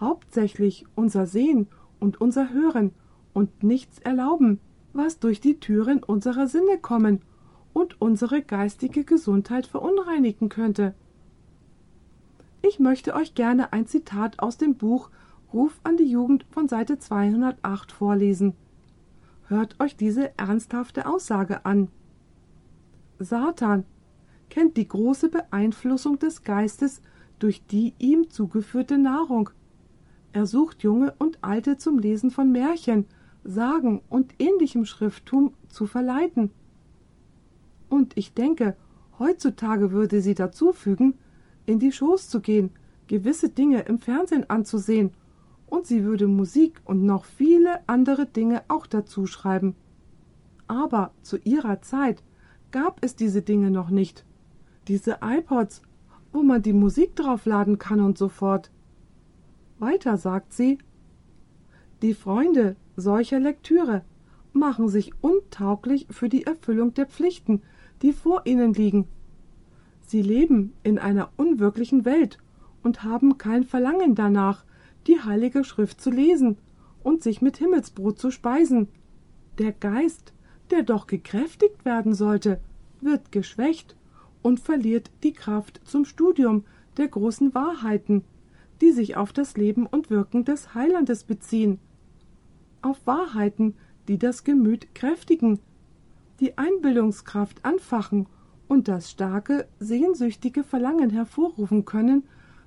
Hauptsächlich 0.00 0.86
unser 0.94 1.26
Sehen 1.26 1.68
und 2.00 2.20
unser 2.20 2.52
Hören 2.52 2.92
und 3.32 3.62
nichts 3.62 3.98
erlauben, 3.98 4.60
was 4.92 5.18
durch 5.18 5.40
die 5.40 5.60
Türen 5.60 6.02
unserer 6.02 6.46
Sinne 6.46 6.78
kommen 6.78 7.20
und 7.72 8.00
unsere 8.00 8.42
geistige 8.42 9.04
Gesundheit 9.04 9.66
verunreinigen 9.66 10.48
könnte. 10.48 10.94
Ich 12.62 12.78
möchte 12.80 13.14
euch 13.14 13.34
gerne 13.34 13.72
ein 13.72 13.86
Zitat 13.86 14.40
aus 14.40 14.56
dem 14.56 14.74
Buch 14.74 15.10
Ruf 15.52 15.78
an 15.84 15.96
die 15.96 16.10
Jugend 16.10 16.44
von 16.50 16.68
Seite 16.68 16.98
208 16.98 17.92
vorlesen. 17.92 18.54
Hört 19.48 19.78
euch 19.78 19.96
diese 19.96 20.36
ernsthafte 20.38 21.06
Aussage 21.06 21.64
an. 21.64 21.88
Satan 23.18 23.84
kennt 24.50 24.76
die 24.76 24.88
große 24.88 25.28
Beeinflussung 25.28 26.18
des 26.18 26.42
Geistes 26.42 27.00
durch 27.38 27.64
die 27.66 27.94
ihm 27.98 28.30
zugeführte 28.30 28.98
Nahrung. 28.98 29.50
Er 30.36 30.44
sucht 30.44 30.82
Junge 30.82 31.14
und 31.18 31.42
Alte 31.42 31.78
zum 31.78 31.98
Lesen 31.98 32.30
von 32.30 32.52
Märchen, 32.52 33.06
Sagen 33.42 34.02
und 34.10 34.34
ähnlichem 34.38 34.84
Schrifttum 34.84 35.54
zu 35.70 35.86
verleiten. 35.86 36.50
Und 37.88 38.14
ich 38.18 38.34
denke, 38.34 38.76
heutzutage 39.18 39.92
würde 39.92 40.20
sie 40.20 40.34
dazu 40.34 40.74
fügen, 40.74 41.14
in 41.64 41.78
die 41.78 41.90
Schoß 41.90 42.28
zu 42.28 42.42
gehen, 42.42 42.68
gewisse 43.06 43.48
Dinge 43.48 43.80
im 43.84 43.98
Fernsehen 43.98 44.50
anzusehen, 44.50 45.12
und 45.68 45.86
sie 45.86 46.04
würde 46.04 46.26
Musik 46.26 46.82
und 46.84 47.06
noch 47.06 47.24
viele 47.24 47.80
andere 47.88 48.26
Dinge 48.26 48.62
auch 48.68 48.86
dazu 48.86 49.24
schreiben. 49.24 49.74
Aber 50.68 51.12
zu 51.22 51.38
ihrer 51.44 51.80
Zeit 51.80 52.22
gab 52.72 53.02
es 53.02 53.16
diese 53.16 53.40
Dinge 53.40 53.70
noch 53.70 53.88
nicht 53.88 54.26
diese 54.86 55.20
iPods, 55.22 55.80
wo 56.34 56.42
man 56.42 56.60
die 56.60 56.74
Musik 56.74 57.16
draufladen 57.16 57.78
kann 57.78 58.00
und 58.00 58.18
so 58.18 58.28
fort. 58.28 58.70
Weiter 59.78 60.16
sagt 60.16 60.52
sie, 60.52 60.78
die 62.02 62.14
Freunde 62.14 62.76
solcher 62.96 63.38
Lektüre 63.38 64.02
machen 64.52 64.88
sich 64.88 65.12
untauglich 65.20 66.06
für 66.10 66.28
die 66.28 66.44
Erfüllung 66.44 66.94
der 66.94 67.06
Pflichten, 67.06 67.62
die 68.02 68.12
vor 68.12 68.42
ihnen 68.46 68.72
liegen. 68.72 69.06
Sie 70.00 70.22
leben 70.22 70.72
in 70.82 70.98
einer 70.98 71.30
unwirklichen 71.36 72.04
Welt 72.04 72.38
und 72.82 73.02
haben 73.02 73.38
kein 73.38 73.64
Verlangen 73.64 74.14
danach, 74.14 74.64
die 75.06 75.20
heilige 75.20 75.64
Schrift 75.64 76.00
zu 76.00 76.10
lesen 76.10 76.58
und 77.02 77.22
sich 77.22 77.42
mit 77.42 77.58
Himmelsbrot 77.58 78.18
zu 78.18 78.30
speisen. 78.30 78.88
Der 79.58 79.72
Geist, 79.72 80.32
der 80.70 80.82
doch 80.82 81.06
gekräftigt 81.06 81.84
werden 81.84 82.14
sollte, 82.14 82.60
wird 83.00 83.32
geschwächt 83.32 83.96
und 84.42 84.60
verliert 84.60 85.10
die 85.22 85.32
Kraft 85.32 85.80
zum 85.84 86.04
Studium 86.04 86.64
der 86.96 87.08
großen 87.08 87.54
Wahrheiten, 87.54 88.24
die 88.80 88.92
sich 88.92 89.16
auf 89.16 89.32
das 89.32 89.56
Leben 89.56 89.86
und 89.86 90.10
Wirken 90.10 90.44
des 90.44 90.74
Heilandes 90.74 91.24
beziehen, 91.24 91.78
auf 92.82 93.06
Wahrheiten, 93.06 93.74
die 94.08 94.18
das 94.18 94.44
Gemüt 94.44 94.94
kräftigen, 94.94 95.58
die 96.40 96.58
Einbildungskraft 96.58 97.64
anfachen 97.64 98.26
und 98.68 98.88
das 98.88 99.10
starke, 99.10 99.66
sehnsüchtige 99.78 100.62
Verlangen 100.62 101.10
hervorrufen 101.10 101.84
können, 101.84 102.24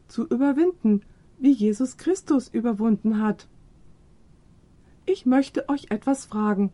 zu 0.07 0.25
überwinden, 0.25 1.01
wie 1.37 1.51
Jesus 1.51 1.97
Christus 1.97 2.49
überwunden 2.49 3.21
hat. 3.21 3.47
Ich 5.05 5.25
möchte 5.25 5.69
euch 5.69 5.87
etwas 5.89 6.25
fragen. 6.25 6.71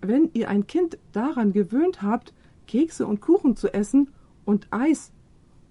Wenn 0.00 0.30
ihr 0.32 0.48
ein 0.48 0.66
Kind 0.66 0.98
daran 1.12 1.52
gewöhnt 1.52 2.02
habt, 2.02 2.32
Kekse 2.66 3.06
und 3.06 3.20
Kuchen 3.20 3.56
zu 3.56 3.72
essen 3.74 4.10
und 4.44 4.68
Eis. 4.70 5.12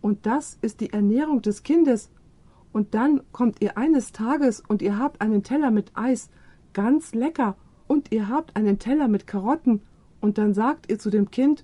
Und 0.01 0.25
das 0.25 0.57
ist 0.61 0.81
die 0.81 0.91
Ernährung 0.91 1.41
des 1.41 1.63
Kindes. 1.63 2.09
Und 2.71 2.93
dann 2.93 3.21
kommt 3.31 3.61
ihr 3.61 3.77
eines 3.77 4.11
Tages 4.11 4.61
und 4.67 4.81
ihr 4.81 4.99
habt 4.99 5.21
einen 5.21 5.43
Teller 5.43 5.71
mit 5.71 5.91
Eis, 5.95 6.29
ganz 6.73 7.13
lecker, 7.13 7.55
und 7.87 8.11
ihr 8.11 8.27
habt 8.27 8.55
einen 8.55 8.79
Teller 8.79 9.07
mit 9.07 9.27
Karotten 9.27 9.81
Und 10.19 10.37
dann 10.37 10.53
sagt 10.53 10.91
ihr 10.91 10.99
zu 10.99 11.09
dem 11.09 11.31
Kind, 11.31 11.63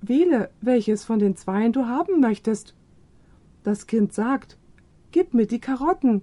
Wähle, 0.00 0.50
welches 0.60 1.04
von 1.04 1.18
den 1.18 1.36
Zweien 1.36 1.72
du 1.72 1.86
haben 1.86 2.20
möchtest. 2.20 2.74
Das 3.62 3.86
Kind 3.86 4.12
sagt, 4.12 4.58
Gib 5.10 5.34
mir 5.34 5.46
die 5.46 5.60
Karotten. 5.60 6.22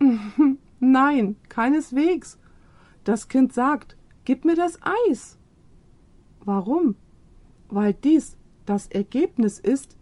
Nein, 0.80 1.36
keineswegs. 1.48 2.38
Das 3.04 3.28
Kind 3.28 3.52
sagt, 3.52 3.96
Gib 4.24 4.44
mir 4.44 4.56
das 4.56 4.78
Eis. 5.08 5.38
Warum? 6.44 6.96
Weil 7.68 7.94
dies 7.94 8.36
das 8.66 8.86
Ergebnis 8.88 9.58
ist, 9.58 9.96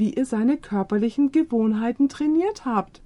wie 0.00 0.14
ihr 0.14 0.24
seine 0.24 0.56
körperlichen 0.56 1.30
Gewohnheiten 1.30 2.08
trainiert 2.08 2.64
habt. 2.64 3.02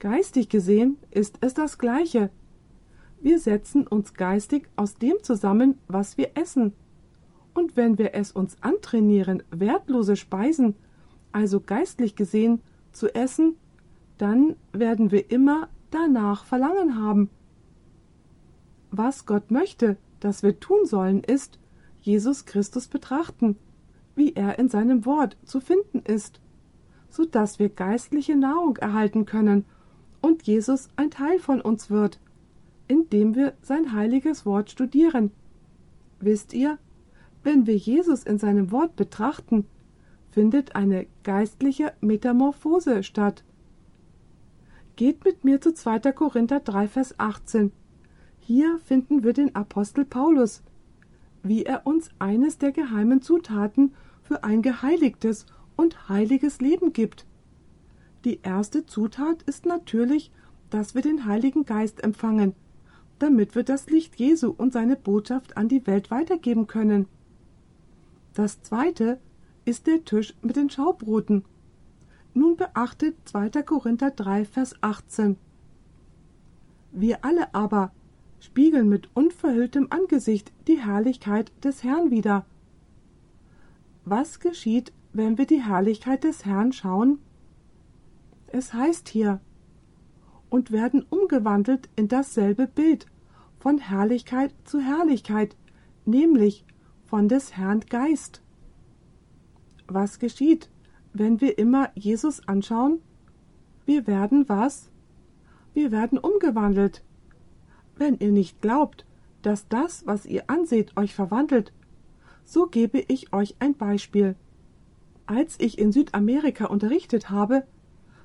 Geistig 0.00 0.48
gesehen 0.48 0.98
ist 1.12 1.38
es 1.40 1.54
das 1.54 1.78
Gleiche. 1.78 2.30
Wir 3.20 3.38
setzen 3.38 3.86
uns 3.86 4.14
geistig 4.14 4.68
aus 4.74 4.96
dem 4.96 5.22
zusammen, 5.22 5.78
was 5.86 6.18
wir 6.18 6.32
essen. 6.34 6.72
Und 7.54 7.76
wenn 7.76 7.96
wir 7.96 8.14
es 8.14 8.32
uns 8.32 8.56
antrainieren, 8.60 9.44
wertlose 9.52 10.16
Speisen, 10.16 10.74
also 11.30 11.60
geistlich 11.60 12.16
gesehen, 12.16 12.60
zu 12.90 13.14
essen, 13.14 13.54
dann 14.18 14.56
werden 14.72 15.12
wir 15.12 15.30
immer 15.30 15.68
danach 15.92 16.44
Verlangen 16.44 17.00
haben. 17.00 17.30
Was 18.90 19.26
Gott 19.26 19.52
möchte, 19.52 19.96
dass 20.18 20.42
wir 20.42 20.58
tun 20.58 20.86
sollen, 20.86 21.22
ist, 21.22 21.60
Jesus 22.00 22.46
Christus 22.46 22.88
betrachten, 22.88 23.56
wie 24.14 24.34
er 24.34 24.58
in 24.58 24.68
seinem 24.68 25.04
Wort 25.06 25.36
zu 25.44 25.60
finden 25.60 26.00
ist, 26.00 26.40
so 27.08 27.24
dass 27.24 27.58
wir 27.58 27.68
geistliche 27.68 28.36
Nahrung 28.36 28.76
erhalten 28.76 29.26
können 29.26 29.64
und 30.20 30.44
Jesus 30.44 30.88
ein 30.96 31.10
Teil 31.10 31.38
von 31.38 31.60
uns 31.60 31.90
wird, 31.90 32.20
indem 32.88 33.34
wir 33.34 33.54
sein 33.62 33.92
heiliges 33.92 34.46
Wort 34.46 34.70
studieren. 34.70 35.30
Wisst 36.20 36.52
ihr, 36.52 36.78
wenn 37.42 37.66
wir 37.66 37.76
Jesus 37.76 38.22
in 38.22 38.38
seinem 38.38 38.70
Wort 38.70 38.96
betrachten, 38.96 39.66
findet 40.30 40.76
eine 40.76 41.06
geistliche 41.24 41.92
Metamorphose 42.00 43.02
statt. 43.02 43.44
Geht 44.96 45.24
mit 45.24 45.44
mir 45.44 45.60
zu 45.60 45.74
2. 45.74 46.12
Korinther 46.12 46.60
3, 46.60 46.88
Vers 46.88 47.18
18. 47.18 47.72
Hier 48.40 48.78
finden 48.78 49.24
wir 49.24 49.32
den 49.32 49.54
Apostel 49.54 50.04
Paulus, 50.04 50.62
wie 51.42 51.64
er 51.64 51.86
uns 51.86 52.10
eines 52.18 52.58
der 52.58 52.72
geheimen 52.72 53.20
Zutaten 53.20 53.92
für 54.22 54.44
ein 54.44 54.62
geheiligtes 54.62 55.46
und 55.76 56.08
heiliges 56.08 56.60
Leben 56.60 56.92
gibt. 56.92 57.26
Die 58.24 58.40
erste 58.42 58.86
Zutat 58.86 59.42
ist 59.42 59.66
natürlich, 59.66 60.30
dass 60.70 60.94
wir 60.94 61.02
den 61.02 61.26
Heiligen 61.26 61.64
Geist 61.64 62.02
empfangen, 62.02 62.54
damit 63.18 63.54
wir 63.54 63.62
das 63.62 63.90
Licht 63.90 64.16
Jesu 64.16 64.54
und 64.56 64.72
seine 64.72 64.96
Botschaft 64.96 65.56
an 65.56 65.68
die 65.68 65.86
Welt 65.86 66.10
weitergeben 66.10 66.66
können. 66.66 67.06
Das 68.34 68.62
zweite 68.62 69.18
ist 69.64 69.86
der 69.86 70.04
Tisch 70.04 70.34
mit 70.42 70.56
den 70.56 70.70
Schaubroten. 70.70 71.44
Nun 72.34 72.56
beachtet 72.56 73.16
2. 73.26 73.50
Korinther 73.62 74.10
3, 74.10 74.44
Vers 74.44 74.74
18. 74.80 75.36
Wir 76.92 77.24
alle 77.24 77.54
aber 77.54 77.92
spiegeln 78.40 78.88
mit 78.88 79.08
unverhülltem 79.14 79.88
Angesicht 79.90 80.52
die 80.66 80.80
Herrlichkeit 80.80 81.52
des 81.62 81.84
Herrn 81.84 82.10
wider. 82.10 82.46
Was 84.04 84.40
geschieht, 84.40 84.92
wenn 85.12 85.38
wir 85.38 85.46
die 85.46 85.62
Herrlichkeit 85.62 86.24
des 86.24 86.44
Herrn 86.44 86.72
schauen? 86.72 87.18
Es 88.48 88.74
heißt 88.74 89.08
hier, 89.08 89.40
und 90.50 90.72
werden 90.72 91.06
umgewandelt 91.08 91.88
in 91.96 92.08
dasselbe 92.08 92.66
Bild, 92.66 93.06
von 93.58 93.78
Herrlichkeit 93.78 94.52
zu 94.64 94.80
Herrlichkeit, 94.80 95.56
nämlich 96.04 96.64
von 97.04 97.28
des 97.28 97.56
Herrn 97.56 97.80
Geist. 97.80 98.42
Was 99.86 100.18
geschieht, 100.18 100.68
wenn 101.12 101.40
wir 101.40 101.58
immer 101.58 101.90
Jesus 101.94 102.46
anschauen? 102.48 102.98
Wir 103.86 104.06
werden 104.06 104.48
was? 104.48 104.90
Wir 105.74 105.92
werden 105.92 106.18
umgewandelt. 106.18 107.04
Wenn 107.96 108.18
ihr 108.18 108.32
nicht 108.32 108.60
glaubt, 108.60 109.06
dass 109.42 109.68
das, 109.68 110.06
was 110.06 110.26
ihr 110.26 110.50
anseht, 110.50 110.96
euch 110.96 111.14
verwandelt, 111.14 111.72
so 112.52 112.66
gebe 112.66 112.98
ich 113.08 113.32
euch 113.32 113.56
ein 113.60 113.74
Beispiel. 113.78 114.36
Als 115.24 115.58
ich 115.58 115.78
in 115.78 115.90
Südamerika 115.90 116.66
unterrichtet 116.66 117.30
habe, 117.30 117.66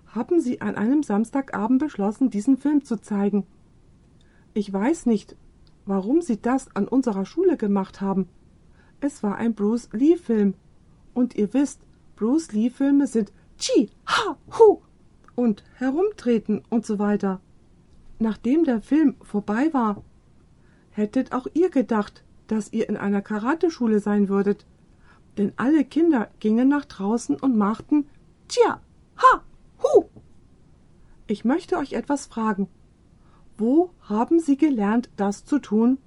haben 0.08 0.42
sie 0.42 0.60
an 0.60 0.76
einem 0.76 1.02
Samstagabend 1.02 1.80
beschlossen, 1.80 2.30
diesen 2.30 2.58
Film 2.58 2.84
zu 2.84 2.98
zeigen. 2.98 3.48
Ich 4.54 4.72
weiß 4.74 5.06
nicht, 5.06 5.38
warum 5.86 6.22
sie 6.22 6.42
das 6.42 6.76
an 6.76 6.90
unserer 6.90 7.26
Schule 7.26 7.56
gemacht 7.56 8.02
haben. 8.02 8.28
Es 9.00 9.24
war 9.24 9.38
ein 9.38 9.54
Bruce 9.54 9.88
Lee-Film. 9.94 10.56
Und 11.14 11.36
ihr 11.36 11.54
wisst, 11.54 11.80
Bruce 12.18 12.52
Lee-Filme 12.52 13.08
sind 13.08 13.32
Chi, 13.58 13.90
Ha, 14.08 14.38
Hu 14.60 14.82
und 15.36 15.64
herumtreten 15.76 16.64
und 16.70 16.86
so 16.86 17.00
weiter. 17.00 17.40
Nachdem 18.20 18.66
der 18.66 18.82
Film 18.82 19.16
vorbei 19.22 19.70
war, 19.72 20.04
hättet 20.90 21.32
auch 21.32 21.48
ihr 21.54 21.70
gedacht, 21.70 22.26
dass 22.48 22.74
ihr 22.74 22.90
in 22.90 22.98
einer 22.98 23.22
Karateschule 23.22 24.00
sein 24.00 24.30
würdet. 24.30 24.66
Denn 25.38 25.54
alle 25.58 25.84
Kinder 25.86 26.30
gingen 26.40 26.70
nach 26.70 26.86
draußen 26.86 27.36
und 27.36 27.58
machten 27.58 28.08
Chia, 28.48 28.82
Ha, 29.18 29.44
Hu! 29.84 30.06
Ich 31.28 31.44
möchte 31.44 31.78
euch 31.78 31.94
etwas 31.94 32.26
fragen. 32.26 32.68
Wo 33.58 33.92
haben 34.02 34.40
Sie 34.40 34.58
gelernt, 34.58 35.10
das 35.18 35.46
zu 35.46 35.60
tun? 35.60 35.98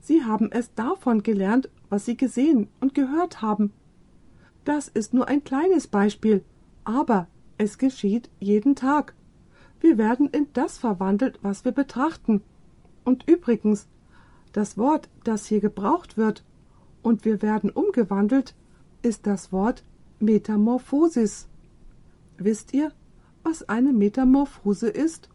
Sie 0.00 0.24
haben 0.24 0.50
es 0.50 0.72
davon 0.74 1.22
gelernt, 1.22 1.68
was 1.88 2.06
Sie 2.06 2.16
gesehen 2.16 2.68
und 2.80 2.94
gehört 2.94 3.42
haben. 3.42 3.72
Das 4.64 4.88
ist 4.88 5.12
nur 5.12 5.28
ein 5.28 5.44
kleines 5.44 5.86
Beispiel, 5.88 6.44
aber 6.84 7.26
es 7.58 7.78
geschieht 7.78 8.30
jeden 8.38 8.76
Tag. 8.76 9.14
Wir 9.80 9.98
werden 9.98 10.28
in 10.28 10.46
das 10.52 10.78
verwandelt, 10.78 11.38
was 11.42 11.64
wir 11.64 11.72
betrachten. 11.72 12.42
Und 13.04 13.28
übrigens, 13.28 13.88
das 14.52 14.76
Wort, 14.76 15.08
das 15.24 15.46
hier 15.46 15.60
gebraucht 15.60 16.16
wird, 16.16 16.44
und 17.02 17.24
wir 17.24 17.42
werden 17.42 17.70
umgewandelt, 17.70 18.54
ist 19.02 19.26
das 19.26 19.52
Wort 19.52 19.84
Metamorphosis. 20.18 21.48
Wisst 22.36 22.74
ihr, 22.74 22.92
was 23.42 23.68
eine 23.68 23.92
Metamorphose 23.92 24.88
ist? 24.88 25.28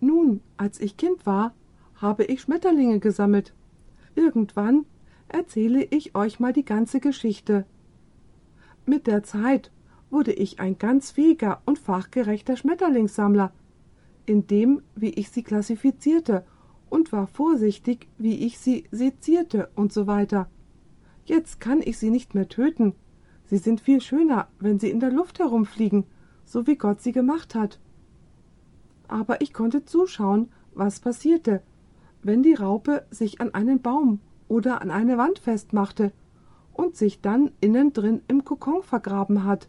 Nun, 0.00 0.40
als 0.56 0.80
ich 0.80 0.96
Kind 0.96 1.26
war, 1.26 1.54
habe 1.96 2.24
ich 2.24 2.42
Schmetterlinge 2.42 3.00
gesammelt. 3.00 3.54
Irgendwann 4.14 4.86
erzähle 5.28 5.84
ich 5.84 6.14
euch 6.14 6.40
mal 6.40 6.52
die 6.52 6.64
ganze 6.64 7.00
Geschichte. 7.00 7.66
Mit 8.86 9.06
der 9.06 9.22
Zeit 9.22 9.70
wurde 10.10 10.32
ich 10.32 10.60
ein 10.60 10.78
ganz 10.78 11.10
fähiger 11.10 11.60
und 11.66 11.78
fachgerechter 11.78 12.56
Schmetterlingssammler, 12.56 13.52
in 14.24 14.46
dem, 14.46 14.82
wie 14.94 15.10
ich 15.10 15.30
sie 15.30 15.42
klassifizierte 15.42 16.44
und 16.88 17.12
war 17.12 17.26
vorsichtig, 17.26 18.08
wie 18.18 18.46
ich 18.46 18.58
sie 18.58 18.84
sezierte 18.90 19.68
und 19.74 19.92
so 19.92 20.06
weiter. 20.06 20.48
Jetzt 21.24 21.60
kann 21.60 21.80
ich 21.82 21.98
sie 21.98 22.10
nicht 22.10 22.34
mehr 22.34 22.48
töten, 22.48 22.94
Sie 23.48 23.58
sind 23.58 23.80
viel 23.80 24.00
schöner, 24.00 24.48
wenn 24.58 24.80
sie 24.80 24.90
in 24.90 24.98
der 24.98 25.12
Luft 25.12 25.38
herumfliegen, 25.38 26.04
so 26.44 26.66
wie 26.66 26.76
Gott 26.76 27.00
sie 27.00 27.12
gemacht 27.12 27.54
hat. 27.54 27.78
Aber 29.08 29.40
ich 29.40 29.52
konnte 29.52 29.84
zuschauen, 29.84 30.48
was 30.74 30.98
passierte, 30.98 31.62
wenn 32.22 32.42
die 32.42 32.54
Raupe 32.54 33.06
sich 33.10 33.40
an 33.40 33.54
einen 33.54 33.80
Baum 33.80 34.20
oder 34.48 34.82
an 34.82 34.90
eine 34.90 35.16
Wand 35.16 35.38
festmachte 35.38 36.12
und 36.72 36.96
sich 36.96 37.20
dann 37.20 37.52
innen 37.60 37.92
drin 37.92 38.20
im 38.26 38.44
Kokon 38.44 38.82
vergraben 38.82 39.44
hat. 39.44 39.68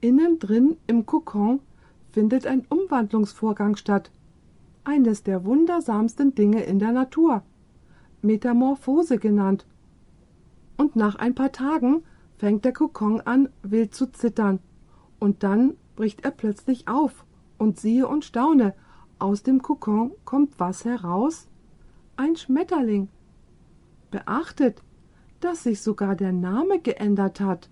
Innen 0.00 0.40
drin 0.40 0.76
im 0.88 1.06
Kokon 1.06 1.60
findet 2.10 2.44
ein 2.44 2.66
Umwandlungsvorgang 2.68 3.76
statt, 3.76 4.10
eines 4.84 5.22
der 5.22 5.44
wundersamsten 5.44 6.34
Dinge 6.34 6.62
in 6.62 6.78
der 6.78 6.92
Natur, 6.92 7.42
Metamorphose 8.22 9.18
genannt. 9.18 9.66
Und 10.76 10.96
nach 10.96 11.16
ein 11.16 11.34
paar 11.34 11.52
Tagen 11.52 12.02
fängt 12.36 12.64
der 12.64 12.72
Kokon 12.72 13.20
an, 13.20 13.48
wild 13.62 13.94
zu 13.94 14.10
zittern, 14.10 14.60
und 15.18 15.42
dann 15.42 15.74
bricht 15.96 16.24
er 16.24 16.30
plötzlich 16.30 16.88
auf, 16.88 17.24
und 17.58 17.78
siehe 17.78 18.08
und 18.08 18.24
staune, 18.24 18.74
aus 19.18 19.42
dem 19.42 19.62
Kokon 19.62 20.12
kommt 20.24 20.58
was 20.58 20.84
heraus? 20.84 21.48
Ein 22.16 22.36
Schmetterling. 22.36 23.08
Beachtet, 24.10 24.82
dass 25.40 25.62
sich 25.62 25.80
sogar 25.80 26.16
der 26.16 26.32
Name 26.32 26.80
geändert 26.80 27.40
hat. 27.40 27.70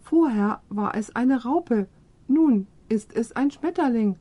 Vorher 0.00 0.62
war 0.68 0.94
es 0.94 1.14
eine 1.14 1.42
Raupe, 1.44 1.88
nun 2.26 2.66
ist 2.88 3.14
es 3.14 3.32
ein 3.32 3.50
Schmetterling. 3.50 4.16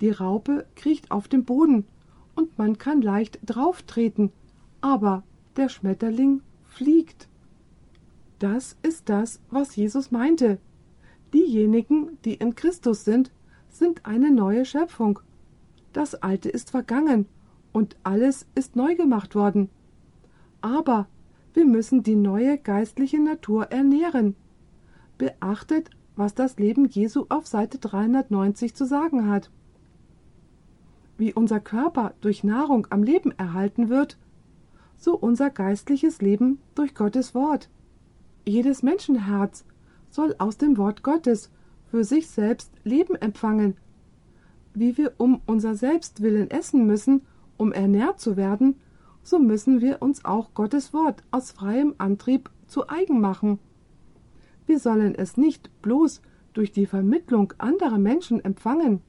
Die 0.00 0.10
Raupe 0.10 0.66
kriecht 0.76 1.10
auf 1.10 1.28
dem 1.28 1.44
Boden, 1.44 1.86
und 2.34 2.56
man 2.58 2.78
kann 2.78 3.02
leicht 3.02 3.38
drauftreten, 3.44 4.32
aber 4.80 5.24
der 5.56 5.68
Schmetterling 5.68 6.42
fliegt. 6.64 7.28
Das 8.38 8.76
ist 8.82 9.08
das, 9.08 9.40
was 9.50 9.76
Jesus 9.76 10.10
meinte. 10.10 10.58
Diejenigen, 11.34 12.18
die 12.24 12.34
in 12.34 12.54
Christus 12.54 13.04
sind, 13.04 13.30
sind 13.68 14.06
eine 14.06 14.30
neue 14.30 14.64
Schöpfung. 14.64 15.20
Das 15.92 16.14
Alte 16.14 16.48
ist 16.48 16.70
vergangen, 16.70 17.26
und 17.72 17.96
alles 18.02 18.46
ist 18.54 18.76
neu 18.76 18.94
gemacht 18.94 19.34
worden. 19.34 19.68
Aber 20.60 21.08
wir 21.52 21.66
müssen 21.66 22.02
die 22.02 22.16
neue 22.16 22.58
geistliche 22.58 23.20
Natur 23.20 23.66
ernähren. 23.66 24.36
Beachtet, 25.18 25.90
was 26.16 26.34
das 26.34 26.58
Leben 26.58 26.86
Jesu 26.86 27.26
auf 27.28 27.46
Seite 27.46 27.78
390 27.78 28.74
zu 28.74 28.86
sagen 28.86 29.28
hat. 29.28 29.50
Wie 31.20 31.34
unser 31.34 31.60
Körper 31.60 32.14
durch 32.22 32.44
Nahrung 32.44 32.86
am 32.88 33.02
Leben 33.02 33.30
erhalten 33.32 33.90
wird, 33.90 34.16
so 34.96 35.14
unser 35.14 35.50
geistliches 35.50 36.22
Leben 36.22 36.60
durch 36.74 36.94
Gottes 36.94 37.34
Wort. 37.34 37.68
Jedes 38.46 38.82
Menschenherz 38.82 39.66
soll 40.08 40.34
aus 40.38 40.56
dem 40.56 40.78
Wort 40.78 41.02
Gottes 41.02 41.50
für 41.90 42.04
sich 42.04 42.30
selbst 42.30 42.72
Leben 42.84 43.16
empfangen. 43.16 43.76
Wie 44.72 44.96
wir 44.96 45.12
um 45.18 45.42
unser 45.44 45.74
Selbstwillen 45.74 46.50
essen 46.50 46.86
müssen, 46.86 47.20
um 47.58 47.70
ernährt 47.70 48.18
zu 48.18 48.38
werden, 48.38 48.76
so 49.22 49.38
müssen 49.38 49.82
wir 49.82 50.00
uns 50.00 50.24
auch 50.24 50.54
Gottes 50.54 50.94
Wort 50.94 51.22
aus 51.32 51.50
freiem 51.50 51.96
Antrieb 51.98 52.48
zu 52.66 52.88
eigen 52.88 53.20
machen. 53.20 53.58
Wir 54.64 54.78
sollen 54.78 55.14
es 55.14 55.36
nicht 55.36 55.68
bloß 55.82 56.22
durch 56.54 56.72
die 56.72 56.86
Vermittlung 56.86 57.52
anderer 57.58 57.98
Menschen 57.98 58.42
empfangen. 58.42 59.02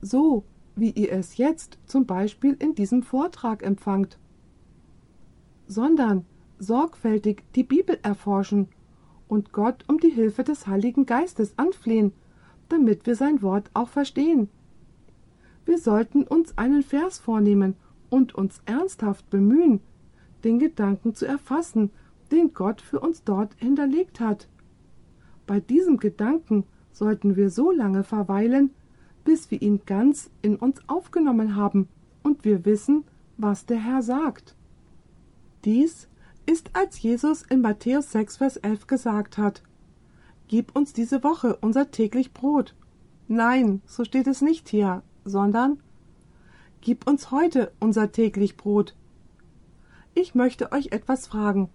So 0.00 0.42
wie 0.76 0.90
ihr 0.90 1.10
es 1.12 1.38
jetzt 1.38 1.78
zum 1.86 2.06
Beispiel 2.06 2.54
in 2.58 2.74
diesem 2.74 3.02
Vortrag 3.02 3.62
empfangt, 3.62 4.18
sondern 5.66 6.26
sorgfältig 6.58 7.42
die 7.54 7.64
Bibel 7.64 7.98
erforschen 8.02 8.68
und 9.26 9.52
Gott 9.52 9.84
um 9.88 9.98
die 9.98 10.10
Hilfe 10.10 10.44
des 10.44 10.66
Heiligen 10.66 11.06
Geistes 11.06 11.58
anflehen, 11.58 12.12
damit 12.68 13.06
wir 13.06 13.16
sein 13.16 13.42
Wort 13.42 13.70
auch 13.74 13.88
verstehen. 13.88 14.48
Wir 15.64 15.78
sollten 15.78 16.22
uns 16.22 16.56
einen 16.56 16.82
Vers 16.82 17.18
vornehmen 17.18 17.74
und 18.10 18.34
uns 18.34 18.60
ernsthaft 18.66 19.28
bemühen, 19.30 19.80
den 20.44 20.58
Gedanken 20.58 21.14
zu 21.14 21.26
erfassen, 21.26 21.90
den 22.30 22.52
Gott 22.54 22.80
für 22.80 23.00
uns 23.00 23.24
dort 23.24 23.54
hinterlegt 23.54 24.20
hat. 24.20 24.48
Bei 25.46 25.58
diesem 25.58 25.96
Gedanken 25.96 26.64
sollten 26.92 27.36
wir 27.36 27.50
so 27.50 27.70
lange 27.70 28.04
verweilen, 28.04 28.70
bis 29.26 29.50
wir 29.50 29.60
ihn 29.60 29.82
ganz 29.84 30.30
in 30.40 30.56
uns 30.56 30.80
aufgenommen 30.86 31.56
haben 31.56 31.88
und 32.22 32.44
wir 32.44 32.64
wissen, 32.64 33.04
was 33.36 33.66
der 33.66 33.78
Herr 33.78 34.00
sagt. 34.00 34.54
Dies 35.64 36.08
ist, 36.46 36.70
als 36.74 37.02
Jesus 37.02 37.42
in 37.42 37.60
Matthäus 37.60 38.12
6, 38.12 38.36
Vers 38.38 38.56
11 38.56 38.86
gesagt 38.86 39.36
hat, 39.36 39.62
Gib 40.48 40.76
uns 40.76 40.92
diese 40.92 41.24
Woche 41.24 41.56
unser 41.60 41.90
täglich 41.90 42.32
Brot. 42.32 42.76
Nein, 43.26 43.82
so 43.84 44.04
steht 44.04 44.28
es 44.28 44.42
nicht 44.42 44.68
hier, 44.68 45.02
sondern 45.24 45.82
Gib 46.80 47.08
uns 47.08 47.32
heute 47.32 47.72
unser 47.80 48.12
täglich 48.12 48.56
Brot. 48.56 48.94
Ich 50.14 50.36
möchte 50.36 50.70
euch 50.70 50.92
etwas 50.92 51.26
fragen. 51.26 51.68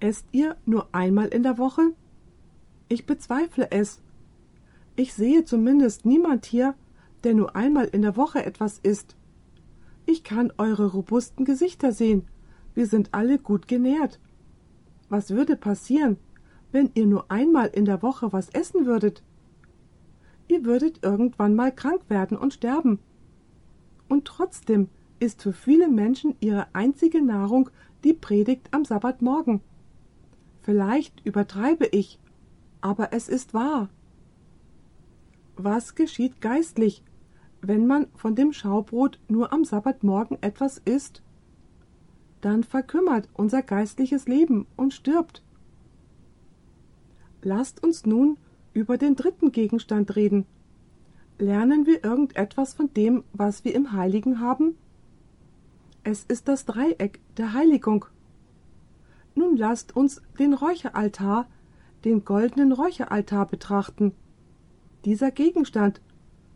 Esst 0.00 0.24
ihr 0.32 0.56
nur 0.64 0.88
einmal 0.92 1.28
in 1.28 1.42
der 1.42 1.58
Woche? 1.58 1.92
Ich 2.88 3.04
bezweifle 3.04 3.70
es. 3.70 4.00
Ich 5.00 5.14
sehe 5.14 5.46
zumindest 5.46 6.04
niemand 6.04 6.44
hier, 6.44 6.74
der 7.24 7.32
nur 7.32 7.56
einmal 7.56 7.86
in 7.86 8.02
der 8.02 8.18
Woche 8.18 8.44
etwas 8.44 8.78
isst. 8.80 9.16
Ich 10.04 10.24
kann 10.24 10.52
eure 10.58 10.92
robusten 10.92 11.46
Gesichter 11.46 11.92
sehen, 11.92 12.26
wir 12.74 12.86
sind 12.86 13.14
alle 13.14 13.38
gut 13.38 13.66
genährt. 13.66 14.20
Was 15.08 15.30
würde 15.30 15.56
passieren, 15.56 16.18
wenn 16.70 16.90
ihr 16.92 17.06
nur 17.06 17.30
einmal 17.30 17.68
in 17.68 17.86
der 17.86 18.02
Woche 18.02 18.34
was 18.34 18.50
essen 18.50 18.84
würdet? 18.84 19.22
Ihr 20.48 20.66
würdet 20.66 21.02
irgendwann 21.02 21.54
mal 21.54 21.74
krank 21.74 22.02
werden 22.08 22.36
und 22.36 22.52
sterben. 22.52 22.98
Und 24.06 24.26
trotzdem 24.26 24.90
ist 25.18 25.40
für 25.40 25.54
viele 25.54 25.88
Menschen 25.88 26.36
ihre 26.40 26.66
einzige 26.74 27.24
Nahrung 27.24 27.70
die 28.04 28.12
Predigt 28.12 28.68
am 28.72 28.84
Sabbatmorgen. 28.84 29.62
Vielleicht 30.60 31.24
übertreibe 31.24 31.86
ich, 31.86 32.18
aber 32.82 33.14
es 33.14 33.30
ist 33.30 33.54
wahr. 33.54 33.88
Was 35.64 35.94
geschieht 35.94 36.40
geistlich, 36.40 37.02
wenn 37.60 37.86
man 37.86 38.06
von 38.14 38.34
dem 38.34 38.52
Schaubrot 38.52 39.18
nur 39.28 39.52
am 39.52 39.64
Sabbatmorgen 39.64 40.38
etwas 40.40 40.78
isst 40.78 41.22
dann 42.40 42.64
verkümmert 42.64 43.28
unser 43.34 43.62
geistliches 43.62 44.26
Leben 44.26 44.66
und 44.76 44.94
stirbt. 44.94 45.42
Lasst 47.42 47.82
uns 47.82 48.06
nun 48.06 48.38
über 48.72 48.98
den 48.98 49.16
dritten 49.16 49.52
Gegenstand 49.52 50.16
reden. 50.16 50.46
Lernen 51.38 51.86
wir 51.86 52.04
irgendetwas 52.04 52.74
von 52.74 52.92
dem, 52.94 53.24
was 53.32 53.64
wir 53.64 53.74
im 53.74 53.92
Heiligen 53.92 54.40
haben? 54.40 54.76
Es 56.02 56.24
ist 56.24 56.48
das 56.48 56.64
Dreieck 56.64 57.20
der 57.36 57.52
Heiligung. 57.52 58.06
Nun 59.34 59.56
lasst 59.56 59.96
uns 59.96 60.22
den 60.38 60.54
Räucheraltar, 60.54 61.46
den 62.04 62.24
goldenen 62.24 62.72
Räucheraltar 62.72 63.46
betrachten. 63.46 64.12
Dieser 65.04 65.30
Gegenstand 65.30 66.02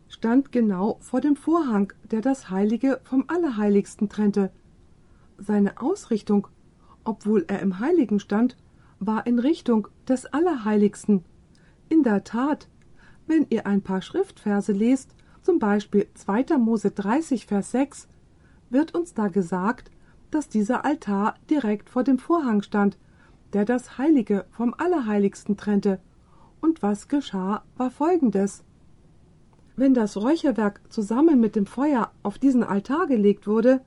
stand 0.07 0.51
genau 0.51 0.97
vor 1.01 1.19
dem 1.19 1.35
Vorhang, 1.35 1.91
der 2.11 2.21
das 2.21 2.51
Heilige 2.51 2.99
vom 3.03 3.25
Allerheiligsten 3.27 4.07
trennte. 4.07 4.51
Seine 5.39 5.81
Ausrichtung, 5.81 6.47
obwohl 7.03 7.45
er 7.47 7.59
im 7.61 7.79
Heiligen 7.79 8.19
stand, 8.19 8.55
war 8.99 9.25
in 9.25 9.39
Richtung 9.39 9.87
des 10.07 10.27
Allerheiligsten. 10.27 11.25
In 11.89 12.03
der 12.03 12.23
Tat, 12.23 12.69
wenn 13.25 13.47
ihr 13.49 13.65
ein 13.65 13.81
paar 13.81 14.03
Schriftverse 14.03 14.73
lest, 14.73 15.15
zum 15.41 15.57
Beispiel 15.57 16.07
2. 16.13 16.57
Mose 16.59 16.91
30, 16.91 17.47
Vers 17.47 17.71
6, 17.71 18.07
wird 18.69 18.93
uns 18.93 19.15
da 19.15 19.27
gesagt, 19.27 19.89
dass 20.29 20.49
dieser 20.49 20.85
Altar 20.85 21.35
direkt 21.49 21.89
vor 21.89 22.03
dem 22.03 22.19
Vorhang 22.19 22.61
stand, 22.61 22.97
der 23.53 23.65
das 23.65 23.97
Heilige 23.97 24.45
vom 24.51 24.75
Allerheiligsten 24.77 25.57
trennte. 25.57 25.99
Und 26.65 26.81
was 26.81 27.07
geschah, 27.09 27.61
war 27.77 27.91
folgendes. 27.91 28.63
Wenn 29.75 29.93
das 29.93 30.17
Räucherwerk 30.17 30.81
zusammen 30.91 31.39
mit 31.39 31.55
dem 31.55 31.67
Feuer 31.67 32.11
auf 32.23 32.39
diesen 32.39 32.63
Altar 32.63 33.05
gelegt 33.05 33.45
wurde, 33.45 33.81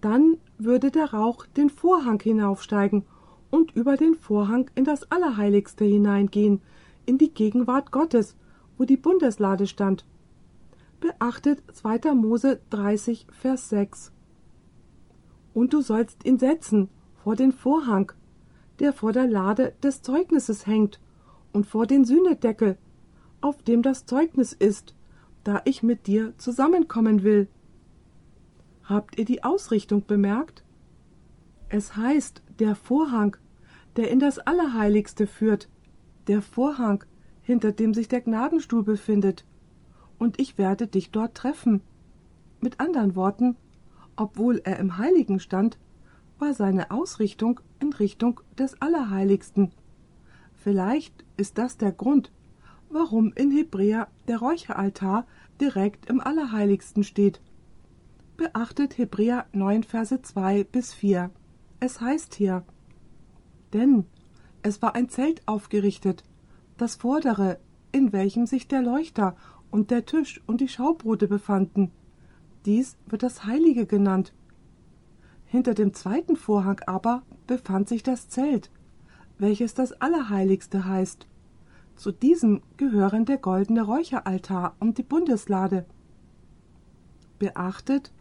dann 0.00 0.38
würde 0.58 0.90
der 0.90 1.14
Rauch 1.14 1.46
den 1.46 1.70
Vorhang 1.70 2.20
hinaufsteigen 2.20 3.04
und 3.50 3.76
über 3.76 3.96
den 3.96 4.16
Vorhang 4.16 4.68
in 4.74 4.84
das 4.84 5.08
Allerheiligste 5.12 5.84
hineingehen, 5.84 6.60
in 7.06 7.16
die 7.16 7.32
Gegenwart 7.32 7.92
Gottes, 7.92 8.36
wo 8.76 8.84
die 8.84 8.96
Bundeslade 8.96 9.68
stand. 9.68 10.04
Beachtet 10.98 11.62
2. 11.72 12.12
Mose 12.16 12.60
30, 12.70 13.28
Vers 13.30 13.68
6. 13.68 14.10
Und 15.54 15.72
du 15.72 15.80
sollst 15.80 16.26
ihn 16.26 16.40
setzen 16.40 16.88
vor 17.22 17.36
den 17.36 17.52
Vorhang, 17.52 18.10
der 18.80 18.92
vor 18.92 19.12
der 19.12 19.28
Lade 19.28 19.74
des 19.84 20.02
Zeugnisses 20.02 20.66
hängt, 20.66 20.98
und 21.52 21.66
vor 21.66 21.86
den 21.86 22.04
Sühnedeckel, 22.04 22.76
auf 23.40 23.62
dem 23.62 23.82
das 23.82 24.06
Zeugnis 24.06 24.52
ist, 24.52 24.94
da 25.44 25.62
ich 25.64 25.82
mit 25.82 26.06
dir 26.06 26.36
zusammenkommen 26.36 27.22
will. 27.22 27.48
Habt 28.84 29.18
ihr 29.18 29.24
die 29.24 29.44
Ausrichtung 29.44 30.04
bemerkt? 30.06 30.64
Es 31.68 31.96
heißt 31.96 32.42
der 32.58 32.74
Vorhang, 32.74 33.36
der 33.96 34.10
in 34.10 34.18
das 34.18 34.38
Allerheiligste 34.38 35.26
führt, 35.26 35.68
der 36.26 36.42
Vorhang, 36.42 37.04
hinter 37.42 37.72
dem 37.72 37.94
sich 37.94 38.08
der 38.08 38.20
Gnadenstuhl 38.20 38.82
befindet, 38.82 39.44
und 40.18 40.38
ich 40.38 40.58
werde 40.58 40.86
dich 40.86 41.10
dort 41.10 41.34
treffen. 41.34 41.80
Mit 42.60 42.78
anderen 42.78 43.16
Worten, 43.16 43.56
obwohl 44.16 44.60
er 44.64 44.78
im 44.78 44.98
Heiligen 44.98 45.40
stand, 45.40 45.78
war 46.38 46.52
seine 46.52 46.90
Ausrichtung 46.90 47.60
in 47.80 47.92
Richtung 47.92 48.40
des 48.58 48.80
Allerheiligsten. 48.82 49.72
Vielleicht 50.62 51.24
ist 51.36 51.58
das 51.58 51.76
der 51.76 51.92
Grund, 51.92 52.30
warum 52.88 53.32
in 53.34 53.50
Hebräer 53.50 54.08
der 54.28 54.38
Räucheraltar 54.38 55.26
direkt 55.60 56.08
im 56.08 56.20
Allerheiligsten 56.20 57.04
steht 57.04 57.40
Beachtet 58.40 58.96
Hebräer 58.96 59.44
9, 59.52 59.82
Verse 59.82 60.22
2 60.22 60.64
bis 60.64 60.94
4. 60.94 61.30
Es 61.78 62.00
heißt 62.00 62.34
hier, 62.34 62.64
denn 63.74 64.06
es 64.62 64.80
war 64.80 64.94
ein 64.94 65.10
Zelt 65.10 65.46
aufgerichtet, 65.46 66.24
das 66.78 66.96
vordere, 66.96 67.58
in 67.92 68.14
welchem 68.14 68.46
sich 68.46 68.66
der 68.66 68.80
Leuchter 68.80 69.36
und 69.70 69.90
der 69.90 70.06
Tisch 70.06 70.40
und 70.46 70.62
die 70.62 70.68
Schaubrote 70.68 71.28
befanden. 71.28 71.90
Dies 72.64 72.96
wird 73.04 73.22
das 73.22 73.44
Heilige 73.44 73.84
genannt. 73.84 74.32
Hinter 75.44 75.74
dem 75.74 75.92
zweiten 75.92 76.36
Vorhang 76.36 76.80
aber 76.86 77.24
befand 77.46 77.90
sich 77.90 78.02
das 78.02 78.30
Zelt, 78.30 78.70
welches 79.40 79.74
das 79.74 79.92
Allerheiligste 80.00 80.84
heißt. 80.84 81.26
Zu 81.96 82.12
diesem 82.12 82.62
gehören 82.76 83.24
der 83.24 83.38
goldene 83.38 83.82
Räucheraltar 83.82 84.74
und 84.80 84.98
die 84.98 85.02
Bundeslade. 85.02 85.86
Beachtet, 87.38 88.12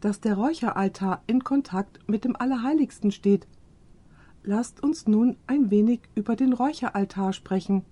dass 0.00 0.20
der 0.20 0.34
Räucheraltar 0.34 1.22
in 1.26 1.44
Kontakt 1.44 2.00
mit 2.08 2.24
dem 2.24 2.36
Allerheiligsten 2.36 3.12
steht. 3.12 3.46
Lasst 4.42 4.82
uns 4.82 5.06
nun 5.06 5.36
ein 5.46 5.70
wenig 5.70 6.00
über 6.14 6.36
den 6.36 6.52
Räucheraltar 6.52 7.32
sprechen. 7.32 7.84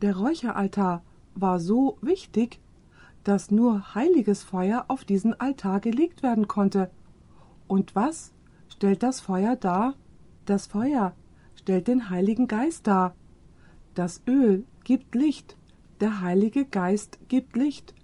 Der 0.00 0.16
Räucheraltar 0.16 1.02
war 1.34 1.60
so 1.60 1.98
wichtig, 2.00 2.60
dass 3.24 3.50
nur 3.50 3.94
heiliges 3.94 4.42
Feuer 4.42 4.86
auf 4.88 5.04
diesen 5.04 5.38
Altar 5.38 5.80
gelegt 5.80 6.22
werden 6.22 6.48
konnte. 6.48 6.90
Und 7.66 7.94
was 7.94 8.32
stellt 8.68 9.02
das 9.02 9.20
Feuer 9.20 9.56
dar? 9.56 9.94
Das 10.46 10.66
Feuer 10.66 11.14
stellt 11.60 11.88
den 11.88 12.08
Heiligen 12.08 12.48
Geist 12.48 12.86
dar. 12.86 13.14
Das 13.94 14.22
Öl 14.26 14.64
gibt 14.82 15.14
Licht, 15.14 15.58
der 16.00 16.22
Heilige 16.22 16.64
Geist 16.64 17.18
gibt 17.28 17.54
Licht. 17.54 17.94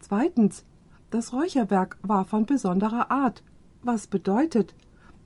Zweitens, 0.00 0.64
das 1.10 1.32
Räucherwerk 1.32 1.98
war 2.02 2.24
von 2.24 2.46
besonderer 2.46 3.12
Art, 3.12 3.44
was 3.82 4.08
bedeutet, 4.08 4.74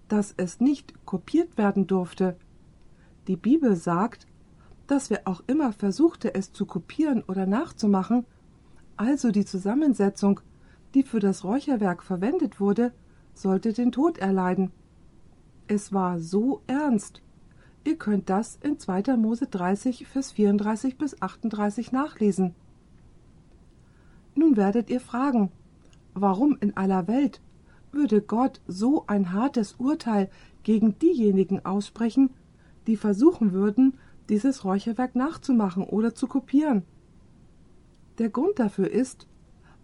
dass 0.08 0.34
es 0.36 0.60
nicht 0.60 1.06
kopiert 1.06 1.56
werden 1.56 1.86
durfte. 1.86 2.36
Die 3.28 3.36
Bibel 3.36 3.76
sagt, 3.76 4.26
dass 4.86 5.08
wer 5.08 5.22
auch 5.24 5.42
immer 5.46 5.72
versuchte, 5.72 6.34
es 6.34 6.52
zu 6.52 6.66
kopieren 6.66 7.22
oder 7.22 7.46
nachzumachen, 7.46 8.26
also 8.98 9.30
die 9.30 9.46
Zusammensetzung, 9.46 10.40
die 10.92 11.02
für 11.02 11.18
das 11.18 11.44
Räucherwerk 11.44 12.02
verwendet 12.02 12.60
wurde, 12.60 12.92
sollte 13.32 13.72
den 13.72 13.90
Tod 13.90 14.18
erleiden. 14.18 14.70
Es 15.66 15.94
war 15.94 16.20
so 16.20 16.60
ernst. 16.66 17.23
Ihr 17.84 17.96
könnt 17.96 18.30
das 18.30 18.58
in 18.62 18.78
2. 18.78 19.16
Mose 19.18 19.46
30, 19.46 20.06
Vers 20.06 20.32
34 20.32 20.96
bis 20.96 21.20
38 21.20 21.92
nachlesen. 21.92 22.54
Nun 24.34 24.56
werdet 24.56 24.88
ihr 24.88 25.00
fragen, 25.00 25.52
warum 26.14 26.56
in 26.60 26.76
aller 26.76 27.06
Welt 27.08 27.42
würde 27.92 28.22
Gott 28.22 28.62
so 28.66 29.04
ein 29.06 29.32
hartes 29.32 29.74
Urteil 29.74 30.30
gegen 30.62 30.98
diejenigen 30.98 31.64
aussprechen, 31.64 32.30
die 32.86 32.96
versuchen 32.96 33.52
würden, 33.52 33.98
dieses 34.30 34.64
Räucherwerk 34.64 35.14
nachzumachen 35.14 35.84
oder 35.84 36.14
zu 36.14 36.26
kopieren. 36.26 36.82
Der 38.18 38.30
Grund 38.30 38.58
dafür 38.58 38.90
ist, 38.90 39.26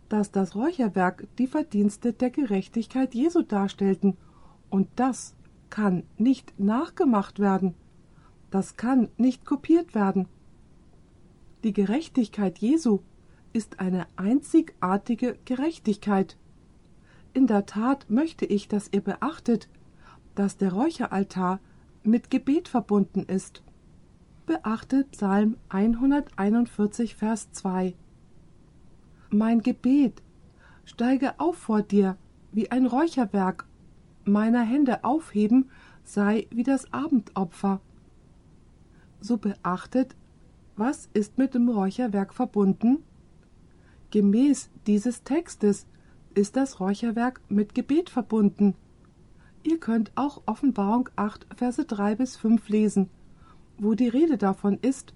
dass 0.09 0.33
das 0.33 0.57
Räucherwerk 0.57 1.29
die 1.39 1.47
Verdienste 1.47 2.15
der 2.15 2.31
Gerechtigkeit 2.31 3.15
Jesu 3.15 3.43
darstellten, 3.43 4.17
und 4.71 4.89
das 4.97 5.35
kann 5.69 6.05
nicht 6.17 6.59
nachgemacht 6.59 7.39
werden, 7.39 7.75
das 8.51 8.77
kann 8.77 9.09
nicht 9.17 9.45
kopiert 9.45 9.95
werden. 9.95 10.27
Die 11.63 11.73
Gerechtigkeit 11.73 12.59
Jesu 12.59 13.01
ist 13.53 13.81
eine 13.81 14.07
einzigartige 14.17 15.39
Gerechtigkeit. 15.45 16.37
In 17.33 17.47
der 17.47 17.67
Tat 17.67 18.09
möchte 18.11 18.45
ich, 18.45 18.69
dass 18.69 18.89
ihr 18.93 19.03
beachtet, 19.03 19.69
dass 20.35 20.57
der 20.57 20.73
Räucheraltar 20.73 21.61
mit 22.03 22.31
Gebet 22.31 22.69
verbunden 22.69 23.25
ist. 23.25 23.63
Beachtet 24.47 25.13
Psalm 25.13 25.57
141, 25.69 27.15
Vers 27.15 27.53
2. 27.53 27.95
Mein 29.31 29.61
Gebet 29.61 30.23
steige 30.85 31.39
auf 31.39 31.57
vor 31.57 31.83
dir 31.83 32.17
wie 32.53 32.71
ein 32.71 32.87
Räucherwerk, 32.87 33.67
meiner 34.25 34.63
Hände 34.63 35.05
aufheben 35.05 35.71
sei 36.03 36.47
wie 36.51 36.65
das 36.65 36.93
Abendopfer. 36.93 37.81
So 39.21 39.37
beachtet, 39.37 40.17
was 40.77 41.09
ist 41.13 41.37
mit 41.37 41.55
dem 41.55 41.69
Räucherwerk 41.69 42.33
verbunden? 42.33 43.05
Gemäß 44.11 44.71
dieses 44.87 45.23
Textes 45.23 45.87
ist 46.35 46.57
das 46.57 46.81
Räucherwerk 46.81 47.41
mit 47.49 47.75
Gebet 47.75 48.11
verbunden. 48.11 48.75
Ihr 49.63 49.79
könnt 49.79 50.11
auch 50.15 50.43
Offenbarung 50.47 51.11
8, 51.17 51.47
Verse 51.55 51.85
3 51.85 52.17
bis 52.17 52.37
5 52.37 52.69
lesen, 52.69 53.11
wo 53.79 53.95
die 53.95 54.09
Rede 54.09 54.39
davon 54.39 54.79
ist, 54.81 55.13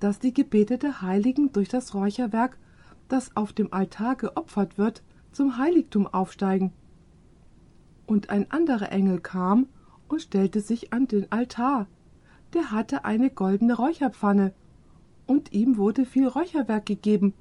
dass 0.00 0.18
die 0.18 0.32
Gebete 0.32 0.78
der 0.78 1.02
Heiligen 1.02 1.52
durch 1.52 1.68
das 1.68 1.94
Räucherwerk, 1.94 2.58
das 3.08 3.36
auf 3.36 3.52
dem 3.52 3.72
Altar 3.72 4.16
geopfert 4.16 4.78
wird, 4.78 5.02
zum 5.30 5.58
Heiligtum 5.58 6.06
aufsteigen. 6.06 6.72
Und 8.06 8.30
ein 8.30 8.50
anderer 8.50 8.90
Engel 8.90 9.20
kam 9.20 9.68
und 10.08 10.22
stellte 10.22 10.60
sich 10.60 10.92
an 10.92 11.06
den 11.06 11.30
Altar. 11.30 11.86
Der 12.54 12.70
hatte 12.70 13.04
eine 13.04 13.30
goldene 13.30 13.74
Räucherpfanne, 13.74 14.52
und 15.26 15.52
ihm 15.52 15.76
wurde 15.76 16.04
viel 16.04 16.26
Räucherwerk 16.26 16.86
gegeben, 16.86 17.32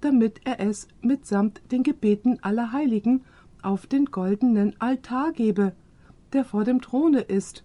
damit 0.00 0.40
er 0.44 0.60
es 0.60 0.88
mitsamt 1.02 1.60
den 1.70 1.82
Gebeten 1.82 2.38
aller 2.42 2.72
Heiligen 2.72 3.24
auf 3.62 3.86
den 3.86 4.06
goldenen 4.06 4.74
Altar 4.80 5.32
gebe, 5.32 5.72
der 6.32 6.44
vor 6.44 6.64
dem 6.64 6.80
Throne 6.80 7.20
ist. 7.20 7.64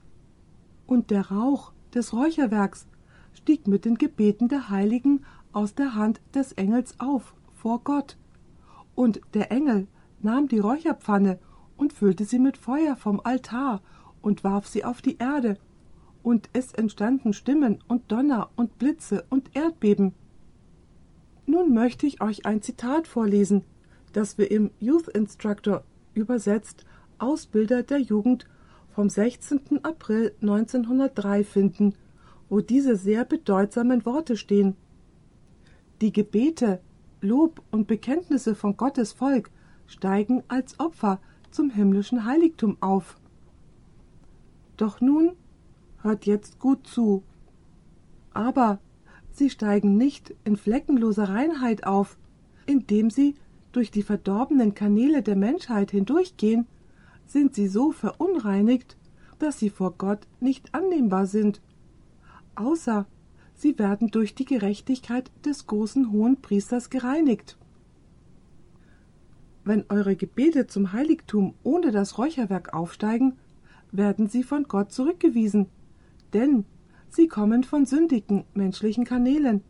Und 0.87 1.11
der 1.11 1.31
Rauch 1.31 1.71
des 1.93 2.13
Räucherwerks 2.13 2.87
stieg 3.33 3.67
mit 3.67 3.85
den 3.85 3.95
Gebeten 3.95 4.47
der 4.49 4.69
Heiligen 4.69 5.23
aus 5.53 5.75
der 5.75 5.95
Hand 5.95 6.21
des 6.33 6.51
Engels 6.53 6.99
auf 6.99 7.33
vor 7.53 7.81
Gott. 7.83 8.17
Und 8.95 9.21
der 9.33 9.51
Engel 9.51 9.87
nahm 10.21 10.47
die 10.47 10.59
Räucherpfanne 10.59 11.39
und 11.77 11.93
füllte 11.93 12.25
sie 12.25 12.39
mit 12.39 12.57
Feuer 12.57 12.95
vom 12.95 13.21
Altar 13.23 13.81
und 14.21 14.43
warf 14.43 14.67
sie 14.67 14.83
auf 14.83 15.01
die 15.01 15.17
Erde. 15.17 15.57
Und 16.23 16.49
es 16.53 16.73
entstanden 16.73 17.33
Stimmen 17.33 17.79
und 17.87 18.11
Donner 18.11 18.49
und 18.55 18.77
Blitze 18.77 19.25
und 19.29 19.55
Erdbeben. 19.55 20.13
Nun 21.45 21.73
möchte 21.73 22.05
ich 22.05 22.21
euch 22.21 22.45
ein 22.45 22.61
Zitat 22.61 23.07
vorlesen, 23.07 23.63
das 24.13 24.37
wir 24.37 24.51
im 24.51 24.71
Youth 24.79 25.07
Instructor 25.07 25.83
übersetzt 26.13 26.85
Ausbilder 27.17 27.83
der 27.83 27.99
Jugend 27.99 28.47
vom 28.89 29.09
16. 29.09 29.83
April 29.83 30.33
1903 30.41 31.43
finden, 31.43 31.95
wo 32.49 32.59
diese 32.59 32.95
sehr 32.95 33.25
bedeutsamen 33.25 34.05
Worte 34.05 34.35
stehen. 34.37 34.75
Die 36.01 36.11
Gebete, 36.11 36.81
Lob 37.21 37.61
und 37.71 37.87
Bekenntnisse 37.87 38.55
von 38.55 38.75
Gottes 38.75 39.13
Volk 39.13 39.51
steigen 39.87 40.43
als 40.47 40.79
Opfer 40.79 41.19
zum 41.51 41.69
himmlischen 41.69 42.25
Heiligtum 42.25 42.77
auf. 42.81 43.17
Doch 44.77 44.99
nun 44.99 45.33
hört 46.03 46.25
jetzt 46.25 46.59
gut 46.59 46.87
zu. 46.87 47.23
Aber 48.33 48.79
sie 49.31 49.49
steigen 49.49 49.97
nicht 49.97 50.33
in 50.43 50.55
fleckenloser 50.55 51.29
Reinheit 51.29 51.85
auf, 51.85 52.17
indem 52.65 53.09
sie 53.09 53.35
durch 53.71 53.91
die 53.91 54.03
verdorbenen 54.03 54.73
Kanäle 54.73 55.21
der 55.21 55.35
Menschheit 55.35 55.91
hindurchgehen, 55.91 56.67
sind 57.25 57.55
sie 57.55 57.67
so 57.67 57.91
verunreinigt, 57.91 58.97
dass 59.39 59.59
sie 59.59 59.69
vor 59.69 59.93
Gott 59.97 60.27
nicht 60.39 60.73
annehmbar 60.73 61.25
sind, 61.25 61.61
außer 62.55 63.05
sie 63.55 63.79
werden 63.79 64.09
durch 64.09 64.35
die 64.35 64.45
Gerechtigkeit 64.45 65.31
des 65.45 65.67
großen 65.67 66.11
hohen 66.11 66.41
Priesters 66.41 66.89
gereinigt. 66.89 67.57
Wenn 69.63 69.85
eure 69.89 70.15
Gebete 70.15 70.67
zum 70.67 70.91
Heiligtum 70.91 71.53
ohne 71.63 71.91
das 71.91 72.17
Räucherwerk 72.17 72.73
aufsteigen, 72.73 73.37
werden 73.91 74.27
sie 74.27 74.43
von 74.43 74.63
Gott 74.63 74.91
zurückgewiesen, 74.91 75.67
denn 76.33 76.65
Sie 77.09 77.27
kommen 77.27 77.65
von 77.65 77.85
sündigen 77.85 78.45
menschlichen 78.53 79.03
Kanälen. 79.03 79.63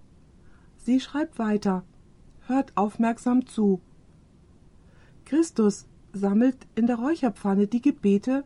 Sie 0.78 1.00
schreibt 1.00 1.40
weiter. 1.40 1.84
Hört 2.46 2.78
aufmerksam 2.78 3.48
zu. 3.48 3.82
Christus 5.26 5.88
sammelt 6.14 6.68
in 6.76 6.86
der 6.86 6.98
Räucherpfanne 6.98 7.66
die 7.66 7.82
Gebete, 7.82 8.44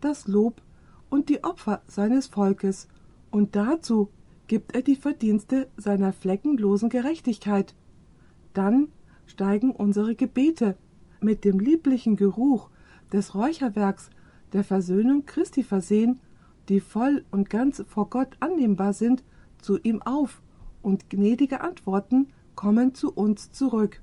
das 0.00 0.26
Lob 0.26 0.62
und 1.10 1.28
die 1.28 1.44
Opfer 1.44 1.82
seines 1.86 2.28
Volkes, 2.28 2.88
und 3.30 3.56
dazu 3.56 4.08
gibt 4.46 4.74
er 4.74 4.82
die 4.82 4.96
Verdienste 4.96 5.68
seiner 5.76 6.12
fleckenlosen 6.12 6.88
Gerechtigkeit. 6.88 7.74
Dann 8.54 8.88
steigen 9.26 9.70
unsere 9.70 10.14
Gebete 10.14 10.76
mit 11.20 11.44
dem 11.44 11.60
lieblichen 11.60 12.16
Geruch 12.16 12.70
des 13.12 13.34
Räucherwerks 13.34 14.08
der 14.52 14.64
Versöhnung 14.64 15.26
Christi 15.26 15.62
versehen 15.62 16.20
die 16.70 16.80
voll 16.80 17.24
und 17.32 17.50
ganz 17.50 17.84
vor 17.88 18.08
Gott 18.08 18.36
annehmbar 18.38 18.92
sind, 18.92 19.24
zu 19.60 19.78
ihm 19.78 20.00
auf, 20.00 20.40
und 20.82 21.10
gnädige 21.10 21.60
Antworten 21.60 22.28
kommen 22.54 22.94
zu 22.94 23.12
uns 23.12 23.50
zurück. 23.50 24.00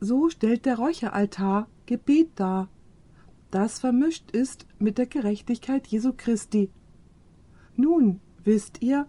So 0.00 0.28
stellt 0.30 0.66
der 0.66 0.76
Räucheraltar 0.76 1.68
Gebet 1.86 2.30
dar, 2.34 2.68
das 3.50 3.78
vermischt 3.78 4.32
ist 4.32 4.66
mit 4.80 4.98
der 4.98 5.06
Gerechtigkeit 5.06 5.86
Jesu 5.86 6.12
Christi. 6.16 6.70
Nun 7.76 8.20
wisst 8.42 8.82
ihr, 8.82 9.06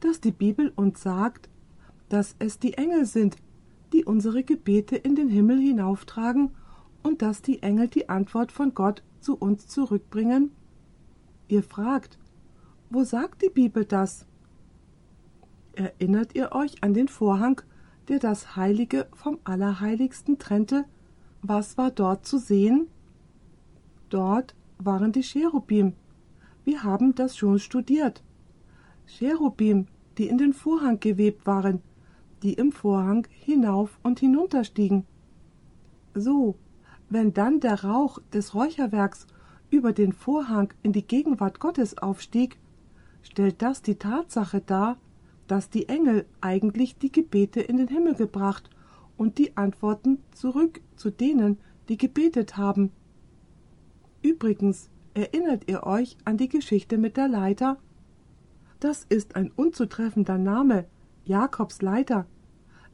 dass 0.00 0.20
die 0.20 0.32
Bibel 0.32 0.72
uns 0.76 1.02
sagt, 1.02 1.48
dass 2.08 2.36
es 2.40 2.58
die 2.58 2.74
Engel 2.74 3.06
sind, 3.06 3.36
die 3.92 4.04
unsere 4.04 4.42
Gebete 4.42 4.96
in 4.96 5.14
den 5.14 5.28
Himmel 5.28 5.58
hinauftragen 5.58 6.50
und 7.02 7.22
dass 7.22 7.42
die 7.42 7.62
Engel 7.62 7.88
die 7.88 8.08
Antwort 8.08 8.52
von 8.52 8.74
Gott 8.74 9.02
zu 9.20 9.36
uns 9.36 9.66
zurückbringen? 9.68 10.50
Ihr 11.48 11.62
fragt, 11.62 12.18
wo 12.90 13.04
sagt 13.04 13.42
die 13.42 13.48
Bibel 13.50 13.86
das? 13.86 14.26
Erinnert 15.72 16.34
ihr 16.34 16.52
euch 16.52 16.82
an 16.82 16.92
den 16.92 17.08
Vorhang, 17.08 17.62
der 18.08 18.18
das 18.18 18.56
Heilige 18.56 19.06
vom 19.14 19.38
Allerheiligsten 19.44 20.38
trennte? 20.38 20.84
Was 21.40 21.78
war 21.78 21.90
dort 21.90 22.26
zu 22.26 22.38
sehen? 22.38 22.88
Dort 24.10 24.54
waren 24.78 25.12
die 25.12 25.22
Cherubim. 25.22 25.94
Wir 26.64 26.82
haben 26.84 27.14
das 27.14 27.36
schon 27.36 27.58
studiert. 27.58 28.22
Cherubim, 29.06 29.86
die 30.18 30.28
in 30.28 30.36
den 30.36 30.52
Vorhang 30.52 31.00
gewebt 31.00 31.46
waren, 31.46 31.80
die 32.42 32.54
im 32.54 32.72
Vorhang 32.72 33.26
hinauf 33.30 33.98
und 34.02 34.20
hinunter 34.20 34.64
stiegen. 34.64 35.06
So, 36.14 36.56
wenn 37.08 37.32
dann 37.32 37.60
der 37.60 37.84
Rauch 37.84 38.18
des 38.32 38.54
Räucherwerks 38.54 39.26
über 39.70 39.92
den 39.92 40.12
Vorhang 40.12 40.72
in 40.82 40.92
die 40.92 41.06
Gegenwart 41.06 41.60
Gottes 41.60 41.98
aufstieg, 41.98 42.58
stellt 43.22 43.62
das 43.62 43.82
die 43.82 43.96
Tatsache 43.96 44.60
dar, 44.60 44.96
dass 45.46 45.70
die 45.70 45.88
Engel 45.88 46.26
eigentlich 46.40 46.98
die 46.98 47.12
Gebete 47.12 47.60
in 47.60 47.76
den 47.76 47.88
Himmel 47.88 48.14
gebracht 48.14 48.70
und 49.16 49.38
die 49.38 49.56
Antworten 49.56 50.18
zurück 50.32 50.80
zu 50.96 51.10
denen, 51.10 51.58
die 51.88 51.96
gebetet 51.96 52.56
haben. 52.56 52.92
Übrigens, 54.22 54.90
erinnert 55.14 55.68
ihr 55.68 55.84
euch 55.84 56.16
an 56.24 56.36
die 56.36 56.48
Geschichte 56.48 56.98
mit 56.98 57.16
der 57.16 57.28
Leiter? 57.28 57.78
Das 58.80 59.04
ist 59.08 59.36
ein 59.36 59.50
unzutreffender 59.56 60.38
Name, 60.38 60.86
Jakobs 61.24 61.82
Leiter. 61.82 62.26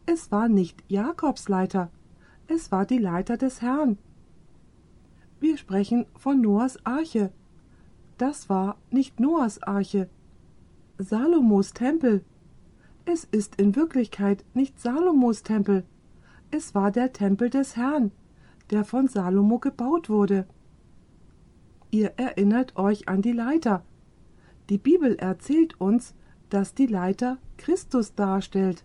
Es 0.07 0.31
war 0.33 0.49
nicht 0.49 0.83
Jakobs 0.89 1.49
Leiter, 1.49 1.91
es 2.47 2.71
war 2.71 2.85
die 2.87 2.99
Leiter 2.99 3.37
des 3.37 3.63
Herrn. 3.63 3.99
Wir 5.45 5.59
sprechen 5.59 6.07
von 6.17 6.41
Noahs 6.41 6.79
Arche. 6.87 7.31
Das 8.17 8.49
war 8.49 8.79
nicht 8.91 9.21
Noahs 9.21 9.63
Arche, 9.63 10.09
Salomos 10.97 11.75
Tempel. 11.75 12.25
Es 13.05 13.25
ist 13.25 13.57
in 13.57 13.77
Wirklichkeit 13.77 14.43
nicht 14.55 14.81
Salomos 14.81 15.43
Tempel, 15.43 15.85
es 16.51 16.75
war 16.75 16.91
der 16.91 17.13
Tempel 17.13 17.51
des 17.51 17.77
Herrn, 17.77 18.11
der 18.71 18.87
von 18.87 19.07
Salomo 19.07 19.59
gebaut 19.59 20.09
wurde. 20.09 20.47
Ihr 21.91 22.15
erinnert 22.17 22.77
euch 22.77 23.07
an 23.11 23.21
die 23.21 23.33
Leiter. 23.33 23.85
Die 24.71 24.79
Bibel 24.79 25.15
erzählt 25.17 25.79
uns, 25.79 26.15
dass 26.49 26.73
die 26.73 26.87
Leiter 26.87 27.37
Christus 27.59 28.15
darstellt. 28.15 28.83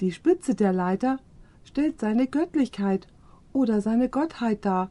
Die 0.00 0.10
Spitze 0.10 0.56
der 0.56 0.72
Leiter 0.72 1.20
stellt 1.62 2.00
seine 2.00 2.26
Göttlichkeit 2.26 3.06
oder 3.52 3.80
seine 3.80 4.08
Gottheit 4.08 4.64
dar, 4.64 4.90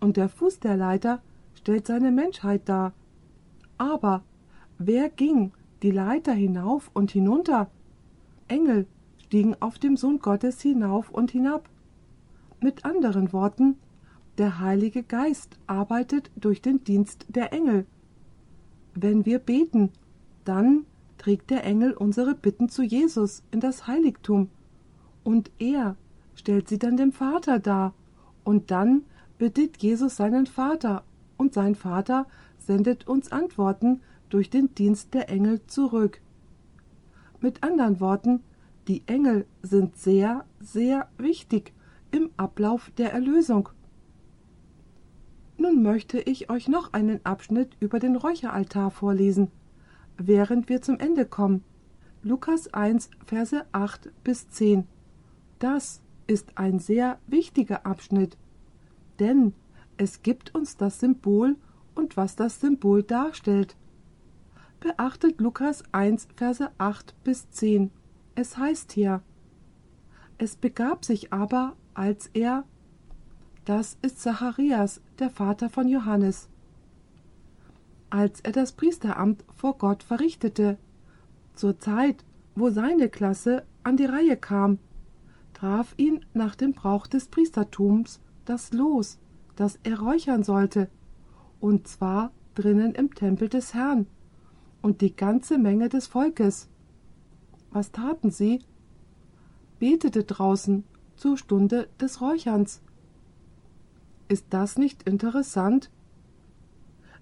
und 0.00 0.16
der 0.16 0.28
Fuß 0.28 0.60
der 0.60 0.76
Leiter 0.76 1.20
stellt 1.54 1.86
seine 1.86 2.10
Menschheit 2.10 2.68
dar. 2.68 2.92
Aber 3.78 4.22
wer 4.78 5.08
ging 5.08 5.52
die 5.82 5.90
Leiter 5.90 6.32
hinauf 6.32 6.90
und 6.94 7.10
hinunter? 7.10 7.70
Engel 8.48 8.86
stiegen 9.18 9.54
auf 9.60 9.78
dem 9.78 9.96
Sohn 9.96 10.18
Gottes 10.18 10.60
hinauf 10.60 11.10
und 11.10 11.30
hinab. 11.30 11.68
Mit 12.60 12.84
anderen 12.84 13.32
Worten, 13.32 13.76
der 14.38 14.58
Heilige 14.58 15.02
Geist 15.02 15.58
arbeitet 15.66 16.30
durch 16.36 16.60
den 16.62 16.82
Dienst 16.84 17.26
der 17.28 17.52
Engel. 17.52 17.86
Wenn 18.94 19.24
wir 19.24 19.38
beten, 19.38 19.90
dann 20.44 20.84
trägt 21.18 21.50
der 21.50 21.64
Engel 21.64 21.92
unsere 21.92 22.34
Bitten 22.34 22.68
zu 22.68 22.82
Jesus 22.82 23.42
in 23.50 23.60
das 23.60 23.86
Heiligtum, 23.86 24.48
und 25.22 25.50
er 25.58 25.96
stellt 26.34 26.68
sie 26.68 26.78
dann 26.78 26.96
dem 26.96 27.12
Vater 27.12 27.58
dar, 27.58 27.94
und 28.42 28.70
dann 28.70 29.02
bittet 29.40 29.82
Jesus 29.82 30.16
seinen 30.16 30.44
Vater, 30.44 31.02
und 31.38 31.54
sein 31.54 31.74
Vater 31.74 32.26
sendet 32.58 33.08
uns 33.08 33.32
Antworten 33.32 34.02
durch 34.28 34.50
den 34.50 34.74
Dienst 34.74 35.14
der 35.14 35.30
Engel 35.30 35.66
zurück. 35.66 36.20
Mit 37.40 37.62
anderen 37.62 38.00
Worten, 38.00 38.42
die 38.86 39.02
Engel 39.06 39.46
sind 39.62 39.96
sehr, 39.96 40.44
sehr 40.60 41.08
wichtig 41.16 41.72
im 42.10 42.28
Ablauf 42.36 42.90
der 42.98 43.14
Erlösung. 43.14 43.70
Nun 45.56 45.82
möchte 45.82 46.20
ich 46.20 46.50
euch 46.50 46.68
noch 46.68 46.92
einen 46.92 47.24
Abschnitt 47.24 47.78
über 47.80 47.98
den 47.98 48.16
Räucheraltar 48.16 48.90
vorlesen, 48.90 49.50
während 50.18 50.68
wir 50.68 50.82
zum 50.82 50.98
Ende 50.98 51.24
kommen. 51.24 51.64
Lukas 52.22 52.74
1, 52.74 53.08
Verse 53.24 53.64
8 53.72 54.10
bis 54.22 54.50
10. 54.50 54.86
Das 55.58 56.02
ist 56.26 56.58
ein 56.58 56.78
sehr 56.78 57.18
wichtiger 57.26 57.86
Abschnitt 57.86 58.36
denn 59.20 59.54
es 59.96 60.22
gibt 60.22 60.54
uns 60.54 60.76
das 60.76 60.98
Symbol 60.98 61.56
und 61.94 62.16
was 62.16 62.34
das 62.34 62.60
Symbol 62.60 63.02
darstellt. 63.02 63.76
Beachtet 64.80 65.40
Lukas 65.40 65.84
1, 65.92 66.28
Verse 66.36 66.70
8 66.78 67.14
bis 67.22 67.50
10. 67.50 67.90
Es 68.34 68.56
heißt 68.56 68.92
hier, 68.92 69.22
es 70.38 70.56
begab 70.56 71.04
sich 71.04 71.34
aber, 71.34 71.76
als 71.92 72.30
er, 72.32 72.64
das 73.66 73.98
ist 74.00 74.20
Zacharias, 74.20 75.02
der 75.18 75.28
Vater 75.28 75.68
von 75.68 75.86
Johannes, 75.86 76.48
als 78.08 78.40
er 78.40 78.52
das 78.52 78.72
Priesteramt 78.72 79.44
vor 79.54 79.76
Gott 79.76 80.02
verrichtete, 80.02 80.78
zur 81.54 81.78
Zeit, 81.78 82.24
wo 82.54 82.70
seine 82.70 83.10
Klasse 83.10 83.64
an 83.82 83.98
die 83.98 84.06
Reihe 84.06 84.38
kam, 84.38 84.78
traf 85.52 85.92
ihn 85.98 86.24
nach 86.32 86.56
dem 86.56 86.72
Brauch 86.72 87.06
des 87.06 87.26
Priestertums 87.26 88.20
das 88.50 88.72
Los, 88.72 89.18
das 89.54 89.78
er 89.84 90.00
räuchern 90.00 90.42
sollte, 90.42 90.90
und 91.60 91.86
zwar 91.86 92.32
drinnen 92.56 92.96
im 92.96 93.14
Tempel 93.14 93.48
des 93.48 93.74
Herrn, 93.74 94.08
und 94.82 95.02
die 95.02 95.14
ganze 95.14 95.56
Menge 95.56 95.88
des 95.88 96.08
Volkes. 96.08 96.68
Was 97.70 97.92
taten 97.92 98.32
sie? 98.32 98.60
Betete 99.78 100.24
draußen 100.24 100.82
zur 101.14 101.38
Stunde 101.38 101.88
des 102.00 102.20
Räucherns. 102.20 102.82
Ist 104.26 104.46
das 104.50 104.78
nicht 104.78 105.04
interessant? 105.04 105.88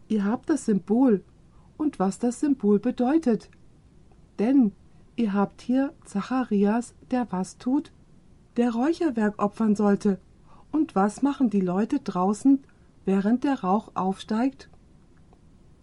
Ihr 0.09 0.25
habt 0.25 0.49
das 0.49 0.65
Symbol 0.65 1.23
und 1.77 1.99
was 1.99 2.19
das 2.19 2.41
Symbol 2.41 2.79
bedeutet. 2.79 3.51
Denn 4.39 4.73
ihr 5.17 5.35
habt 5.35 5.61
hier 5.61 5.93
Zacharias, 6.07 6.95
der 7.11 7.31
was 7.31 7.59
tut? 7.59 7.93
Der 8.57 8.73
Räucherwerk 8.73 9.43
opfern 9.43 9.77
sollte 9.77 10.19
und 10.73 10.95
was 10.95 11.23
machen 11.23 11.51
die 11.51 11.61
Leute 11.61 12.01
draußen, 12.01 12.63
während 13.05 13.45
der 13.45 13.61
Rauch 13.61 13.93
aufsteigt? 13.95 14.69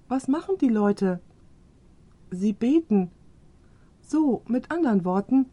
Was 0.07 0.27
machen 0.27 0.55
die 0.59 0.69
Leute? 0.69 1.19
Sie 2.31 2.53
beten. 2.53 3.11
So, 4.01 4.43
mit 4.47 4.71
anderen 4.71 5.05
Worten, 5.05 5.47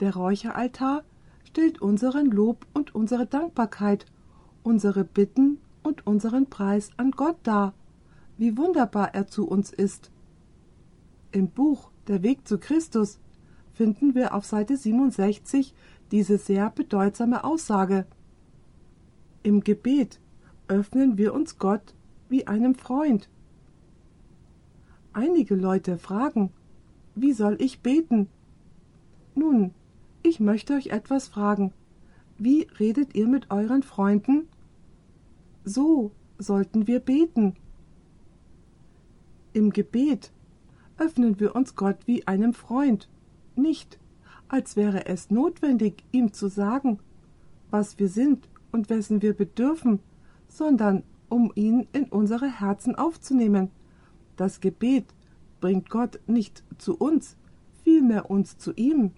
der 0.00 0.14
Räucheraltar 0.14 1.02
stellt 1.44 1.80
unseren 1.80 2.26
Lob 2.26 2.66
und 2.74 2.94
unsere 2.94 3.26
Dankbarkeit, 3.26 4.06
unsere 4.62 5.04
Bitten 5.04 5.58
und 5.82 6.06
unseren 6.06 6.46
Preis 6.46 6.90
an 6.96 7.12
Gott 7.12 7.36
dar, 7.44 7.74
wie 8.36 8.56
wunderbar 8.56 9.14
er 9.14 9.26
zu 9.26 9.46
uns 9.46 9.72
ist. 9.72 10.10
Im 11.30 11.48
Buch 11.48 11.90
Der 12.08 12.22
Weg 12.22 12.46
zu 12.46 12.58
Christus 12.58 13.18
finden 13.72 14.14
wir 14.14 14.34
auf 14.34 14.44
Seite 14.44 14.76
67 14.76 15.74
diese 16.10 16.38
sehr 16.38 16.70
bedeutsame 16.70 17.44
Aussage. 17.44 18.06
Im 19.44 19.60
Gebet 19.60 20.20
öffnen 20.68 21.18
wir 21.18 21.34
uns 21.34 21.58
Gott 21.58 21.94
wie 22.30 22.46
einem 22.46 22.74
Freund. 22.74 23.28
Einige 25.12 25.54
Leute 25.54 25.98
fragen, 25.98 26.50
wie 27.14 27.34
soll 27.34 27.60
ich 27.60 27.80
beten? 27.80 28.28
Nun, 29.34 29.74
ich 30.22 30.40
möchte 30.40 30.72
euch 30.72 30.86
etwas 30.86 31.28
fragen. 31.28 31.74
Wie 32.38 32.66
redet 32.80 33.14
ihr 33.14 33.28
mit 33.28 33.50
euren 33.50 33.82
Freunden? 33.82 34.48
So 35.62 36.10
sollten 36.38 36.86
wir 36.86 37.00
beten. 37.00 37.54
Im 39.52 39.70
Gebet 39.70 40.32
öffnen 40.96 41.38
wir 41.38 41.54
uns 41.54 41.76
Gott 41.76 41.98
wie 42.06 42.26
einem 42.26 42.54
Freund, 42.54 43.10
nicht 43.56 43.98
als 44.48 44.74
wäre 44.74 45.04
es 45.04 45.30
notwendig, 45.30 46.02
ihm 46.12 46.32
zu 46.32 46.48
sagen, 46.48 46.98
was 47.70 47.98
wir 47.98 48.08
sind 48.08 48.48
und 48.74 48.90
wessen 48.90 49.22
wir 49.22 49.34
bedürfen, 49.34 50.00
sondern 50.48 51.04
um 51.28 51.52
ihn 51.54 51.86
in 51.92 52.06
unsere 52.06 52.50
Herzen 52.50 52.96
aufzunehmen. 52.96 53.70
Das 54.36 54.60
Gebet 54.60 55.06
bringt 55.60 55.88
Gott 55.88 56.20
nicht 56.26 56.64
zu 56.76 56.96
uns, 56.96 57.36
vielmehr 57.84 58.30
uns 58.30 58.58
zu 58.58 58.72
ihm. 58.72 59.12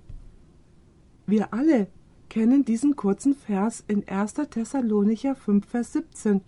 Wir 1.26 1.54
alle 1.54 1.88
kennen 2.28 2.66
diesen 2.66 2.96
kurzen 2.96 3.34
Vers 3.34 3.82
in 3.88 4.07
1. 4.07 4.34
Thessalonicher 4.50 5.34
5, 5.34 5.66
Vers 5.66 5.94
17, 5.94 6.42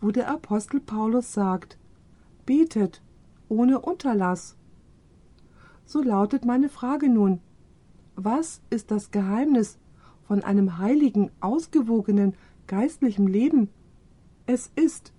wo 0.00 0.10
der 0.10 0.30
Apostel 0.30 0.80
Paulus 0.80 1.34
sagt: 1.34 1.78
Betet 2.46 3.02
ohne 3.48 3.80
Unterlass. 3.80 4.56
So 5.84 6.02
lautet 6.02 6.46
meine 6.46 6.70
Frage 6.70 7.10
nun: 7.10 7.40
Was 8.16 8.62
ist 8.70 8.90
das 8.90 9.10
Geheimnis 9.10 9.78
von 10.30 10.44
einem 10.44 10.78
heiligen, 10.78 11.32
ausgewogenen, 11.40 12.34
geistlichen 12.68 13.26
Leben. 13.26 13.68
Es 14.46 14.70
ist, 14.76 15.12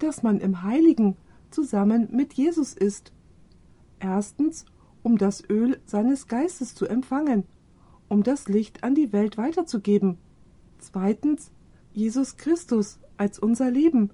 dass 0.00 0.24
man 0.24 0.40
im 0.40 0.64
Heiligen 0.64 1.16
zusammen 1.52 2.08
mit 2.10 2.34
Jesus 2.34 2.72
ist. 2.74 3.12
Erstens, 4.00 4.64
um 5.04 5.16
das 5.16 5.48
Öl 5.48 5.78
seines 5.84 6.26
Geistes 6.26 6.74
zu 6.74 6.86
empfangen, 6.86 7.44
um 8.08 8.24
das 8.24 8.48
Licht 8.48 8.82
an 8.82 8.96
die 8.96 9.12
Welt 9.12 9.38
weiterzugeben. 9.38 10.18
Zweitens, 10.78 11.52
Jesus 11.92 12.36
Christus 12.36 12.98
als 13.16 13.38
unser 13.38 13.70
Leben 13.70 14.10